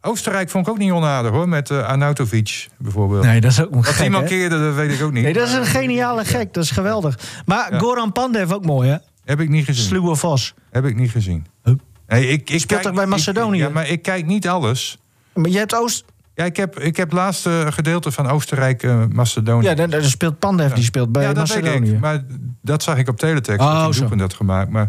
Oostenrijk 0.01 0.51
vond 0.51 0.67
ik 0.67 0.73
ook 0.73 0.79
niet 0.79 0.91
onaardig 0.93 1.33
hoor, 1.33 1.49
met 1.49 1.71
uh, 1.71 1.87
Arnautovic 1.87 2.69
bijvoorbeeld. 2.79 3.25
Nee, 3.25 3.41
dat 3.41 3.51
is 3.51 3.61
ook 3.63 3.75
een 3.75 3.83
Wat 3.83 3.97
hè? 3.97 4.09
mankeerde, 4.09 4.59
dat 4.59 4.75
weet 4.75 4.93
ik 4.93 5.03
ook 5.03 5.13
niet. 5.13 5.23
Nee, 5.23 5.33
dat 5.33 5.49
is 5.49 5.55
een 5.55 5.65
geniale 5.67 6.25
gek. 6.25 6.53
Dat 6.55 6.65
is 6.65 6.71
geweldig. 6.71 7.19
Maar 7.47 7.73
Ja. 7.73 7.79
Goran 7.79 8.13
Pandev 8.13 8.51
ook 8.53 8.65
mooi, 8.65 8.89
hè? 8.89 8.97
Heb 9.25 9.41
ik 9.41 9.49
niet 9.49 9.65
gezien. 9.65 9.85
Sluwe 9.85 10.17
Vos. 10.17 10.55
Heb 10.71 10.85
ik 10.85 10.97
niet 10.97 11.11
gezien. 11.11 11.47
Huh? 11.65 11.75
Nee, 12.09 12.27
ik, 12.29 12.41
ik 12.41 12.47
Speelt 12.49 12.67
kijk- 12.67 12.83
toch 12.83 12.93
bij 12.95 13.05
ik- 13.05 13.09
Macedonië? 13.11 13.59
ja, 13.59 13.69
maar 13.69 13.89
ik 13.89 14.03
kijk 14.03 14.27
niet 14.27 14.49
alles. 14.49 14.99
Maar 15.35 15.51
je 15.51 15.59
hebt 15.59 15.75
Oost... 15.75 16.05
Ja, 16.35 16.45
ik 16.45 16.57
heb, 16.57 16.79
ik 16.79 16.97
heb 16.97 17.11
het 17.11 17.19
laatste 17.19 17.67
gedeelte 17.71 18.11
van 18.11 18.27
Oostenrijk-Macedonië. 18.29 19.67
Ja, 19.67 19.75
daar 19.75 19.89
daar 19.89 20.05
speelt 20.05 20.39
Pandev, 20.39 20.73
die 20.73 20.85
speelt 20.85 21.13
bij 21.13 21.23
ja, 21.23 21.33
dat 21.33 21.55
weet 21.55 21.65
ik. 21.89 22.01
Maar 22.01 22.23
dat 22.63 22.83
zag 22.83 22.97
ik 22.97 23.09
op 23.09 23.19
teletext. 23.19 23.67
Oh, 23.67 23.85
dat 23.85 23.95
doelpunt 23.95 24.21
had 24.21 24.35
gemaakt. 24.35 24.71
Maar 24.71 24.89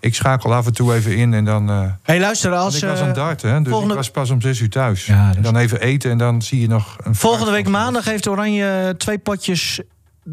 ik 0.00 0.14
schakel 0.14 0.54
af 0.54 0.66
en 0.66 0.72
toe 0.72 0.94
even 0.94 1.16
in 1.16 1.34
en 1.34 1.44
dan... 1.44 1.70
eh, 1.70 1.82
hey, 2.02 2.20
luister, 2.20 2.52
als... 2.52 2.76
ik 2.76 2.82
was 2.88 2.94
eh, 2.94 3.00
aan 3.00 3.06
het 3.06 3.16
darten, 3.16 3.50
hè, 3.50 3.58
dus 3.60 3.68
volgende- 3.68 3.92
ik 3.94 3.98
was 4.00 4.10
pas 4.10 4.30
om 4.30 4.40
zes 4.40 4.60
uur 4.60 4.70
thuis. 4.70 5.06
Ja, 5.06 5.26
dat 5.26 5.36
en 5.36 5.42
dan 5.42 5.56
even 5.56 5.80
eten 5.80 6.10
en 6.10 6.18
dan 6.18 6.42
zie 6.42 6.60
je 6.60 6.68
nog... 6.68 6.96
Een 7.04 7.14
Volgende 7.14 7.50
week 7.52 7.68
maandag 7.68 8.04
heeft 8.04 8.28
Oranje 8.28 8.94
twee 8.98 9.18
potjes 9.18 9.80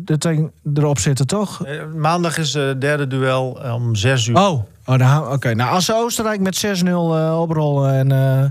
er 0.05 0.49
erop 0.73 0.99
zitten, 0.99 1.27
toch? 1.27 1.65
Eh, 1.65 1.81
Maandag 1.95 2.37
is 2.37 2.53
het 2.53 2.81
derde 2.81 3.07
duel 3.07 3.63
eh, 3.63 3.73
om 3.73 3.95
6 3.95 4.27
uur. 4.27 4.35
Oh, 4.37 4.63
oh 4.85 4.97
dan- 4.97 5.27
oké. 5.27 5.53
Nou, 5.53 5.71
als 5.71 5.85
ze 5.85 5.93
Oostenrijk 5.95 6.39
met 6.39 6.65
6-0 6.83 6.85
eh, 6.87 7.39
oprollen 7.41 7.93
en 7.93 8.11
eh, 8.11 8.49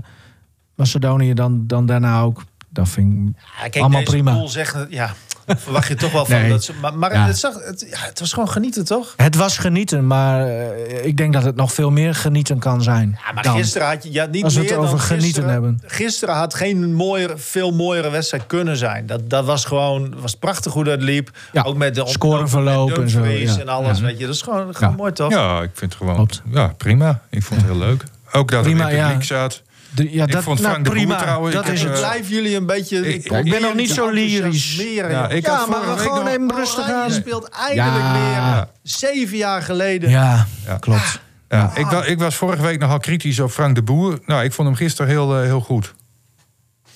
Macedonië 0.75 1.33
dan, 1.33 1.63
dan 1.67 1.85
daarna 1.85 2.21
ook, 2.21 2.43
dan 2.69 2.87
vind 2.87 3.13
ik 3.13 3.35
Ja, 3.35 3.61
kijk, 3.61 3.75
allemaal 3.77 3.99
deze 3.99 4.11
prima. 4.11 4.33
pool 4.33 4.47
zegt, 4.47 4.75
ja, 4.89 5.13
verwacht 5.47 5.87
je 5.87 5.95
toch 5.95 6.11
wel 6.11 6.25
van. 6.25 6.39
Nee. 6.41 6.49
Dat 6.49 6.63
ze, 6.63 6.73
maar 6.81 6.97
maar 6.97 7.13
Ja. 7.13 7.25
het, 7.27 7.37
zag, 7.37 7.53
het, 7.65 7.85
ja, 7.89 7.97
het 7.99 8.19
was 8.19 8.33
gewoon 8.33 8.49
genieten, 8.49 8.85
toch? 8.85 9.13
Het 9.17 9.35
was 9.35 9.57
genieten, 9.57 10.07
maar 10.07 10.47
eh, 10.47 11.05
ik 11.05 11.17
denk 11.17 11.33
dat 11.33 11.43
het 11.43 11.55
nog 11.55 11.73
veel 11.73 11.91
meer 11.91 12.15
genieten 12.15 12.59
kan 12.59 12.81
zijn. 12.81 13.17
Ja, 13.25 13.33
maar 13.33 13.43
dan. 13.43 13.55
gisteren 13.55 13.87
had 13.87 14.03
je 14.03 14.11
ja, 14.11 14.25
niet 14.25 14.43
Als 14.43 14.53
we 14.53 14.59
meer 14.59 14.69
het 14.69 14.77
dan 14.79 14.87
over 14.87 14.99
genieten 14.99 15.25
gisteren. 15.25 15.49
hebben. 15.49 15.81
Gisteren 15.85 16.35
had 16.35 16.53
geen 16.53 16.93
mooiere, 16.93 17.37
veel 17.37 17.71
mooiere 17.71 18.09
wedstrijd 18.09 18.45
kunnen 18.47 18.77
zijn. 18.77 19.05
Dat, 19.05 19.29
dat 19.29 19.45
was 19.45 19.65
gewoon 19.65 20.21
was 20.21 20.35
prachtig 20.35 20.73
hoe 20.73 20.83
dat 20.83 21.01
liep. 21.01 21.29
Ja, 21.51 21.61
Ook 21.63 21.77
met 21.77 21.95
de 21.95 22.07
scoreverloop 22.07 22.97
en 22.97 23.09
zo, 23.09 23.23
en 23.23 23.67
alles, 23.67 23.97
Ja. 23.99 24.03
weet 24.05 24.19
je. 24.19 24.25
Dat 24.25 24.35
is 24.35 24.41
gewoon, 24.41 24.75
gewoon 24.75 24.89
Ja. 24.89 24.95
mooi, 24.95 25.11
toch? 25.11 25.31
Ja, 25.31 25.61
ik 25.61 25.69
vind 25.73 25.91
het 25.91 25.95
gewoon... 26.01 26.15
Klopt. 26.15 26.41
Ja, 26.51 26.67
prima. 26.77 27.21
Ik 27.29 27.43
vond 27.43 27.61
het 27.61 27.69
heel 27.69 27.79
leuk. 27.79 28.03
Ook 28.31 28.51
dat 28.51 28.61
Prima, 28.63 28.83
het 28.83 28.89
in 28.93 28.97
het 28.97 29.05
ja. 29.05 29.07
publiek 29.11 29.27
zat. 29.27 29.61
De- 29.95 30.13
ja, 30.13 30.25
Ik 30.25 30.31
dat, 30.31 30.43
vond 30.43 30.59
nou, 30.59 30.69
Frank 30.71 30.85
de 30.85 30.91
Boer 30.91 30.99
prima. 30.99 31.17
trouwens- 31.21 31.55
dat 31.55 31.67
ik 31.67 31.73
is 31.73 31.81
heb, 31.81 31.89
het. 31.89 31.99
eh, 32.01 32.07
Blijven 32.07 32.33
jullie 32.33 32.55
een 32.55 32.65
beetje... 32.65 32.97
Ik- 33.13 33.23
Ik, 33.25 33.31
Ja, 33.31 33.37
ik 33.37 33.49
ben 33.49 33.61
nog 33.61 33.73
niet 33.73 33.89
zo 33.91 34.09
lyrisch. 34.09 34.75
Ja, 34.75 35.29
ik 35.29 35.45
Ja, 35.45 35.55
had 35.55 35.69
maar 35.69 35.93
we 35.95 35.97
gewoon 35.97 36.27
even 36.27 36.55
rustig 36.55 36.89
aan. 36.91 37.07
Je 37.07 37.13
speelt 37.13 37.49
eindelijk 37.49 38.03
Ja. 38.03 38.53
weer. 38.55 38.67
Zeven 38.83 39.37
jaar 39.37 39.61
geleden. 39.61 40.09
Ja, 40.09 40.47
Ja. 40.65 40.77
klopt. 40.77 41.21
Ja, 41.49 41.71
ik, 41.75 41.85
wa- 41.85 42.03
ik 42.03 42.19
was 42.19 42.35
vorige 42.35 42.61
week 42.61 42.79
nogal 42.79 42.97
kritisch 42.99 43.39
op 43.39 43.51
Frank 43.51 43.75
de 43.75 43.83
Boer. 43.83 44.19
Nou, 44.25 44.43
ik 44.43 44.51
vond 44.53 44.67
hem 44.67 44.77
gisteren 44.77 45.11
heel, 45.11 45.35
eh, 45.37 45.43
heel 45.43 45.61
goed. 45.61 45.93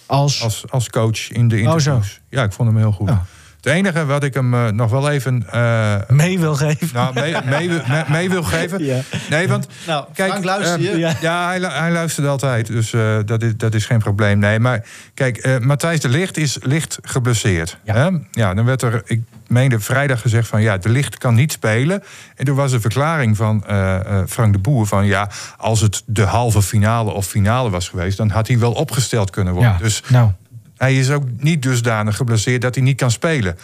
Als, 0.06 0.44
Als, 0.44 0.64
als 0.70 0.90
coach 0.90 1.30
in 1.32 1.48
de 1.48 1.56
Oh, 1.56 1.62
interviews. 1.62 1.84
zo. 2.14 2.20
ja, 2.30 2.44
ik 2.44 2.52
vond 2.52 2.70
hem 2.70 2.78
heel 2.78 2.92
goed. 2.92 3.10
Ja. 3.10 3.26
Het 3.62 3.66
enige 3.76 4.06
wat 4.06 4.24
ik 4.24 4.34
hem 4.34 4.54
eh, 4.54 4.68
nog 4.68 4.92
wel 4.92 5.10
even 5.10 5.46
eh, 5.52 5.96
mee 6.08 6.40
wil 6.40 6.56
geven. 6.56 6.90
nou, 6.94 7.14
mee, 7.14 7.36
mee, 7.46 7.70
wil- 7.70 7.82
mee, 7.88 8.04
mee 8.08 8.30
wil 8.30 8.44
geven. 8.44 8.84
Ja. 8.86 9.00
Nee, 9.30 9.48
want 9.48 9.68
Nou, 9.88 10.06
kijk, 10.14 10.30
Frank, 10.30 10.44
luister 10.46 10.80
je? 10.82 10.90
eh, 11.06 11.22
Ja. 11.22 11.46
hij, 11.48 11.60
hij 11.60 11.92
luistert 11.92 12.28
altijd. 12.28 12.68
Dus 12.68 12.94
eh, 12.94 13.18
dat, 13.26 13.42
is, 13.44 13.52
dat 13.58 13.74
is 13.74 13.86
geen 13.86 14.00
probleem. 14.00 14.40
Nee, 14.40 14.60
maar 14.60 14.84
kijk, 15.14 15.38
eh, 15.38 15.58
Matthijs 15.58 16.00
de 16.00 16.10
Licht 16.10 16.38
is 16.38 16.58
licht 16.62 16.98
geblesseerd. 17.02 17.78
Ja. 17.84 17.94
Hè? 17.96 18.10
ja, 18.32 18.54
dan 18.54 18.66
werd 18.66 18.82
er, 18.82 19.02
ik 19.06 19.22
meende 19.48 19.80
vrijdag 19.80 20.22
gezegd 20.22 20.48
van 20.48 20.62
ja, 20.62 20.78
de 20.78 20.90
Licht 20.90 21.18
kan 21.18 21.34
niet 21.36 21.52
spelen. 21.52 22.04
En 22.36 22.46
toen 22.46 22.56
was 22.56 22.72
een 22.72 22.82
verklaring 22.82 23.38
van 23.38 23.64
eh, 23.68 23.96
eh, 23.96 24.24
Frank 24.28 24.54
de 24.54 24.60
Boer 24.60 24.86
van 24.88 25.06
ja, 25.06 25.30
als 25.58 25.82
het 25.82 26.04
de 26.06 26.24
halve 26.24 26.62
finale 26.62 27.12
of 27.12 27.26
finale 27.28 27.70
was 27.70 27.90
geweest, 27.90 28.18
dan 28.18 28.30
had 28.30 28.48
hij 28.48 28.60
wel 28.60 28.72
opgesteld 28.72 29.30
kunnen 29.30 29.54
worden. 29.54 29.72
Ja, 29.72 29.78
Dus 29.78 30.04
nou, 30.08 30.32
hij 30.78 30.98
is 31.00 31.12
ook 31.12 31.24
niet 31.38 31.62
dusdanig 31.62 32.16
geblesseerd 32.16 32.62
dat 32.62 32.76
hij 32.76 32.84
niet 32.84 32.98
kan 32.98 33.12
spelen. 33.12 33.58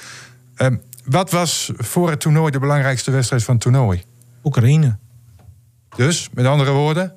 Ehm, 0.56 0.76
wat 1.06 1.32
was 1.32 1.72
voor 1.78 2.10
het 2.10 2.20
toernooi 2.20 2.52
de 2.52 2.60
belangrijkste 2.60 3.12
wedstrijd 3.12 3.44
van 3.44 3.54
het 3.54 3.64
toernooi? 3.64 4.04
Oekraïne. 4.44 4.98
Dus, 5.96 6.30
met 6.34 6.46
andere 6.46 6.72
woorden, 6.72 7.14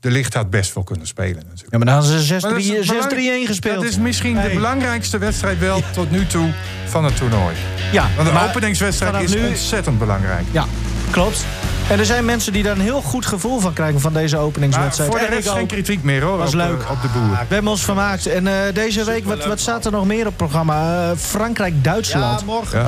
de 0.00 0.10
licht 0.10 0.34
had 0.34 0.50
best 0.50 0.74
wel 0.74 0.84
kunnen 0.84 1.06
spelen 1.06 1.42
natuurlijk. 1.42 1.70
Ja, 1.72 1.78
maar 1.78 1.86
dan 1.86 1.96
hadden 1.96 2.20
ze 2.20 2.32
Maar 2.32 2.40
dat 2.50 2.58
is 2.58 2.66
6-3 2.66 2.86
belang- 2.86 3.10
6-3-1 3.42 3.46
gespeeld. 3.46 3.74
Dat 3.74 3.84
is 3.84 3.98
misschien 3.98 4.34
de 4.40 4.50
belangrijkste 4.54 5.18
wedstrijd 5.18 5.58
wel 5.58 5.82
tot 5.92 6.10
nu 6.10 6.26
toe 6.26 6.52
van 6.86 7.04
het 7.04 7.16
toernooi. 7.16 7.56
Ja, 7.92 8.08
Want 8.16 8.28
de 8.28 8.48
openingswedstrijd 8.48 9.22
is 9.22 9.34
nu- 9.34 9.46
ontzettend 9.48 9.98
belangrijk. 9.98 10.44
Ja, 10.50 10.66
klopt. 11.10 11.44
En 11.90 11.98
er 11.98 12.04
zijn 12.06 12.24
mensen 12.24 12.52
die 12.52 12.62
daar 12.62 12.72
een 12.74 12.80
heel 12.80 13.02
goed 13.02 13.26
gevoel 13.26 13.60
van 13.60 13.72
krijgen 13.72 14.00
van 14.00 14.12
deze 14.12 14.36
Maar 14.36 14.44
openingswedstrijd. 14.44 15.10
voor 15.10 15.18
de 15.18 15.26
rest 15.26 15.48
geen 15.48 15.66
kritiek 15.66 16.02
meer 16.02 16.22
hoor. 16.22 16.38
Was 16.38 16.48
op, 16.48 16.54
leuk. 16.54 16.82
eh, 16.82 16.90
op 16.90 17.02
de 17.02 17.08
boer. 17.08 17.30
We 17.30 17.54
hebben 17.54 17.70
ons 17.70 17.84
vermaakt. 17.84 18.26
En 18.26 18.46
eh, 18.46 18.54
deze 18.74 19.04
week, 19.04 19.24
wat, 19.24 19.44
wat 19.46 19.60
staat 19.60 19.84
er 19.84 19.92
nog 19.92 20.04
meer 20.06 20.18
op 20.20 20.26
het 20.26 20.36
programma? 20.36 21.10
Eh, 21.10 21.16
Frankrijk-Duitsland. 21.18 22.40
Ja, 22.40 22.46
morgen. 22.46 22.80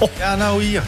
Ja. 0.00 0.06
Ja, 0.18 0.34
nou 0.36 0.62
hier. 0.62 0.82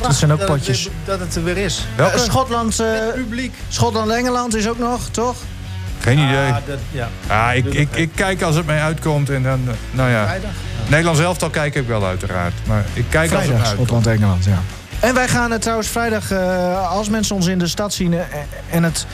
dat 0.00 0.14
zijn 0.14 0.32
ook 0.32 0.38
Dat 0.38 0.48
het, 0.48 0.56
potjes. 0.56 0.82
weer- 0.84 0.92
dat 1.04 1.20
het 1.20 1.34
er 1.36 1.44
weer 1.44 1.56
is. 1.56 1.86
Welke? 1.96 2.14
Eh, 2.16 2.20
Schotland, 2.22 2.82
Publiek. 3.14 3.54
Schotland-Engeland 3.68 4.54
is 4.54 4.68
ook 4.68 4.78
nog, 4.78 5.08
toch? 5.10 5.36
Geen 6.00 6.18
idee. 6.18 6.50
Ah, 6.50 6.56
dat, 6.66 6.78
ja. 6.90 7.08
Ah, 7.26 7.54
ik, 7.54 7.64
ik, 7.64 7.88
ik 7.94 8.10
kijk 8.14 8.42
als 8.42 8.54
het 8.56 8.66
mij 8.66 8.80
uitkomt 8.82 9.30
en 9.30 9.42
dan, 9.42 9.60
nou 9.90 10.10
ja. 10.10 10.24
Vrijdag. 10.24 10.50
Nederlands 10.88 11.20
elftal 11.20 11.50
kijk 11.50 11.74
ik 11.74 11.86
wel 11.86 12.04
uiteraard. 12.06 12.52
Maar 12.66 12.84
ik 12.92 13.04
kijk 13.08 13.22
als 13.32 13.40
het 13.40 13.40
Vrijdag, 13.40 13.58
mij 13.58 13.66
uitkomt. 13.68 13.88
Schotland-Engeland, 13.88 14.44
ja. 14.44 14.62
En 15.00 15.14
wij 15.14 15.28
gaan 15.28 15.50
het 15.50 15.60
trouwens 15.60 15.88
vrijdag, 15.88 16.30
eh, 16.30 16.90
als 16.90 17.08
mensen 17.08 17.34
ons 17.34 17.46
in 17.46 17.58
de 17.58 17.66
stad 17.66 17.94
zien... 17.94 18.12
eh, 18.12 18.20
en 18.70 18.82
het, 18.82 19.06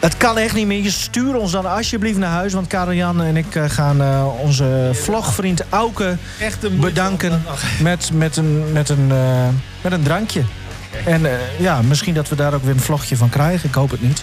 het 0.00 0.16
kan 0.16 0.38
echt 0.38 0.54
niet 0.54 0.66
meer, 0.66 0.90
stuur 0.90 1.34
ons 1.34 1.52
dan 1.52 1.66
alsjeblieft 1.66 2.18
naar 2.18 2.30
huis. 2.30 2.52
Want 2.52 2.66
Karel-Jan 2.66 3.22
en 3.22 3.36
ik 3.36 3.54
eh, 3.54 3.64
gaan 3.66 4.26
onze 4.38 4.90
vlogvriend 4.92 5.62
Auke 5.68 6.16
bedanken 6.80 7.42
met, 7.82 8.10
met, 8.12 8.36
een, 8.36 8.72
met, 8.72 8.88
een, 8.88 9.06
met 9.80 9.92
een 9.92 10.02
drankje. 10.02 10.42
En 11.04 11.22
ja, 11.58 11.82
misschien 11.82 12.14
dat 12.14 12.28
we 12.28 12.36
daar 12.36 12.54
ook 12.54 12.62
weer 12.62 12.74
een 12.74 12.80
vlogje 12.80 13.16
van 13.16 13.28
krijgen. 13.28 13.68
Ik 13.68 13.74
hoop 13.74 13.90
het 13.90 14.02
niet. 14.02 14.22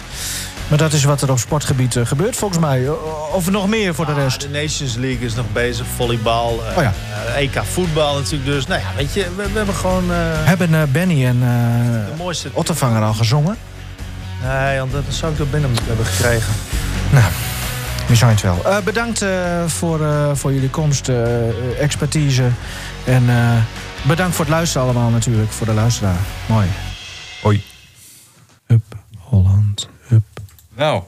Maar 0.68 0.78
dat 0.78 0.92
is 0.92 1.04
wat 1.04 1.22
er 1.22 1.30
op 1.30 1.38
sportgebied 1.38 1.96
eh, 1.96 2.06
gebeurt 2.06 2.36
volgens 2.36 2.60
mij. 2.60 2.88
Of 3.32 3.50
nog 3.50 3.68
meer 3.68 3.94
voor 3.94 4.06
de 4.06 4.12
Ah, 4.12 4.18
rest. 4.18 4.40
de 4.40 4.48
Nations 4.48 4.94
League 4.94 5.26
is 5.26 5.34
nog 5.34 5.44
bezig, 5.52 5.86
volleybal, 5.96 6.60
eh, 6.70 6.76
Oh 6.76 6.82
ja. 6.82 6.92
eh, 7.34 7.42
EK 7.42 7.62
voetbal 7.64 8.14
natuurlijk. 8.14 8.44
Dus 8.44 8.66
nou 8.66 8.80
ja, 8.80 8.86
weet 8.96 9.14
je, 9.14 9.26
we, 9.36 9.50
we 9.50 9.56
hebben 9.56 9.74
gewoon 9.74 10.12
eh, 10.12 10.16
Hebben 10.32 10.74
eh, 10.74 10.82
Benny 10.92 11.26
en 11.26 11.38
de 11.40 12.10
eh 12.12 12.18
mooiste... 12.18 12.48
Ottervanger 12.52 13.02
al 13.02 13.14
gezongen? 13.14 13.56
Nee, 14.44 14.78
want 14.78 14.92
dat 14.92 15.02
zou 15.08 15.32
ik 15.32 15.38
door 15.38 15.46
binnen 15.46 15.70
moeten 15.70 15.88
hebben 15.88 16.06
gekregen. 16.06 16.52
We 18.08 18.14
zijn 18.16 18.30
het 18.30 18.42
wel. 18.42 18.64
Eh, 18.64 18.78
bedankt 18.84 19.22
eh, 19.22 19.64
voor, 19.66 20.04
eh, 20.04 20.30
voor 20.34 20.52
jullie 20.52 20.70
komst, 20.70 21.08
eh, 21.08 21.80
expertise. 21.80 22.48
En 23.04 23.28
eh, 23.28 23.36
bedankt 24.02 24.34
voor 24.36 24.44
het 24.44 24.54
luisteren 24.54 24.82
allemaal 24.86 25.10
natuurlijk, 25.10 25.50
voor 25.52 25.66
de 25.66 25.72
luisteraar. 25.72 26.16
Mooi. 26.46 26.66
Hoi. 27.42 27.62
Hup, 28.66 28.82
Holland, 29.18 29.67
hup. 30.78 30.84
Nou, 30.84 31.02